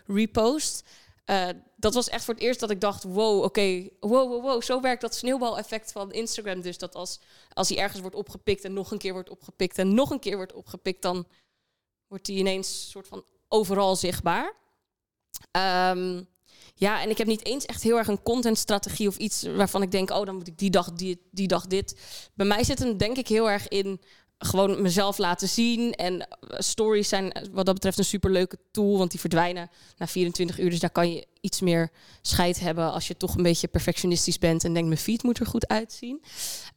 gerepost. 0.06 0.84
Uh, 1.30 1.48
dat 1.76 1.94
was 1.94 2.10
echt 2.10 2.24
voor 2.24 2.34
het 2.34 2.44
eerst 2.44 2.60
dat 2.60 2.70
ik 2.70 2.82
dacht: 2.82 3.04
wow, 3.04 3.44
oké, 3.44 3.90
wow, 4.00 4.30
wow, 4.30 4.42
wow. 4.42 4.62
Zo 4.62 4.82
werkt 4.82 5.02
dat 5.02 5.16
sneeuwbaleffect 5.16 5.92
van 5.92 6.12
Instagram. 6.12 6.62
Dus 6.62 6.78
dat 6.78 6.96
als, 6.96 7.20
als 7.54 7.70
hij 7.70 7.78
ergens 7.78 8.02
wordt 8.02 8.16
opgepikt 8.16 8.64
en 8.64 8.74
nog 8.74 8.92
een 8.92 8.98
keer 8.98 9.14
wordt 9.14 9.30
opgepikt 9.30 9.78
en 9.78 9.94
nog 9.94 10.10
een 10.10 10.20
keer 10.20 10.36
wordt 10.36 10.54
opgepikt, 10.54 11.02
dan 11.02 11.28
wordt 12.08 12.26
die 12.26 12.38
ineens 12.38 12.90
soort 12.90 13.08
van 13.08 13.24
overal 13.48 13.96
zichtbaar. 13.96 14.54
Um, 15.52 16.28
ja, 16.76 17.02
en 17.02 17.10
ik 17.10 17.18
heb 17.18 17.28
niet 17.28 17.46
eens 17.46 17.66
echt 17.66 17.84
heel 17.84 17.98
erg 17.98 18.08
een 18.08 18.24
contentstrategie 18.24 19.08
of 19.08 19.18
iets 19.18 19.42
waarvan 19.44 19.82
ik 19.82 19.92
denk, 19.92 20.10
oh, 20.10 20.26
dan 20.26 20.36
moet 20.36 20.48
ik 20.48 20.58
die 20.58 20.70
dag 20.70 20.94
die, 20.94 21.28
die 21.32 21.48
dag 21.48 21.68
dit. 21.68 22.00
Bij 22.34 22.46
mij 22.46 22.64
zit 22.64 22.80
het 22.80 23.00
denk 23.00 23.18
ik 23.18 23.28
heel 23.28 23.50
erg 23.50 23.68
in 23.68 24.02
gewoon 24.40 24.82
mezelf 24.82 25.18
laten 25.18 25.48
zien. 25.48 25.94
En 25.94 26.28
eh, 26.28 26.28
stories 26.60 27.10
zijn 27.10 27.48
wat 27.52 27.66
dat 27.66 27.74
betreft 27.74 27.98
een 27.98 28.06
superleuke 28.06 28.58
tool, 28.72 28.98
want 28.98 29.12
die 29.12 29.20
verdwijnen 29.20 29.70
na 29.98 30.08
24 30.08 30.60
uur. 30.60 30.70
Dus 30.70 30.80
daar 30.80 30.90
kan 30.90 31.12
je 31.12 31.28
iets 31.42 31.62
meer 31.62 31.92
scheid 32.22 32.60
hebben 32.60 32.92
als 32.92 33.08
je 33.08 33.18
toch 33.18 33.36
een 33.36 33.44
beetje 33.44 33.68
perfectionistisch 33.68 34.40
bent 34.40 34.64
en 34.64 34.74
denkt, 34.74 34.88
mijn 34.88 35.00
feed 35.00 35.24
moet 35.24 35.40
er 35.40 35.46
goed 35.46 35.68
uitzien. 35.68 36.24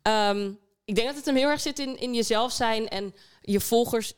Um, 0.03 0.59
ik 0.85 0.95
denk 0.95 1.07
dat 1.07 1.17
het 1.17 1.27
hem 1.27 1.37
heel 1.37 1.49
erg 1.49 1.61
zit 1.61 1.79
in, 1.79 2.01
in 2.01 2.15
jezelf 2.15 2.53
zijn 2.53 2.89
en 2.89 3.15
je 3.41 3.61
volgers 3.61 4.13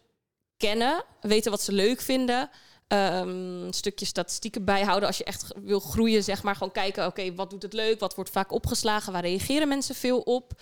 kennen, 0.56 1.04
weten 1.20 1.50
wat 1.50 1.62
ze 1.62 1.72
leuk 1.72 2.00
vinden. 2.00 2.50
Um, 2.88 3.28
een 3.64 3.72
stukje 3.72 4.06
statistieken 4.06 4.64
bijhouden 4.64 5.08
als 5.08 5.18
je 5.18 5.24
echt 5.24 5.52
wil 5.62 5.80
groeien, 5.80 6.24
zeg 6.24 6.42
maar. 6.42 6.54
Gewoon 6.54 6.72
kijken, 6.72 7.06
oké, 7.06 7.34
wat 7.34 7.50
doet 7.50 7.62
het 7.62 7.72
leuk? 7.72 8.00
Wat 8.00 8.14
wordt 8.14 8.30
vaak 8.30 8.52
opgeslagen? 8.52 9.12
Waar 9.12 9.22
reageren 9.22 9.68
mensen 9.68 9.94
veel 9.94 10.20
op? 10.20 10.52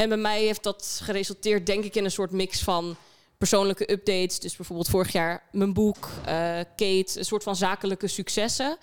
En 0.00 0.08
bij 0.08 0.18
mij 0.18 0.42
heeft 0.42 0.62
dat 0.62 1.00
geresulteerd, 1.02 1.66
denk 1.66 1.84
ik, 1.84 1.94
in 1.94 2.04
een 2.04 2.10
soort 2.10 2.30
mix 2.30 2.62
van 2.62 2.96
persoonlijke 3.38 3.92
updates. 3.92 4.40
Dus 4.40 4.56
bijvoorbeeld 4.56 4.88
vorig 4.88 5.12
jaar 5.12 5.42
mijn 5.52 5.72
boek, 5.72 6.08
uh, 6.18 6.24
Kate, 6.76 7.18
een 7.18 7.24
soort 7.24 7.42
van 7.42 7.56
zakelijke 7.56 8.08
successen. 8.08 8.76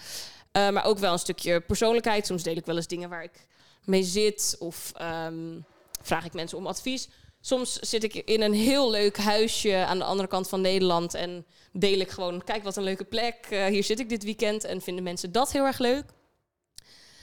Uh, 0.58 0.70
maar 0.70 0.86
ook 0.86 0.98
wel 0.98 1.14
een 1.14 1.20
stukje 1.20 1.62
persoonlijkheid. 1.62 2.26
Soms 2.26 2.44
deel 2.44 2.56
ik 2.56 2.66
wel 2.66 2.76
eens 2.76 2.88
dingen 2.88 3.10
waar 3.10 3.24
ik 3.24 3.48
mee 3.84 4.04
zit 4.04 4.56
of 4.60 4.92
um, 5.02 5.66
vraag 6.02 6.26
ik 6.26 6.34
mensen 6.34 6.58
om 6.58 6.68
advies. 6.68 7.10
Soms 7.42 7.74
zit 7.80 8.04
ik 8.04 8.14
in 8.16 8.42
een 8.42 8.54
heel 8.54 8.90
leuk 8.90 9.18
huisje 9.18 9.76
aan 9.76 9.98
de 9.98 10.04
andere 10.04 10.28
kant 10.28 10.50
van 10.50 10.62
Nederland 10.62 11.14
en 11.14 11.46
deel 11.72 12.00
ik 12.00 12.10
gewoon, 12.10 12.44
kijk 12.44 12.64
wat 12.64 12.78
een 12.78 12.84
leuke 12.84 13.06
plek, 13.06 13.48
uh, 13.50 13.66
hier 13.66 13.84
zit 13.84 14.00
ik 14.00 14.10
dit 14.10 14.24
weekend 14.24 14.64
en 14.64 14.82
vinden 14.82 15.04
mensen 15.04 15.32
dat 15.32 15.52
heel 15.52 15.66
erg 15.66 15.80
leuk. 15.80 16.06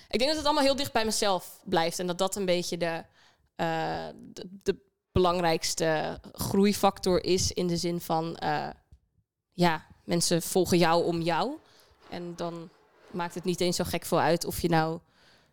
Ik 0.09 0.19
denk 0.19 0.27
dat 0.27 0.37
het 0.37 0.45
allemaal 0.45 0.65
heel 0.65 0.77
dicht 0.77 0.93
bij 0.93 1.05
mezelf 1.05 1.61
blijft 1.65 1.99
en 1.99 2.07
dat 2.07 2.19
dat 2.19 2.37
een 2.37 2.45
beetje 2.45 2.77
de, 2.77 3.05
uh, 3.57 4.07
de, 4.33 4.49
de, 4.63 4.83
belangrijkste 5.13 6.21
groeifactor 6.33 7.25
is 7.25 7.53
in 7.53 7.67
de 7.67 7.77
zin 7.77 8.01
van, 8.01 8.37
uh, 8.43 8.69
ja, 9.53 9.87
mensen 10.05 10.43
volgen 10.43 10.79
jou 10.79 11.05
om 11.05 11.21
jou 11.21 11.57
en 12.11 12.33
dan 12.37 12.69
maakt 13.11 13.35
het 13.35 13.45
niet 13.45 13.61
eens 13.61 13.77
zo 13.77 13.85
gek 13.85 14.05
veel 14.05 14.21
uit 14.21 14.45
of 14.45 14.63
je 14.63 14.69
nou 14.69 14.99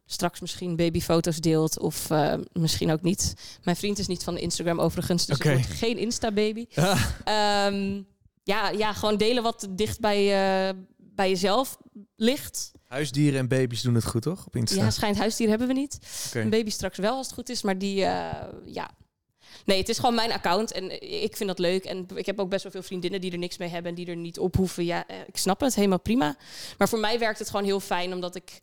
straks 0.06 0.40
misschien 0.40 0.76
babyfoto's 0.76 1.38
deelt 1.38 1.80
of 1.80 2.10
uh, 2.10 2.34
misschien 2.54 2.92
ook 2.92 3.02
niet. 3.02 3.34
Mijn 3.64 3.78
vriend 3.78 4.00
is 4.00 4.08
niet 4.08 4.24
van 4.24 4.38
Instagram 4.38 4.80
overigens, 4.80 5.26
dus 5.26 5.36
okay. 5.36 5.52
het 5.52 5.62
wordt 5.62 5.78
geen 5.78 5.98
Insta-baby. 5.98 6.66
um, 6.76 8.08
ja, 8.44 8.70
ja, 8.70 8.94
gewoon 8.94 9.18
delen 9.18 9.44
wat 9.44 9.68
dicht 9.70 10.00
bij, 10.00 10.70
uh, 10.70 10.80
bij 11.22 11.30
jezelf 11.30 11.78
ligt. 12.16 12.72
Huisdieren 12.88 13.40
en 13.40 13.48
baby's 13.48 13.82
doen 13.82 13.96
het 13.96 14.06
goed, 14.06 14.22
toch? 14.22 14.46
Op 14.46 14.56
Insta? 14.56 14.76
Ja, 14.84 14.90
schijnt 14.90 15.18
huisdieren 15.18 15.58
hebben 15.58 15.76
we 15.76 15.82
niet. 15.82 16.00
Okay. 16.28 16.42
Een 16.42 16.50
baby 16.50 16.70
straks 16.70 16.98
wel 16.98 17.16
als 17.16 17.26
het 17.26 17.36
goed 17.36 17.50
is, 17.50 17.62
maar 17.62 17.78
die, 17.78 17.96
uh, 17.96 18.32
ja. 18.66 18.90
Nee, 19.66 19.78
het 19.78 19.90
is 19.90 20.00
gewoon 20.00 20.16
mijn 20.16 20.32
account 20.32 20.72
en 20.72 21.12
ik 21.24 21.38
vind 21.38 21.50
dat 21.50 21.60
leuk. 21.60 21.84
En 21.84 22.08
ik 22.16 22.26
heb 22.26 22.40
ook 22.40 22.50
best 22.50 22.64
wel 22.64 22.72
veel 22.72 22.84
vriendinnen 22.84 23.22
die 23.22 23.32
er 23.32 23.38
niks 23.38 23.58
mee 23.58 23.70
hebben 23.70 23.90
en 23.92 23.98
die 23.98 24.06
er 24.06 24.16
niet 24.16 24.40
op 24.40 24.56
hoeven. 24.56 24.86
Ja, 24.86 25.08
ik 25.08 25.38
snap 25.38 25.60
het 25.60 25.76
helemaal 25.76 26.00
prima. 26.00 26.36
Maar 26.78 26.90
voor 26.90 27.00
mij 27.00 27.20
werkt 27.20 27.40
het 27.40 27.50
gewoon 27.50 27.66
heel 27.66 27.80
fijn, 27.80 28.14
omdat 28.14 28.36
ik 28.36 28.60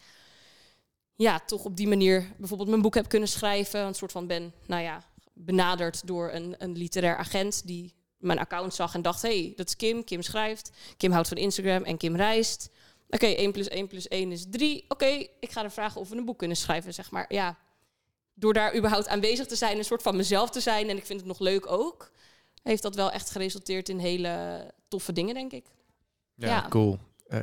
ja, 1.15 1.41
toch 1.47 1.65
op 1.65 1.77
die 1.77 1.89
manier 1.89 2.33
bijvoorbeeld 2.39 2.69
mijn 2.69 2.83
boek 2.83 2.95
heb 2.95 3.09
kunnen 3.09 3.29
schrijven. 3.29 3.81
Een 3.81 3.95
soort 3.95 4.13
van 4.13 4.27
ben, 4.27 4.53
nou 4.67 4.83
ja, 4.83 5.05
benaderd 5.33 6.07
door 6.07 6.33
een, 6.33 6.55
een 6.59 6.77
literair 6.77 7.17
agent 7.17 7.67
die 7.67 7.95
mijn 8.19 8.39
account 8.39 8.75
zag 8.75 8.95
en 8.95 9.03
dacht: 9.03 9.23
hey, 9.23 9.53
dat 9.57 9.67
is 9.67 9.77
Kim. 9.77 10.05
Kim 10.05 10.23
schrijft. 10.23 10.71
Kim 10.97 11.13
houdt 11.13 11.29
van 11.29 11.37
Instagram 11.37 11.83
en 11.83 11.97
Kim 11.97 12.17
reist. 12.17 12.71
Oké, 13.11 13.25
okay, 13.25 13.37
1 13.37 13.53
plus 13.53 13.69
1 13.69 13.87
plus 13.87 14.09
1 14.09 14.33
is 14.33 14.47
3. 14.51 14.83
Oké, 14.83 14.93
okay, 14.93 15.31
ik 15.41 15.51
ga 15.51 15.65
er 15.65 15.71
vragen 15.71 16.01
of 16.01 16.09
we 16.09 16.17
een 16.17 16.25
boek 16.25 16.39
kunnen 16.39 16.57
schrijven, 16.57 16.95
zeg 16.95 17.11
maar. 17.11 17.25
Ja, 17.29 17.59
door 18.35 18.53
daar 18.53 18.77
überhaupt 18.77 19.09
aanwezig 19.09 19.47
te 19.47 19.57
zijn, 19.57 19.79
een 19.79 19.85
soort 19.85 20.03
van 20.03 20.17
mezelf 20.17 20.51
te 20.51 20.61
zijn 20.61 20.89
en 20.89 20.97
ik 20.97 21.07
vind 21.07 21.19
het 21.19 21.29
nog 21.29 21.39
leuk 21.39 21.71
ook, 21.71 22.11
heeft 22.63 22.83
dat 22.83 22.95
wel 22.95 23.11
echt 23.11 23.31
geresulteerd 23.31 23.89
in 23.89 23.99
hele 23.99 24.65
toffe 24.89 25.13
dingen, 25.13 25.35
denk 25.35 25.53
ik. 25.53 25.67
Ja, 26.35 26.49
ja. 26.49 26.67
cool. 26.69 26.99
Uh, 27.29 27.41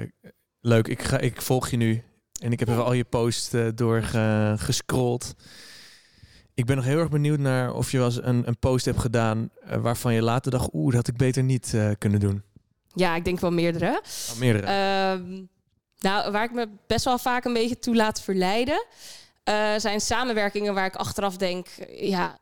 leuk. 0.60 0.88
Ik, 0.88 1.02
ga, 1.02 1.20
ik 1.20 1.42
volg 1.42 1.70
je 1.70 1.78
nu. 1.78 2.04
En 2.40 2.52
ik 2.52 2.60
heb 2.60 2.70
even 2.70 2.86
al 2.86 2.94
je 2.94 3.04
posts 3.04 3.54
uh, 3.54 3.68
doorgescrolld. 3.76 5.34
Ik 6.56 6.66
ben 6.66 6.76
nog 6.76 6.86
heel 6.86 7.00
erg 7.00 7.10
benieuwd 7.10 7.40
naar 7.40 7.74
of 7.74 7.92
je 7.92 7.98
wel 7.98 8.06
eens 8.06 8.24
een, 8.24 8.48
een 8.48 8.58
post 8.58 8.86
hebt 8.86 9.00
gedaan 9.00 9.50
uh, 9.68 9.76
waarvan 9.76 10.14
je 10.14 10.22
later 10.22 10.52
dacht, 10.52 10.70
oeh, 10.74 10.86
dat 10.86 10.96
had 10.96 11.08
ik 11.08 11.18
beter 11.18 11.44
niet 11.44 11.72
uh, 11.76 11.92
kunnen 11.98 12.20
doen. 12.20 12.44
Ja, 12.94 13.16
ik 13.16 13.26
denk 13.26 13.40
wel 13.40 13.52
meerdere. 13.52 14.02
Oh, 14.32 14.38
meerdere. 14.38 14.66
Uh, 14.66 15.40
nou, 16.00 16.32
waar 16.32 16.44
ik 16.44 16.52
me 16.52 16.70
best 16.88 17.06
wel 17.06 17.18
vaak 17.18 17.46
een 17.46 17.54
beetje 17.54 17.80
toe 17.80 17.96
laat 17.96 18.22
verleiden, 18.22 18.86
zijn 19.78 20.02
samenwerkingen 20.02 20.74
waar 20.74 20.86
ik 20.86 20.96
achteraf 20.96 21.38
denk, 21.38 21.68
ja, 21.90 22.40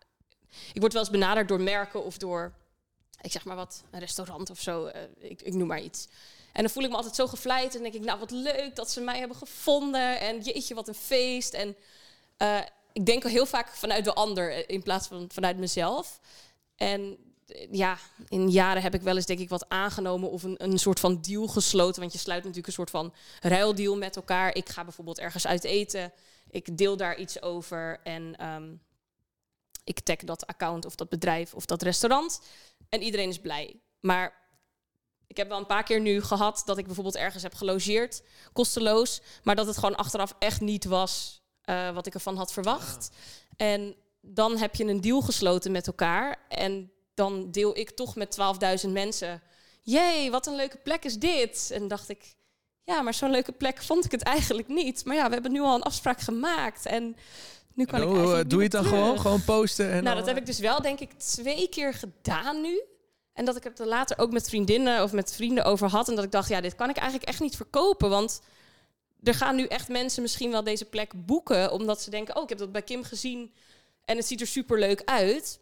ik 0.73 0.79
word 0.81 0.93
wel 0.93 1.01
eens 1.01 1.11
benaderd 1.11 1.47
door 1.47 1.61
merken 1.61 2.03
of 2.03 2.17
door, 2.17 2.53
ik 3.21 3.31
zeg 3.31 3.45
maar 3.45 3.55
wat, 3.55 3.83
een 3.91 3.99
restaurant 3.99 4.49
of 4.49 4.59
zo, 4.59 4.89
ik, 5.19 5.41
ik 5.41 5.53
noem 5.53 5.67
maar 5.67 5.81
iets. 5.81 6.07
En 6.53 6.61
dan 6.61 6.71
voel 6.71 6.83
ik 6.83 6.89
me 6.89 6.95
altijd 6.95 7.15
zo 7.15 7.27
gevleid. 7.27 7.75
En 7.75 7.81
denk 7.81 7.93
ik, 7.93 8.03
nou 8.03 8.19
wat 8.19 8.31
leuk 8.31 8.75
dat 8.75 8.91
ze 8.91 9.01
mij 9.01 9.19
hebben 9.19 9.37
gevonden. 9.37 10.19
En 10.19 10.41
jeetje, 10.41 10.75
wat 10.75 10.87
een 10.87 10.93
feest. 10.93 11.53
En 11.53 11.75
uh, 12.41 12.59
ik 12.93 13.05
denk 13.05 13.23
heel 13.23 13.45
vaak 13.45 13.67
vanuit 13.67 14.05
de 14.05 14.13
ander 14.13 14.51
eh, 14.51 14.63
in 14.67 14.83
plaats 14.83 15.07
van 15.07 15.29
vanuit 15.33 15.57
mezelf. 15.57 16.19
En 16.75 17.17
eh, 17.47 17.67
ja, 17.71 17.97
in 18.27 18.49
jaren 18.49 18.81
heb 18.81 18.93
ik 18.93 19.01
wel 19.01 19.15
eens 19.15 19.25
denk 19.25 19.39
ik 19.39 19.49
wat 19.49 19.69
aangenomen 19.69 20.31
of 20.31 20.43
een, 20.43 20.63
een 20.63 20.77
soort 20.77 20.99
van 20.99 21.21
deal 21.21 21.47
gesloten. 21.47 22.01
Want 22.01 22.13
je 22.13 22.19
sluit 22.19 22.39
natuurlijk 22.39 22.67
een 22.67 22.73
soort 22.73 22.89
van 22.89 23.13
ruildeal 23.39 23.97
met 23.97 24.15
elkaar. 24.15 24.55
Ik 24.55 24.69
ga 24.69 24.83
bijvoorbeeld 24.83 25.19
ergens 25.19 25.47
uit 25.47 25.63
eten. 25.63 26.13
Ik 26.49 26.77
deel 26.77 26.97
daar 26.97 27.17
iets 27.17 27.41
over 27.41 27.99
en 28.03 28.35
ehm, 28.35 28.73
ik 29.83 29.99
tag 29.99 30.17
dat 30.17 30.47
account 30.47 30.85
of 30.85 30.95
dat 30.95 31.09
bedrijf 31.09 31.53
of 31.53 31.65
dat 31.65 31.81
restaurant. 31.81 32.41
En 32.89 33.01
iedereen 33.01 33.29
is 33.29 33.39
blij. 33.39 33.79
Maar 33.99 34.41
ik 35.27 35.37
heb 35.37 35.47
wel 35.47 35.57
een 35.57 35.65
paar 35.65 35.83
keer 35.83 36.01
nu 36.01 36.21
gehad 36.21 36.61
dat 36.65 36.77
ik 36.77 36.85
bijvoorbeeld 36.85 37.15
ergens 37.15 37.43
heb 37.43 37.53
gelogeerd, 37.53 38.23
kosteloos. 38.53 39.21
Maar 39.43 39.55
dat 39.55 39.67
het 39.67 39.77
gewoon 39.77 39.95
achteraf 39.95 40.35
echt 40.39 40.61
niet 40.61 40.85
was 40.85 41.42
uh, 41.65 41.93
wat 41.93 42.07
ik 42.07 42.13
ervan 42.13 42.37
had 42.37 42.53
verwacht. 42.53 43.09
En 43.55 43.95
dan 44.21 44.57
heb 44.57 44.75
je 44.75 44.85
een 44.85 45.01
deal 45.01 45.21
gesloten 45.21 45.71
met 45.71 45.87
elkaar. 45.87 46.37
En 46.49 46.91
dan 47.13 47.51
deel 47.51 47.77
ik 47.77 47.91
toch 47.91 48.15
met 48.15 48.37
12.000 48.85 48.89
mensen. 48.89 49.41
Jee, 49.81 50.31
wat 50.31 50.47
een 50.47 50.55
leuke 50.55 50.77
plek 50.77 51.05
is 51.05 51.17
dit? 51.17 51.69
En 51.73 51.87
dacht 51.87 52.09
ik, 52.09 52.35
ja, 52.83 53.01
maar 53.01 53.13
zo'n 53.13 53.31
leuke 53.31 53.51
plek 53.51 53.83
vond 53.83 54.05
ik 54.05 54.11
het 54.11 54.23
eigenlijk 54.23 54.67
niet. 54.67 55.05
Maar 55.05 55.15
ja, 55.15 55.27
we 55.27 55.33
hebben 55.33 55.51
nu 55.51 55.61
al 55.61 55.75
een 55.75 55.81
afspraak 55.83 56.19
gemaakt. 56.19 56.85
En 56.85 57.15
nu 57.73 57.85
kan 57.85 58.01
ik 58.01 58.07
eigenlijk 58.07 58.49
Doe 58.49 58.57
je 58.57 58.63
het 58.63 58.73
dan 58.73 58.85
gewoon? 58.85 59.19
Gewoon 59.19 59.43
posten? 59.43 59.91
En 59.91 60.03
nou, 60.03 60.17
dat 60.17 60.25
heb 60.25 60.37
ik 60.37 60.45
dus 60.45 60.59
wel 60.59 60.81
denk 60.81 60.99
ik 60.99 61.13
twee 61.13 61.69
keer 61.69 61.93
gedaan 61.93 62.61
nu. 62.61 62.81
En 63.33 63.45
dat 63.45 63.55
ik 63.55 63.63
het 63.63 63.79
er 63.79 63.87
later 63.87 64.17
ook 64.17 64.31
met 64.31 64.49
vriendinnen 64.49 65.03
of 65.03 65.11
met 65.11 65.35
vrienden 65.35 65.65
over 65.65 65.89
had. 65.89 66.09
En 66.09 66.15
dat 66.15 66.23
ik 66.23 66.31
dacht, 66.31 66.49
ja, 66.49 66.61
dit 66.61 66.75
kan 66.75 66.89
ik 66.89 66.97
eigenlijk 66.97 67.29
echt 67.29 67.39
niet 67.39 67.55
verkopen. 67.55 68.09
Want 68.09 68.41
er 69.23 69.33
gaan 69.33 69.55
nu 69.55 69.65
echt 69.65 69.87
mensen 69.87 70.21
misschien 70.21 70.51
wel 70.51 70.63
deze 70.63 70.85
plek 70.85 71.25
boeken. 71.25 71.71
Omdat 71.71 72.01
ze 72.01 72.09
denken, 72.09 72.35
oh, 72.35 72.43
ik 72.43 72.49
heb 72.49 72.57
dat 72.57 72.71
bij 72.71 72.81
Kim 72.81 73.03
gezien. 73.03 73.53
En 74.05 74.17
het 74.17 74.25
ziet 74.25 74.41
er 74.41 74.47
super 74.47 74.79
leuk 74.79 75.01
uit. 75.05 75.59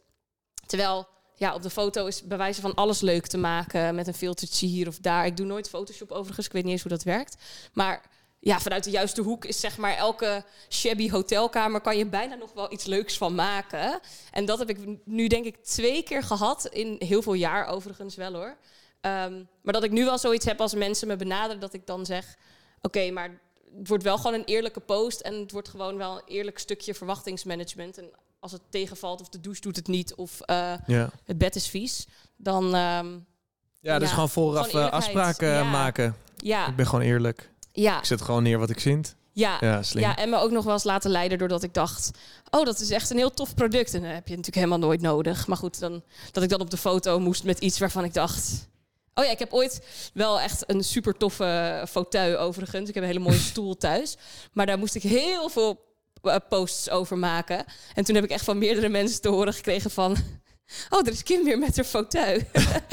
Terwijl 0.65 1.08
ja, 1.36 1.54
op 1.54 1.62
de 1.62 1.69
foto 1.69 2.06
is 2.06 2.24
bij 2.24 2.38
wijze 2.38 2.62
van 2.62 2.74
alles 2.74 3.02
leuk 3.02 3.28
te 3.28 3.38
maken. 3.38 3.95
Met 3.95 4.08
een 4.08 4.13
filtertje 4.13 4.67
hier 4.67 4.88
of 4.88 5.00
daar. 5.00 5.26
Ik 5.26 5.38
doe 5.38 5.45
nooit 5.45 5.69
Photoshop 5.69 6.12
overigens. 6.12 6.45
Ik 6.45 6.52
weet 6.52 6.63
niet 6.63 6.71
eens 6.71 6.82
hoe 6.82 6.91
dat 6.91 7.04
werkt. 7.04 7.36
Maar 7.74 8.10
ja, 8.39 8.60
vanuit 8.60 8.84
de 8.84 8.89
juiste 8.89 9.21
hoek 9.21 9.45
is 9.45 9.60
zeg 9.60 9.78
maar 9.78 9.95
elke 9.95 10.43
shabby 10.69 11.10
hotelkamer 11.10 11.82
kan 11.82 11.97
je 11.97 12.06
bijna 12.06 12.36
nog 12.36 12.54
wel 12.54 12.71
iets 12.71 12.86
leuks 12.86 13.17
van 13.17 13.36
maken. 13.36 14.00
En 14.32 14.45
dat 14.45 14.60
heb 14.60 14.69
ik 14.69 14.78
nu 15.06 15.28
denk 15.28 15.45
ik 15.45 15.63
twee 15.63 16.04
keer 16.04 16.24
gehad 16.24 16.65
in 16.65 16.95
heel 17.00 17.21
veel 17.21 17.34
jaar 17.34 17.67
overigens 17.67 18.15
wel 18.15 18.34
hoor. 18.34 18.58
Ehm, 19.02 19.43
maar 19.62 19.74
dat 19.74 19.84
ik 19.84 19.91
nu 19.91 20.06
wel 20.06 20.17
zoiets 20.17 20.45
heb 20.45 20.62
als 20.62 20.74
mensen 20.74 21.08
me 21.08 21.15
benaderen 21.15 21.60
dat 21.60 21.74
ik 21.74 21.86
dan 21.86 22.06
zeg: 22.06 22.36
oké, 22.82 23.12
maar 23.12 23.39
het 23.77 23.88
wordt 23.88 24.03
wel 24.03 24.17
gewoon 24.17 24.34
een 24.34 24.45
eerlijke 24.45 24.79
post 24.79 25.19
en 25.19 25.34
het 25.34 25.51
wordt 25.51 25.69
gewoon 25.69 25.97
wel 25.97 26.15
een 26.15 26.23
eerlijk 26.25 26.60
stukje 26.60 26.93
verwachtingsmanagement. 26.93 27.97
En 27.97 28.10
als 28.39 28.51
het 28.51 28.62
tegenvalt 28.69 29.21
of 29.21 29.29
de 29.29 29.39
douche 29.39 29.62
doet 29.62 29.75
het 29.75 29.88
niet 29.88 30.15
of 30.15 30.39
uh, 30.45 30.73
ja. 30.88 31.10
het 31.23 31.38
bed 31.38 31.55
is 31.55 31.67
vies, 31.67 32.07
dan. 32.38 32.75
Um, 32.75 33.25
ja, 33.79 33.99
dus 33.99 34.12
gewoon 34.12 34.29
vooraf 34.29 34.73
uh, 34.73 34.89
afspraken 34.89 35.69
maken. 35.69 36.15
Ja. 36.36 36.67
Ik 36.67 36.75
ben 36.75 36.88
gewoon 36.88 37.05
eerlijk. 37.05 37.51
Ja. 37.71 37.97
Ik 37.97 38.05
zet 38.05 38.21
gewoon 38.21 38.43
neer 38.43 38.60
wat 38.60 38.69
ik 38.69 38.79
vind. 38.79 39.15
Ja, 39.34 39.57
ja, 39.60 39.81
ja, 39.89 40.17
en 40.17 40.29
me 40.29 40.38
ook 40.38 40.51
nog 40.51 40.63
wel 40.63 40.73
eens 40.73 40.84
laten 40.84 41.12
leiden 41.12 41.38
doordat 41.38 41.63
ik 41.63 41.73
dacht... 41.73 42.12
oh, 42.49 42.65
dat 42.65 42.79
is 42.79 42.89
echt 42.89 43.10
een 43.10 43.17
heel 43.17 43.34
tof 43.34 43.55
product. 43.55 43.93
En 43.93 44.01
dat 44.01 44.12
heb 44.12 44.27
je 44.27 44.36
natuurlijk 44.36 44.55
helemaal 44.55 44.88
nooit 44.88 45.01
nodig. 45.01 45.47
Maar 45.47 45.57
goed, 45.57 45.79
dan, 45.79 46.03
dat 46.31 46.43
ik 46.43 46.49
dan 46.49 46.60
op 46.60 46.69
de 46.69 46.77
foto 46.77 47.19
moest 47.19 47.43
met 47.43 47.60
iets 47.60 47.79
waarvan 47.79 48.03
ik 48.03 48.13
dacht... 48.13 48.69
Oh 49.21 49.27
ja, 49.27 49.34
ik 49.34 49.39
heb 49.39 49.53
ooit 49.53 49.81
wel 50.13 50.39
echt 50.39 50.63
een 50.67 50.84
super 50.84 51.17
toffe 51.17 51.84
fauteuil 51.89 52.38
overigens. 52.38 52.89
Ik 52.89 52.93
heb 52.93 53.03
een 53.03 53.10
hele 53.10 53.23
mooie 53.23 53.39
stoel 53.51 53.77
thuis. 53.77 54.17
Maar 54.53 54.65
daar 54.65 54.77
moest 54.77 54.95
ik 54.95 55.03
heel 55.03 55.49
veel 55.49 55.79
eh, 56.21 56.36
posts 56.49 56.89
over 56.89 57.17
maken. 57.17 57.65
En 57.93 58.03
toen 58.03 58.15
heb 58.15 58.23
ik 58.23 58.29
echt 58.29 58.43
van 58.43 58.57
meerdere 58.57 58.89
mensen 58.89 59.21
te 59.21 59.29
horen 59.29 59.53
gekregen 59.53 59.91
van... 59.91 60.17
Oh, 60.89 60.99
er 60.99 61.12
is 61.12 61.23
Kim 61.23 61.43
weer 61.43 61.57
met 61.57 61.75
haar 61.75 61.86
fauteuil. 61.86 62.39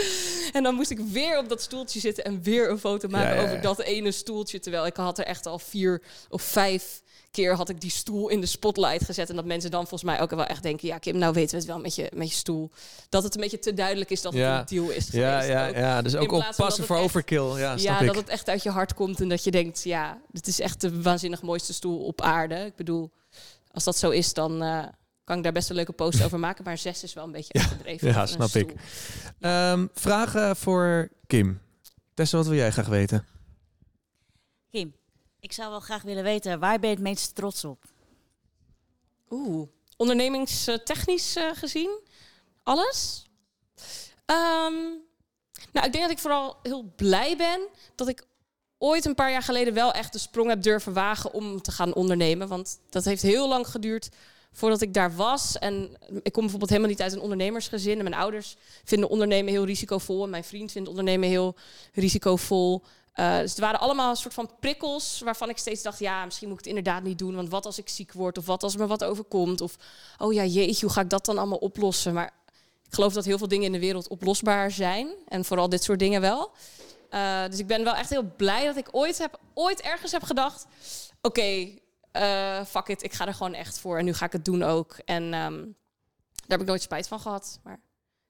en 0.52 0.62
dan 0.62 0.74
moest 0.74 0.90
ik 0.90 0.98
weer 0.98 1.38
op 1.38 1.48
dat 1.48 1.62
stoeltje 1.62 2.00
zitten 2.00 2.24
en 2.24 2.42
weer 2.42 2.70
een 2.70 2.78
foto 2.78 3.08
maken 3.08 3.42
over 3.42 3.60
dat 3.60 3.80
ene 3.80 4.12
stoeltje. 4.12 4.60
Terwijl 4.60 4.86
ik 4.86 4.96
had 4.96 5.18
er 5.18 5.24
echt 5.24 5.46
al 5.46 5.58
vier 5.58 6.02
of 6.28 6.42
vijf 6.42 7.02
keer 7.30 7.54
had 7.54 7.68
ik 7.68 7.80
die 7.80 7.90
stoel 7.90 8.28
in 8.28 8.40
de 8.40 8.46
spotlight 8.46 9.04
gezet. 9.04 9.30
En 9.30 9.36
dat 9.36 9.44
mensen 9.44 9.70
dan 9.70 9.80
volgens 9.80 10.10
mij 10.10 10.20
ook 10.20 10.30
wel 10.30 10.44
echt 10.44 10.62
denken... 10.62 10.88
ja, 10.88 10.98
Kim, 10.98 11.18
nou 11.18 11.32
weten 11.32 11.50
we 11.50 11.56
het 11.56 11.66
wel 11.66 11.78
met 11.78 11.94
je, 11.94 12.10
met 12.14 12.30
je 12.30 12.36
stoel. 12.36 12.70
Dat 13.08 13.22
het 13.22 13.34
een 13.34 13.40
beetje 13.40 13.58
te 13.58 13.74
duidelijk 13.74 14.10
is 14.10 14.22
dat 14.22 14.32
het 14.32 14.42
een 14.42 14.64
deal 14.66 14.90
is 14.90 15.08
Ja, 15.10 15.42
ja, 15.42 15.66
ja. 15.66 16.02
Dus 16.02 16.16
ook 16.16 16.32
oppassen 16.32 16.84
voor 16.84 16.96
overkill. 16.96 17.58
Ja, 17.58 17.74
ja 17.76 18.00
dat 18.00 18.16
het 18.16 18.28
echt 18.28 18.48
uit 18.48 18.62
je 18.62 18.70
hart 18.70 18.94
komt 18.94 19.20
en 19.20 19.28
dat 19.28 19.44
je 19.44 19.50
denkt... 19.50 19.84
ja, 19.84 20.20
dit 20.30 20.46
is 20.46 20.60
echt 20.60 20.80
de 20.80 21.02
waanzinnig 21.02 21.42
mooiste 21.42 21.74
stoel 21.74 22.04
op 22.04 22.20
aarde. 22.20 22.64
Ik 22.64 22.76
bedoel, 22.76 23.10
als 23.72 23.84
dat 23.84 23.96
zo 23.96 24.10
is, 24.10 24.32
dan... 24.32 24.62
Uh, 24.62 24.84
kan 25.28 25.36
ik 25.36 25.42
daar 25.42 25.52
best 25.52 25.70
een 25.70 25.76
leuke 25.76 25.92
post 25.92 26.22
over 26.22 26.38
maken. 26.38 26.64
Maar 26.64 26.78
zes 26.78 27.02
is 27.02 27.12
wel 27.12 27.24
een 27.24 27.32
beetje 27.32 27.60
overdreven. 27.64 28.08
Ja, 28.08 28.26
snap 28.26 28.50
ik. 28.50 28.74
Um, 29.40 29.90
vragen 29.94 30.56
voor 30.56 31.08
Kim. 31.26 31.60
Tessa, 32.14 32.36
wat 32.36 32.46
wil 32.46 32.56
jij 32.56 32.70
graag 32.70 32.86
weten? 32.86 33.26
Kim, 34.70 34.94
ik 35.40 35.52
zou 35.52 35.70
wel 35.70 35.80
graag 35.80 36.02
willen 36.02 36.22
weten, 36.22 36.58
waar 36.58 36.78
ben 36.78 36.88
je 36.88 36.94
het 36.94 37.04
meest 37.04 37.34
trots 37.34 37.64
op? 37.64 37.84
Oeh, 39.30 39.68
ondernemingstechnisch 39.96 41.36
uh, 41.36 41.50
gezien? 41.54 42.00
Alles? 42.62 43.26
Um, 44.26 45.02
nou, 45.72 45.86
ik 45.86 45.92
denk 45.92 46.00
dat 46.00 46.10
ik 46.10 46.18
vooral 46.18 46.56
heel 46.62 46.92
blij 46.96 47.36
ben 47.36 47.60
dat 47.94 48.08
ik 48.08 48.26
ooit 48.78 49.04
een 49.04 49.14
paar 49.14 49.30
jaar 49.30 49.42
geleden 49.42 49.74
wel 49.74 49.92
echt 49.92 50.12
de 50.12 50.18
sprong 50.18 50.48
heb 50.48 50.62
durven 50.62 50.92
wagen 50.92 51.32
om 51.32 51.62
te 51.62 51.72
gaan 51.72 51.94
ondernemen. 51.94 52.48
Want 52.48 52.80
dat 52.90 53.04
heeft 53.04 53.22
heel 53.22 53.48
lang 53.48 53.66
geduurd 53.66 54.08
voordat 54.52 54.80
ik 54.80 54.94
daar 54.94 55.16
was. 55.16 55.58
En 55.58 55.96
ik 56.22 56.32
kom 56.32 56.42
bijvoorbeeld 56.42 56.70
helemaal 56.70 56.90
niet 56.90 57.02
uit 57.02 57.12
een 57.12 57.20
ondernemersgezin. 57.20 57.96
En 57.96 58.04
mijn 58.04 58.20
ouders 58.20 58.56
vinden 58.84 59.08
ondernemen 59.08 59.52
heel 59.52 59.64
risicovol. 59.64 60.24
En 60.24 60.30
mijn 60.30 60.44
vriend 60.44 60.72
vindt 60.72 60.88
ondernemen 60.88 61.28
heel 61.28 61.54
risicovol. 61.92 62.82
Uh, 63.14 63.38
dus 63.38 63.54
er 63.54 63.60
waren 63.60 63.80
allemaal 63.80 64.10
een 64.10 64.16
soort 64.16 64.34
van 64.34 64.50
prikkels 64.60 65.20
waarvan 65.24 65.48
ik 65.48 65.58
steeds 65.58 65.82
dacht: 65.82 65.98
ja, 65.98 66.24
misschien 66.24 66.48
moet 66.48 66.58
ik 66.58 66.64
het 66.64 66.74
inderdaad 66.74 67.02
niet 67.02 67.18
doen. 67.18 67.34
Want 67.34 67.48
wat 67.48 67.66
als 67.66 67.78
ik 67.78 67.88
ziek 67.88 68.12
word? 68.12 68.38
Of 68.38 68.46
wat 68.46 68.62
als 68.62 68.76
me 68.76 68.86
wat 68.86 69.04
overkomt? 69.04 69.60
Of 69.60 69.76
oh 70.18 70.32
ja, 70.32 70.44
jeetje, 70.44 70.86
hoe 70.86 70.94
ga 70.94 71.00
ik 71.00 71.10
dat 71.10 71.24
dan 71.24 71.38
allemaal 71.38 71.58
oplossen? 71.58 72.14
Maar 72.14 72.32
ik 72.86 72.94
geloof 72.94 73.12
dat 73.12 73.24
heel 73.24 73.38
veel 73.38 73.48
dingen 73.48 73.66
in 73.66 73.72
de 73.72 73.78
wereld 73.78 74.08
oplosbaar 74.08 74.70
zijn. 74.70 75.08
En 75.28 75.44
vooral 75.44 75.68
dit 75.68 75.82
soort 75.82 75.98
dingen 75.98 76.20
wel. 76.20 76.50
Uh, 77.10 77.46
dus 77.48 77.58
ik 77.58 77.66
ben 77.66 77.84
wel 77.84 77.94
echt 77.94 78.10
heel 78.10 78.32
blij 78.36 78.64
dat 78.64 78.76
ik 78.76 78.88
ooit, 78.90 79.18
heb, 79.18 79.38
ooit 79.54 79.80
ergens 79.80 80.12
heb 80.12 80.22
gedacht: 80.22 80.66
oké, 81.22 81.68
uh, 82.18 82.64
fuck 82.64 82.88
it, 82.88 83.02
ik 83.02 83.12
ga 83.12 83.26
er 83.26 83.34
gewoon 83.34 83.54
echt 83.54 83.78
voor. 83.78 83.98
En 83.98 84.04
nu 84.04 84.14
ga 84.14 84.24
ik 84.24 84.32
het 84.32 84.44
doen 84.44 84.62
ook. 84.62 84.96
En 85.04 85.22
um, 85.22 85.76
daar 86.34 86.58
heb 86.58 86.60
ik 86.60 86.66
nooit 86.66 86.82
spijt 86.82 87.08
van 87.08 87.20
gehad. 87.20 87.60
Maar 87.62 87.80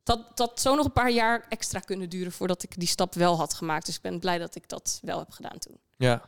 dat, 0.02 0.36
dat 0.36 0.60
zo 0.60 0.74
nog 0.74 0.84
een 0.84 0.92
paar 0.92 1.10
jaar 1.10 1.46
extra 1.48 1.78
kunnen 1.78 2.08
duren 2.08 2.32
voordat 2.32 2.62
ik 2.62 2.78
die 2.78 2.88
stap 2.88 3.14
wel 3.14 3.36
had 3.36 3.54
gemaakt. 3.54 3.86
Dus 3.86 3.96
ik 3.96 4.02
ben 4.02 4.18
blij 4.18 4.38
dat 4.38 4.54
ik 4.54 4.68
dat 4.68 4.98
wel 5.02 5.18
heb 5.18 5.30
gedaan 5.30 5.58
toen. 5.58 5.78
Ja. 5.96 6.22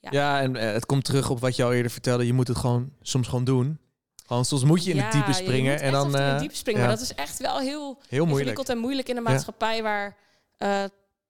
Ja, 0.00 0.10
ja 0.10 0.40
en 0.40 0.54
uh, 0.54 0.62
het 0.62 0.86
komt 0.86 1.04
terug 1.04 1.30
op 1.30 1.40
wat 1.40 1.56
je 1.56 1.64
al 1.64 1.72
eerder 1.72 1.90
vertelde. 1.90 2.26
Je 2.26 2.32
moet 2.32 2.48
het 2.48 2.56
gewoon 2.56 2.92
soms 3.00 3.28
gewoon 3.28 3.44
doen. 3.44 3.80
Gewoon 4.26 4.44
soms 4.44 4.64
moet 4.64 4.84
je 4.84 4.90
in 4.90 4.96
de 4.96 5.08
diepe 5.10 5.32
springen. 5.32 5.80
en 5.80 5.92
dan, 5.92 6.06
in 6.06 6.12
de 6.12 6.36
diepe 6.38 6.54
springen. 6.54 6.80
Ja. 6.80 6.86
Maar 6.86 6.96
dat 6.96 7.04
is 7.04 7.14
echt 7.14 7.38
wel 7.38 7.58
heel, 7.58 8.02
heel 8.08 8.26
moeilijk. 8.26 8.58
en 8.58 8.78
moeilijk 8.78 9.08
in 9.08 9.16
een 9.16 9.22
maatschappij 9.22 9.82
waar 9.82 10.16
uh, 10.58 10.84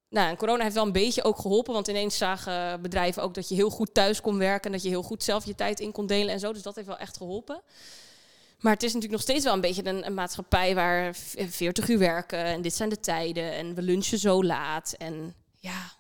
nou, 0.09 0.29
en 0.29 0.37
corona 0.37 0.63
heeft 0.63 0.75
wel 0.75 0.87
een 0.87 0.93
beetje 0.93 1.25
ook 1.25 1.39
geholpen, 1.39 1.73
want 1.73 1.89
ineens 1.89 2.17
zagen 2.17 2.83
bedrijven 2.83 3.23
ook 3.23 3.35
dat 3.35 3.49
je 3.49 3.55
heel 3.55 3.71
goed 3.71 3.95
thuis 3.95 4.21
kon 4.21 4.39
werken 4.39 4.65
en 4.65 4.73
dat 4.73 4.83
je 4.83 4.89
heel 4.89 5.03
goed 5.03 5.25
zelf 5.25 5.45
je 5.45 5.55
tijd 5.55 5.81
in 5.81 5.93
kon 5.93 6.07
delen 6.07 6.33
en 6.33 6.41
zo. 6.41 6.53
Dus 6.53 6.63
dat 6.63 6.75
heeft 6.75 6.87
wel 6.87 6.99
echt 6.99 7.17
geholpen. 7.17 7.63
Maar 8.61 8.73
het 8.73 8.83
is 8.83 8.93
natuurlijk 8.93 9.21
nog 9.21 9.23
steeds 9.23 9.45
wel 9.45 9.55
een 9.55 9.61
beetje 9.61 9.87
een, 9.87 10.07
een, 10.07 10.15
maatschappij 10.15 10.75
waar 10.75 11.15
40 11.49 11.89
uur 11.89 11.99
werken 11.99 12.45
en 12.45 12.63
dit 12.63 12.75
zijn 12.75 12.89
de 12.89 13.01
tijden 13.01 13.53
en 13.53 13.75
we 13.75 13.83
lunchen 13.83 14.19
zo 14.19 14.45
laat. 14.45 14.95
En 14.99 15.35
ja, 15.61 15.93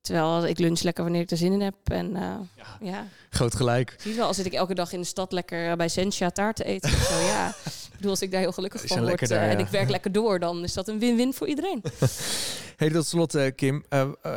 terwijl 0.00 0.46
ik 0.46 0.58
lunch 0.58 0.80
lekker 0.82 1.02
wanneer 1.04 1.22
ik 1.22 1.30
er 1.30 1.36
zin 1.36 1.52
in 1.52 1.60
heb. 1.60 1.74
En 1.84 2.10
uh, 2.10 2.20
ja, 2.56 2.78
ja, 2.80 3.06
groot 3.30 3.54
gelijk. 3.54 3.94
Zie 3.98 4.10
je 4.10 4.16
wel, 4.16 4.26
als 4.26 4.36
zit 4.36 4.46
ik 4.46 4.52
elke 4.52 4.74
dag 4.74 4.92
in 4.92 5.00
de 5.00 5.06
stad 5.06 5.32
lekker 5.32 5.76
bij 5.76 5.88
Sentia 5.88 6.30
taart 6.30 6.56
te 6.56 6.64
eten. 6.64 6.90
zo, 6.90 7.18
ja, 7.18 7.48
ik 7.64 7.96
bedoel, 7.96 8.10
als 8.10 8.22
ik 8.22 8.30
daar 8.30 8.40
heel 8.40 8.52
gelukkig 8.52 8.86
van 8.86 9.06
word 9.06 9.28
daar, 9.28 9.46
uh, 9.46 9.52
en 9.52 9.58
ik 9.58 9.68
werk 9.68 9.88
lekker 9.88 10.12
door, 10.12 10.38
dan 10.38 10.64
is 10.64 10.72
dat 10.72 10.88
een 10.88 10.98
win-win 10.98 11.34
voor 11.34 11.46
iedereen. 11.46 11.82
hey, 12.76 12.90
tot 12.90 13.06
slot 13.06 13.34
uh, 13.34 13.46
Kim, 13.54 13.84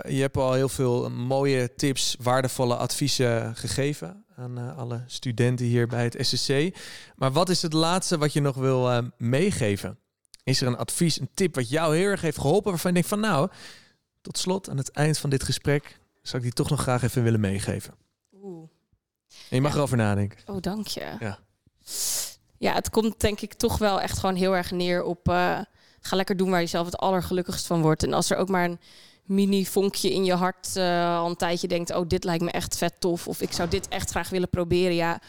je 0.07 0.21
hebt 0.21 0.37
al 0.37 0.53
heel 0.53 0.69
veel 0.69 1.09
mooie 1.09 1.75
tips, 1.75 2.15
waardevolle 2.19 2.75
adviezen 2.75 3.55
gegeven 3.55 4.25
aan 4.35 4.75
alle 4.75 5.03
studenten 5.07 5.65
hier 5.65 5.87
bij 5.87 6.03
het 6.03 6.17
SSC. 6.19 6.51
Maar 7.15 7.31
wat 7.31 7.49
is 7.49 7.61
het 7.61 7.73
laatste 7.73 8.17
wat 8.17 8.33
je 8.33 8.41
nog 8.41 8.55
wil 8.55 9.11
meegeven? 9.17 9.97
Is 10.43 10.61
er 10.61 10.67
een 10.67 10.77
advies, 10.77 11.19
een 11.19 11.29
tip 11.33 11.55
wat 11.55 11.69
jou 11.69 11.95
heel 11.95 12.07
erg 12.07 12.21
heeft 12.21 12.39
geholpen 12.39 12.71
waarvan 12.71 12.89
je 12.89 12.95
denkt 12.95 13.09
van 13.09 13.19
nou, 13.19 13.49
tot 14.23 14.37
slot, 14.37 14.69
aan 14.69 14.77
het 14.77 14.91
eind 14.91 15.17
van 15.17 15.29
dit 15.29 15.43
gesprek, 15.43 15.99
zou 16.21 16.37
ik 16.37 16.43
die 16.43 16.53
toch 16.53 16.69
nog 16.69 16.81
graag 16.81 17.03
even 17.03 17.23
willen 17.23 17.39
meegeven. 17.39 17.93
Oeh. 18.43 18.69
En 19.49 19.55
je 19.55 19.61
mag 19.61 19.75
erover 19.75 19.97
nadenken. 19.97 20.39
Oh, 20.45 20.61
dank 20.61 20.87
je. 20.87 21.15
Ja. 21.19 21.39
ja, 22.57 22.73
het 22.73 22.89
komt 22.89 23.19
denk 23.19 23.41
ik 23.41 23.53
toch 23.53 23.77
wel 23.77 24.01
echt 24.01 24.19
gewoon 24.19 24.35
heel 24.35 24.55
erg 24.55 24.71
neer 24.71 25.03
op... 25.03 25.29
Uh, 25.29 25.59
ga 25.99 26.15
lekker 26.15 26.37
doen 26.37 26.49
waar 26.49 26.61
je 26.61 26.67
zelf 26.67 26.85
het 26.85 26.97
allergelukkigst 26.97 27.67
van 27.67 27.81
wordt. 27.81 28.03
En 28.03 28.13
als 28.13 28.29
er 28.29 28.37
ook 28.37 28.49
maar 28.49 28.63
een 28.63 28.79
mini 29.23 29.65
vonkje 29.65 30.13
in 30.13 30.25
je 30.25 30.33
hart 30.33 30.75
uh, 30.75 31.17
al 31.17 31.29
een 31.29 31.35
tijdje 31.35 31.67
denkt... 31.67 31.93
oh, 31.93 32.07
dit 32.07 32.23
lijkt 32.23 32.43
me 32.43 32.51
echt 32.51 32.77
vet 32.77 32.93
tof. 32.99 33.27
Of 33.27 33.41
ik 33.41 33.51
zou 33.51 33.69
dit 33.69 33.87
echt 33.87 34.09
graag 34.09 34.29
willen 34.29 34.49
proberen. 34.49 34.95
Ja, 34.95 35.21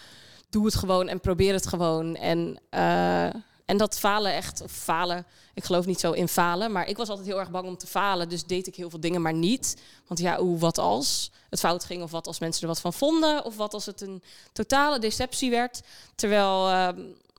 doe 0.51 0.65
het 0.65 0.75
gewoon 0.75 1.09
en 1.09 1.21
probeer 1.21 1.53
het 1.53 1.67
gewoon. 1.67 2.17
En, 2.17 2.61
uh, 2.71 3.41
en 3.65 3.77
dat 3.77 3.99
falen 3.99 4.33
echt, 4.33 4.61
of 4.61 4.73
falen, 4.73 5.27
ik 5.55 5.65
geloof 5.65 5.87
niet 5.87 6.01
zo 6.01 6.13
in 6.13 6.29
falen, 6.29 6.73
maar 6.73 6.89
ik 6.89 6.97
was 6.97 7.09
altijd 7.09 7.27
heel 7.27 7.39
erg 7.39 7.51
bang 7.51 7.67
om 7.67 7.77
te 7.77 7.87
falen. 7.87 8.29
Dus 8.29 8.45
deed 8.45 8.67
ik 8.67 8.75
heel 8.75 8.91
veel 8.91 9.01
dingen 9.01 9.23
maar 9.23 9.35
niet. 9.35 9.77
Want 10.07 10.21
ja, 10.21 10.39
hoe, 10.39 10.59
wat 10.59 10.79
als 10.79 11.33
het 11.51 11.61
fout 11.61 11.85
ging, 11.85 12.03
of 12.03 12.11
wat 12.11 12.27
als 12.27 12.39
mensen 12.39 12.63
er 12.63 12.69
wat 12.69 12.81
van 12.81 12.93
vonden, 12.93 13.45
of 13.45 13.57
wat 13.57 13.75
als 13.75 13.87
het 13.87 14.01
een 14.01 14.23
totale 14.53 14.99
deceptie 14.99 15.51
werd. 15.51 15.83
Terwijl 16.15 16.69
uh, 16.69 16.89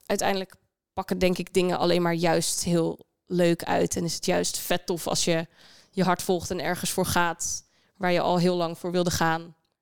uiteindelijk 0.05 0.55
pakken, 0.93 1.19
denk 1.19 1.37
ik, 1.37 1.53
dingen 1.53 1.77
alleen 1.77 2.01
maar 2.01 2.13
juist 2.13 2.63
heel 2.63 2.99
leuk 3.25 3.63
uit. 3.63 3.95
En 3.95 4.03
is 4.03 4.15
het 4.15 4.25
juist 4.25 4.57
vet 4.57 4.85
tof 4.85 5.07
als 5.07 5.25
je 5.25 5.47
je 5.89 6.03
hart 6.03 6.23
volgt 6.23 6.51
en 6.51 6.61
ergens 6.61 6.91
voor 6.91 7.05
gaat 7.05 7.63
waar 7.97 8.11
je 8.11 8.21
al 8.21 8.37
heel 8.37 8.55
lang 8.55 8.77
voor 8.77 8.91
wilde 8.91 9.11
gaan, 9.11 9.41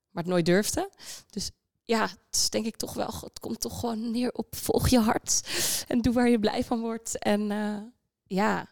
maar 0.09 0.23
het 0.23 0.31
nooit 0.31 0.45
durfde. 0.45 0.89
Dus 1.29 1.51
ja, 1.93 2.01
het 2.01 2.17
is 2.31 2.49
denk 2.49 2.65
ik 2.65 2.75
toch 2.75 2.93
wel, 2.93 3.13
het 3.21 3.39
komt 3.39 3.59
toch 3.59 3.79
gewoon 3.79 4.11
neer 4.11 4.31
op 4.31 4.55
volg 4.55 4.87
je 4.87 4.99
hart 4.99 5.41
en 5.87 6.01
doe 6.01 6.13
waar 6.13 6.29
je 6.29 6.39
blij 6.39 6.63
van 6.63 6.79
wordt. 6.79 7.19
En 7.19 7.51
uh, 7.51 7.77
ja, 8.25 8.67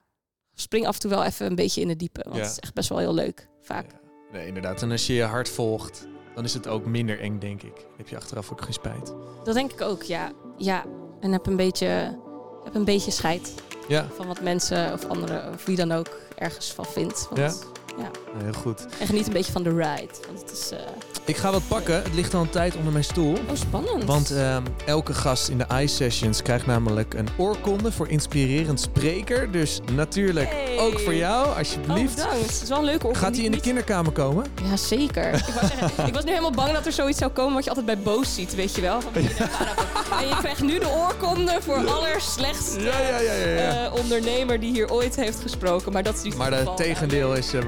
spring 0.54 0.88
af 0.88 0.94
en 0.94 1.02
toe 1.02 1.10
wel 1.10 1.24
even 1.24 1.46
een 1.46 1.56
beetje 1.56 1.82
in 1.82 1.88
de 1.88 1.96
diepe, 1.96 2.24
want 2.24 2.36
het 2.36 2.52
is 2.52 2.60
echt 2.60 2.74
best 2.74 2.90
wel 2.90 2.98
heel 2.98 3.14
leuk, 3.14 3.48
vaak. 3.62 3.86
Nee, 4.32 4.48
inderdaad. 4.48 4.82
En 4.82 4.92
als 4.92 5.08
je 5.08 5.14
je 5.14 5.24
hart 5.24 5.50
volgt, 5.50 6.08
dan 6.36 6.44
is 6.44 6.54
het 6.54 6.68
ook 6.68 6.86
minder 6.86 7.20
eng, 7.20 7.40
denk 7.40 7.62
ik. 7.64 7.86
Heb 7.98 8.08
je 8.08 8.16
achteraf 8.16 8.52
ook 8.52 8.62
geen 8.62 8.74
spijt? 8.74 9.14
Dat 9.44 9.54
denk 9.54 9.72
ik 9.72 9.82
ook, 9.82 10.04
ja. 10.04 10.32
Ja, 10.58 10.86
en 11.20 11.32
heb 11.32 11.48
een 11.48 11.56
beetje, 11.56 12.20
heb 12.64 12.76
een 12.76 12.86
beetje 12.86 13.12
scheid 13.12 13.54
ja. 13.88 14.08
van 14.16 14.28
wat 14.28 14.42
mensen 14.42 14.94
of 14.94 15.06
anderen 15.06 15.54
of 15.54 15.66
wie 15.66 15.76
dan 15.76 15.92
ook 15.92 16.20
ergens 16.36 16.74
van 16.74 16.86
vindt. 16.86 17.28
Want, 17.30 17.66
ja. 17.98 18.04
ja. 18.04 18.44
Heel 18.44 18.54
goed. 18.54 18.86
En 19.00 19.06
geniet 19.08 19.28
een 19.28 19.34
beetje 19.34 19.52
van 19.52 19.64
de 19.64 19.70
ride. 19.70 20.14
Want 20.28 20.42
het 20.42 20.52
is, 20.52 20.72
uh, 20.72 20.80
ik 21.26 21.38
ga 21.38 21.52
wat 21.52 21.68
pakken. 21.68 21.96
Het 21.96 22.14
ligt 22.14 22.34
al 22.34 22.42
een 22.42 22.50
tijd 22.50 22.76
onder 22.76 22.92
mijn 22.92 23.04
stoel. 23.04 23.32
Oh, 23.32 23.56
spannend. 23.56 24.04
Want 24.04 24.32
ehm, 24.32 24.64
elke 24.86 25.14
gast 25.14 25.48
in 25.48 25.58
de 25.58 25.66
iSessions 25.82 26.42
krijgt 26.42 26.66
namelijk 26.66 27.14
een 27.14 27.28
oorkonde 27.38 27.92
voor 27.92 28.08
inspirerend 28.08 28.80
spreker. 28.80 29.52
Dus 29.52 29.80
natuurlijk 29.94 30.50
ook 30.80 31.00
voor 31.00 31.14
jou, 31.14 31.58
alsjeblieft. 31.58 32.20
Oh, 32.20 32.24
bedankt. 32.24 32.52
Het 32.52 32.62
is 32.64 32.70
wel 32.70 32.78
een 32.78 32.84
leuke 32.84 33.06
oorkonde. 33.06 33.26
Gaat 33.26 33.36
hij 33.36 33.46
in 33.46 33.52
de 33.52 33.60
kinderkamer 33.60 34.12
komen? 34.12 34.46
Ja, 34.70 34.78
zeker. 34.78 35.34
ik, 35.34 35.44
zeggen, 35.60 36.08
ik, 36.08 36.14
was 36.14 36.24
nu 36.24 36.30
helemaal 36.30 36.52
bang 36.52 36.72
dat 36.72 36.86
er 36.86 36.92
zoiets 36.92 37.18
zou 37.20 37.32
komen 37.32 37.54
wat 37.54 37.64
je 37.64 37.70
altijd 37.70 37.88
bij 37.88 37.98
Boos 37.98 38.36
ziet, 38.36 38.56
weet 38.56 38.76
je 38.76 38.82
wel. 38.82 39.02
Van 39.02 39.14
En 39.14 40.28
je 40.28 40.36
krijgt 40.40 40.62
nu 40.62 40.80
de 40.80 40.90
oorkonde 40.90 41.58
voor 41.62 41.88
allerslechtste 41.88 42.82
ja, 42.82 43.00
ja, 43.00 43.20
ja, 43.20 43.34
ja, 43.34 43.86
uh, 43.86 43.94
ondernemer 43.94 44.60
die 44.60 44.72
hier 44.72 44.92
ooit 44.92 45.16
heeft 45.16 45.40
gesproken. 45.42 45.92
Maar 45.92 46.04
dat 46.04 46.16
is 46.16 46.22
niet 46.22 46.38
Maar 46.38 46.54
het 46.54 46.78
tegendeel 46.78 47.34
is 47.34 47.54
uh, 47.54 47.62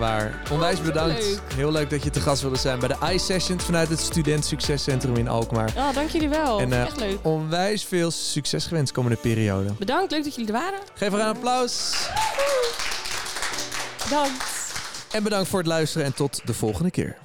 Onwijs 0.52 0.78
oh, 0.78 0.86
bedankt. 0.86 1.24
Leuk. 1.26 1.40
Heel 1.56 1.72
leuk 1.72 1.90
dat 1.90 2.04
je 2.04 2.10
te 2.10 2.22
gast 2.22 2.42
wilde 2.42 2.58
zijn 2.58 2.80
bij 2.80 2.88
de 2.88 3.14
iSessions 3.14 3.64
vanuit 3.64 3.90
het 3.90 4.00
Student 4.00 4.46
Succescentrum 4.46 5.16
in 5.16 5.28
Alkmaar. 5.28 5.74
Oh, 5.78 5.94
dank 5.94 6.10
jullie 6.10 6.30
wel. 6.30 6.60
En, 6.60 6.70
uh, 6.70 6.82
Echt 6.82 7.00
leuk. 7.00 7.18
Onwijs 7.22 7.86
veel 7.86 8.12
succes 8.12 8.66
gewenst 8.66 8.94
komende 8.94 9.18
periode. 9.18 9.74
Bedankt, 9.78 10.12
leuk 10.12 10.24
dat 10.24 10.36
jullie 10.36 10.54
er 10.54 10.60
waren. 10.60 10.80
Geef 10.94 11.12
haar 11.12 11.20
een 11.20 11.26
applaus. 11.26 12.08
Bedankt. 14.04 14.44
En 15.12 15.24
bedankt 15.24 15.50
voor 15.50 15.60
het 15.60 15.68
luisteren 15.68 16.06
en 16.06 16.14
tot 16.14 16.42
de 16.46 16.54
volgende 16.54 16.92
keer. 16.92 17.18